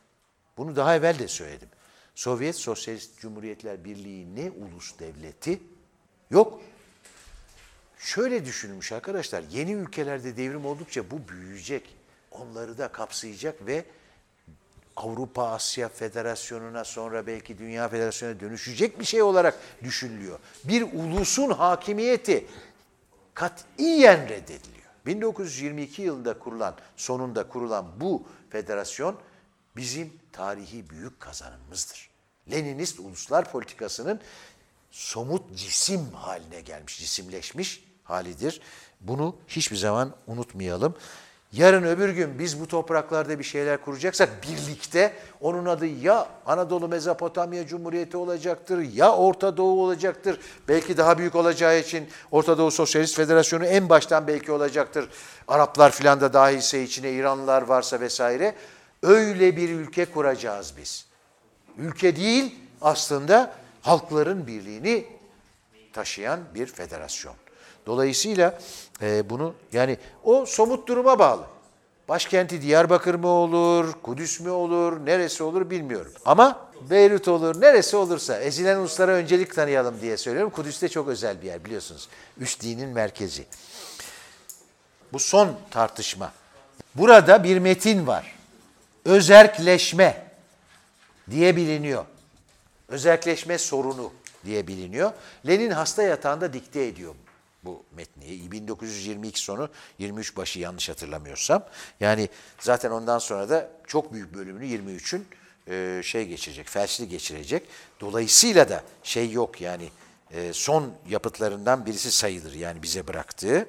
Bunu 0.58 0.76
daha 0.76 0.96
evvel 0.96 1.20
de 1.20 1.28
söyledim. 1.28 1.70
Sovyet 2.16 2.56
Sosyalist 2.56 3.20
Cumhuriyetler 3.20 3.84
Birliği 3.84 4.36
ne 4.36 4.52
ulus 4.52 5.00
devleti? 5.00 5.60
Yok. 6.32 6.62
Şöyle 7.98 8.46
düşünülmüş 8.46 8.92
arkadaşlar, 8.92 9.44
yeni 9.52 9.72
ülkelerde 9.72 10.38
devrim 10.38 10.66
oldukça 10.66 11.12
bu 11.12 11.28
büyüyecek, 11.28 11.96
onları 12.32 12.78
da 12.78 12.92
kapsayacak 12.92 13.68
ve 13.68 13.86
Avrupa 15.00 15.52
Asya 15.52 15.90
Federasyonu'na 15.90 16.84
sonra 16.84 17.28
belki 17.28 17.58
Dünya 17.58 17.90
Federasyonu'na 17.90 18.40
dönüşecek 18.40 19.00
bir 19.00 19.06
şey 19.06 19.22
olarak 19.22 19.56
düşünülüyor. 19.84 20.40
Bir 20.64 20.82
ulusun 20.82 21.50
hakimiyeti 21.50 22.46
katiyen 23.34 24.30
reddediliyor. 24.30 24.80
1922 25.06 26.02
yılında 26.02 26.40
kurulan, 26.40 26.76
sonunda 26.98 27.48
kurulan 27.48 27.86
bu 28.02 28.24
federasyon 28.50 29.16
bizim 29.76 30.14
tarihi 30.32 30.90
büyük 30.90 31.20
kazanımımızdır. 31.20 32.10
Leninist 32.52 33.00
uluslar 33.00 33.52
politikasının 33.52 34.20
somut 34.92 35.58
cisim 35.58 36.12
haline 36.14 36.62
gelmiş, 36.62 37.00
cisimleşmiş 37.00 37.84
halidir. 38.04 38.62
Bunu 39.02 39.36
hiçbir 39.48 39.78
zaman 39.78 40.16
unutmayalım. 40.28 40.96
Yarın 41.52 41.84
öbür 41.84 42.10
gün 42.10 42.40
biz 42.40 42.60
bu 42.60 42.68
topraklarda 42.68 43.40
bir 43.40 43.44
şeyler 43.44 43.82
kuracaksak 43.82 44.30
birlikte 44.44 45.14
onun 45.42 45.66
adı 45.66 45.86
ya 45.86 46.28
Anadolu 46.46 46.88
Mezopotamya 46.88 47.68
Cumhuriyeti 47.68 48.18
olacaktır 48.18 48.80
ya 48.94 49.16
Orta 49.16 49.58
Doğu 49.58 49.82
olacaktır. 49.84 50.40
Belki 50.68 50.98
daha 50.98 51.18
büyük 51.18 51.36
olacağı 51.36 51.80
için 51.80 52.10
Orta 52.32 52.58
Doğu 52.58 52.72
Sosyalist 52.72 53.16
Federasyonu 53.16 53.66
en 53.66 53.90
baştan 53.90 54.28
belki 54.28 54.52
olacaktır. 54.52 55.10
Araplar 55.48 55.92
filan 55.92 56.22
da 56.22 56.34
dahilse 56.34 56.84
içine 56.84 57.12
İranlılar 57.12 57.62
varsa 57.62 58.00
vesaire. 58.00 58.56
Öyle 59.04 59.58
bir 59.58 59.70
ülke 59.70 60.06
kuracağız 60.06 60.74
biz. 60.78 61.06
Ülke 61.78 62.16
değil 62.16 62.56
aslında 62.82 63.54
halkların 63.82 64.48
birliğini 64.48 65.06
taşıyan 65.94 66.40
bir 66.56 66.66
federasyon. 66.66 67.36
Dolayısıyla 67.90 68.60
e, 69.02 69.30
bunu 69.30 69.54
yani 69.74 69.98
o 70.24 70.46
somut 70.46 70.88
duruma 70.88 71.20
bağlı. 71.20 71.44
Başkenti 72.10 72.62
Diyarbakır 72.62 73.16
mı 73.16 73.28
olur, 73.28 73.94
Kudüs 74.04 74.40
mü 74.40 74.50
olur, 74.50 75.06
neresi 75.06 75.44
olur 75.44 75.70
bilmiyorum. 75.70 76.12
Ama 76.26 76.70
Beyrut 76.90 77.28
olur, 77.28 77.62
neresi 77.62 77.98
olursa 77.98 78.40
ezilen 78.40 78.78
uluslara 78.78 79.12
öncelik 79.12 79.56
tanıyalım 79.56 80.02
diye 80.02 80.18
söylüyorum. 80.18 80.50
Kudüs 80.50 80.82
de 80.82 80.90
çok 80.90 81.08
özel 81.08 81.42
bir 81.42 81.48
yer 81.48 81.66
biliyorsunuz. 81.66 82.10
Üç 82.38 82.62
dinin 82.62 82.90
merkezi. 82.90 83.46
Bu 85.14 85.20
son 85.20 85.50
tartışma. 85.72 86.32
Burada 86.96 87.44
bir 87.44 87.60
metin 87.60 88.08
var. 88.08 88.36
Özerkleşme 89.06 90.26
diye 91.32 91.56
biliniyor. 91.56 92.06
Özerkleşme 92.88 93.58
sorunu 93.58 94.12
diye 94.46 94.68
biliniyor. 94.68 95.12
Lenin 95.48 95.72
hasta 95.72 96.04
yatağında 96.04 96.54
dikte 96.54 96.86
ediyor 96.86 97.16
bu 97.64 97.84
metni. 97.96 98.52
1922 98.52 99.40
sonu 99.40 99.70
23 100.00 100.38
başı 100.38 100.60
yanlış 100.60 100.90
hatırlamıyorsam. 100.90 101.66
Yani 102.00 102.30
zaten 102.60 102.92
ondan 102.92 103.20
sonra 103.20 103.50
da 103.50 103.70
çok 103.88 104.14
büyük 104.14 104.34
bölümünü 104.34 104.66
23'ün 104.66 105.28
e, 105.68 106.02
şey 106.04 106.28
geçirecek, 106.28 106.68
felçli 106.68 107.10
geçirecek. 107.10 107.64
Dolayısıyla 108.00 108.70
da 108.70 108.84
şey 109.04 109.32
yok 109.32 109.62
yani 109.62 109.90
e, 110.32 110.54
son 110.54 110.94
yapıtlarından 111.10 111.86
birisi 111.86 112.12
sayılır 112.12 112.54
yani 112.54 112.84
bize 112.84 113.08
bıraktığı. 113.08 113.68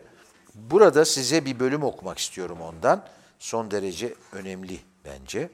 Burada 0.54 1.04
size 1.04 1.44
bir 1.44 1.60
bölüm 1.60 1.82
okumak 1.82 2.18
istiyorum 2.18 2.60
ondan. 2.60 3.06
Son 3.38 3.70
derece 3.70 4.14
önemli 4.32 4.78
bence. 5.04 5.50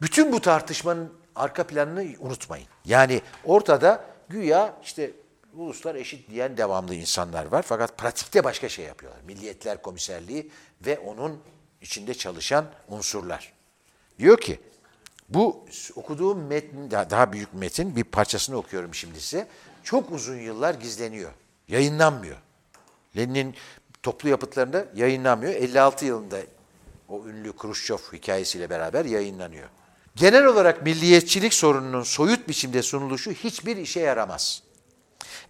Bütün 0.00 0.32
bu 0.32 0.40
tartışmanın 0.40 1.12
arka 1.34 1.66
planını 1.66 2.06
unutmayın. 2.18 2.66
Yani 2.84 3.20
ortada 3.44 4.04
güya 4.28 4.74
işte 4.82 5.10
uluslar 5.56 5.94
eşit 5.94 6.30
diyen 6.30 6.56
devamlı 6.56 6.94
insanlar 6.94 7.46
var. 7.46 7.62
Fakat 7.62 7.98
pratikte 7.98 8.44
başka 8.44 8.68
şey 8.68 8.84
yapıyorlar. 8.84 9.20
Milliyetler 9.22 9.82
Komiserliği 9.82 10.50
ve 10.86 10.98
onun 10.98 11.40
içinde 11.80 12.14
çalışan 12.14 12.66
unsurlar. 12.88 13.52
Diyor 14.18 14.40
ki 14.40 14.60
bu 15.28 15.66
okuduğum 15.94 16.46
metin, 16.46 16.90
daha 16.90 17.32
büyük 17.32 17.54
metin 17.54 17.96
bir 17.96 18.04
parçasını 18.04 18.56
okuyorum 18.56 18.94
şimdi 18.94 19.20
size. 19.20 19.48
Çok 19.84 20.12
uzun 20.12 20.36
yıllar 20.36 20.74
gizleniyor. 20.74 21.30
Yayınlanmıyor. 21.68 22.36
Lenin'in 23.16 23.54
toplu 24.02 24.28
yapıtlarında 24.28 24.86
yayınlanmıyor. 24.94 25.54
56 25.54 26.04
yılında 26.04 26.38
o 27.08 27.26
ünlü 27.26 27.56
Kruşçov 27.56 27.98
hikayesiyle 28.12 28.70
beraber 28.70 29.04
yayınlanıyor. 29.04 29.68
Genel 30.16 30.46
olarak 30.46 30.82
milliyetçilik 30.82 31.54
sorununun 31.54 32.02
soyut 32.02 32.48
biçimde 32.48 32.82
sunuluşu 32.82 33.30
hiçbir 33.30 33.76
işe 33.76 34.00
yaramaz. 34.00 34.62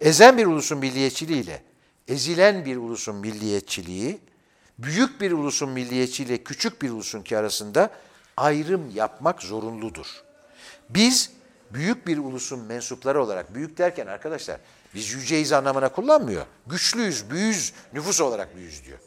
Ezen 0.01 0.37
bir 0.37 0.45
ulusun 0.45 0.77
milliyetçiliğiyle 0.77 1.61
ezilen 2.07 2.65
bir 2.65 2.77
ulusun 2.77 3.15
milliyetçiliği, 3.15 4.19
büyük 4.79 5.21
bir 5.21 5.31
ulusun 5.31 5.69
milliyetçiliği 5.69 6.43
küçük 6.43 6.81
bir 6.81 6.89
ulusunki 6.89 7.37
arasında 7.37 7.89
ayrım 8.37 8.91
yapmak 8.95 9.41
zorunludur. 9.41 10.07
Biz 10.89 11.31
büyük 11.71 12.07
bir 12.07 12.17
ulusun 12.17 12.59
mensupları 12.59 13.23
olarak, 13.23 13.55
büyük 13.55 13.77
derken 13.77 14.07
arkadaşlar 14.07 14.59
biz 14.95 15.13
yüceyiz 15.13 15.51
anlamına 15.51 15.89
kullanmıyor. 15.89 16.45
Güçlüyüz, 16.67 17.29
büyüz, 17.29 17.73
nüfus 17.93 18.21
olarak 18.21 18.55
büyüz 18.55 18.85
diyor. 18.85 18.99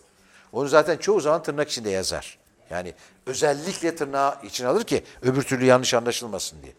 Onu 0.53 0.69
zaten 0.69 0.97
çoğu 0.97 1.21
zaman 1.21 1.43
tırnak 1.43 1.71
içinde 1.71 1.91
yazar. 1.91 2.39
Yani 2.71 2.95
özellikle 3.27 3.97
tırnağı 3.97 4.37
için 4.43 4.65
alır 4.65 4.85
ki 4.85 5.05
öbür 5.23 5.43
türlü 5.43 5.65
yanlış 5.65 5.95
anlaşılmasın 5.95 6.63
diye. 6.63 6.73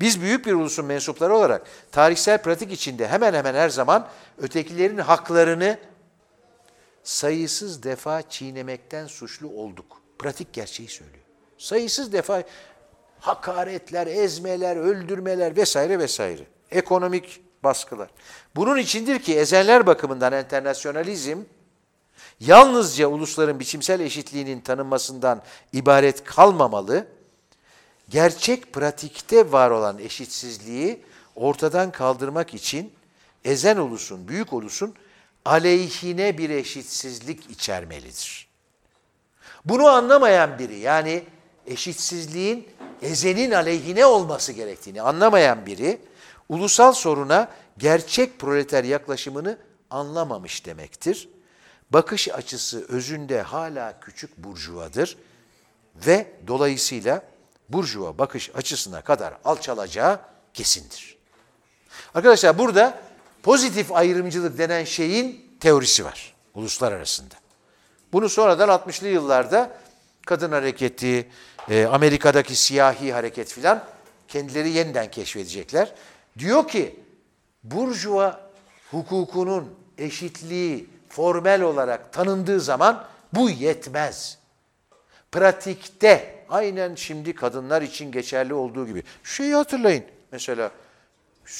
Biz 0.00 0.20
büyük 0.20 0.46
bir 0.46 0.52
ulusun 0.52 0.84
mensupları 0.84 1.34
olarak 1.34 1.66
tarihsel 1.92 2.42
pratik 2.42 2.72
içinde 2.72 3.08
hemen 3.08 3.34
hemen 3.34 3.54
her 3.54 3.68
zaman 3.68 4.08
ötekilerin 4.38 4.98
haklarını 4.98 5.78
sayısız 7.02 7.82
defa 7.82 8.22
çiğnemekten 8.22 9.06
suçlu 9.06 9.48
olduk. 9.48 10.02
Pratik 10.18 10.52
gerçeği 10.52 10.88
söylüyor. 10.88 11.24
Sayısız 11.58 12.12
defa 12.12 12.42
hakaretler, 13.20 14.06
ezmeler, 14.06 14.76
öldürmeler 14.76 15.56
vesaire 15.56 15.98
vesaire. 15.98 16.42
Ekonomik 16.70 17.40
baskılar. 17.64 18.10
Bunun 18.56 18.78
içindir 18.78 19.18
ki 19.18 19.38
ezenler 19.38 19.86
bakımından 19.86 20.32
enternasyonalizm 20.32 21.38
yalnızca 22.40 23.06
ulusların 23.06 23.60
biçimsel 23.60 24.00
eşitliğinin 24.00 24.60
tanınmasından 24.60 25.42
ibaret 25.72 26.24
kalmamalı, 26.24 27.06
gerçek 28.08 28.72
pratikte 28.72 29.52
var 29.52 29.70
olan 29.70 29.98
eşitsizliği 29.98 31.02
ortadan 31.36 31.92
kaldırmak 31.92 32.54
için 32.54 32.92
ezen 33.44 33.76
ulusun, 33.76 34.28
büyük 34.28 34.52
ulusun 34.52 34.94
aleyhine 35.44 36.38
bir 36.38 36.50
eşitsizlik 36.50 37.50
içermelidir. 37.50 38.48
Bunu 39.64 39.88
anlamayan 39.88 40.58
biri 40.58 40.78
yani 40.78 41.24
eşitsizliğin 41.66 42.68
ezenin 43.02 43.50
aleyhine 43.50 44.06
olması 44.06 44.52
gerektiğini 44.52 45.02
anlamayan 45.02 45.66
biri 45.66 46.00
ulusal 46.48 46.92
soruna 46.92 47.48
gerçek 47.78 48.38
proleter 48.38 48.84
yaklaşımını 48.84 49.58
anlamamış 49.90 50.66
demektir. 50.66 51.28
Bakış 51.92 52.28
açısı 52.28 52.86
özünde 52.88 53.42
hala 53.42 54.00
küçük 54.00 54.36
burjuvadır 54.36 55.16
ve 56.06 56.32
dolayısıyla 56.46 57.22
burjuva 57.68 58.18
bakış 58.18 58.50
açısına 58.54 59.00
kadar 59.00 59.34
alçalacağı 59.44 60.20
kesindir. 60.54 61.16
Arkadaşlar 62.14 62.58
burada 62.58 63.02
pozitif 63.42 63.92
ayrımcılık 63.92 64.58
denen 64.58 64.84
şeyin 64.84 65.56
teorisi 65.60 66.04
var 66.04 66.34
uluslar 66.54 66.92
arasında. 66.92 67.34
Bunu 68.12 68.28
sonradan 68.28 68.68
60'lı 68.68 69.08
yıllarda 69.08 69.78
kadın 70.26 70.52
hareketi, 70.52 71.28
e, 71.68 71.86
Amerika'daki 71.86 72.56
siyahi 72.56 73.12
hareket 73.12 73.52
filan 73.52 73.84
kendileri 74.28 74.70
yeniden 74.70 75.10
keşfedecekler. 75.10 75.94
Diyor 76.38 76.68
ki 76.68 77.00
burjuva 77.64 78.50
hukukunun 78.90 79.74
eşitliği 79.98 80.91
formel 81.12 81.62
olarak 81.62 82.12
tanındığı 82.12 82.60
zaman 82.60 83.04
bu 83.32 83.50
yetmez. 83.50 84.38
Pratikte 85.32 86.44
aynen 86.48 86.94
şimdi 86.94 87.34
kadınlar 87.34 87.82
için 87.82 88.12
geçerli 88.12 88.54
olduğu 88.54 88.86
gibi. 88.86 89.02
Şeyi 89.24 89.54
hatırlayın 89.54 90.04
mesela 90.32 90.70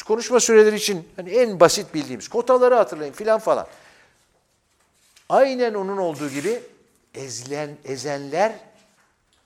konuşma 0.06 0.40
süreleri 0.40 0.76
için 0.76 1.08
hani 1.16 1.30
en 1.30 1.60
basit 1.60 1.94
bildiğimiz 1.94 2.28
kotaları 2.28 2.74
hatırlayın 2.74 3.12
filan 3.12 3.38
falan. 3.38 3.66
Aynen 5.28 5.74
onun 5.74 5.96
olduğu 5.96 6.30
gibi 6.30 6.62
ezilen, 7.14 7.70
ezenler 7.84 8.52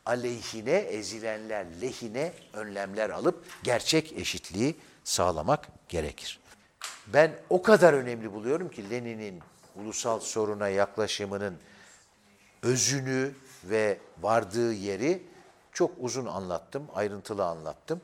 aleyhine, 0.07 0.77
ezilenler 0.77 1.67
lehine 1.83 2.33
önlemler 2.53 3.11
alıp 3.11 3.45
gerçek 3.63 4.13
eşitliği 4.13 4.75
sağlamak 5.05 5.69
gerekir. 5.89 6.41
Ben 7.07 7.33
o 7.51 7.63
kadar 7.63 7.93
önemli 7.93 8.33
buluyorum 8.33 8.69
ki 8.69 8.91
Lenin'in 8.91 9.43
ulusal 9.81 10.21
soruna 10.21 10.69
yaklaşımının 10.69 11.57
özünü 12.63 13.35
ve 13.65 13.99
vardığı 14.23 14.73
yeri 14.73 15.23
çok 15.73 15.91
uzun 15.99 16.27
anlattım, 16.27 16.87
ayrıntılı 16.95 17.45
anlattım. 17.45 18.01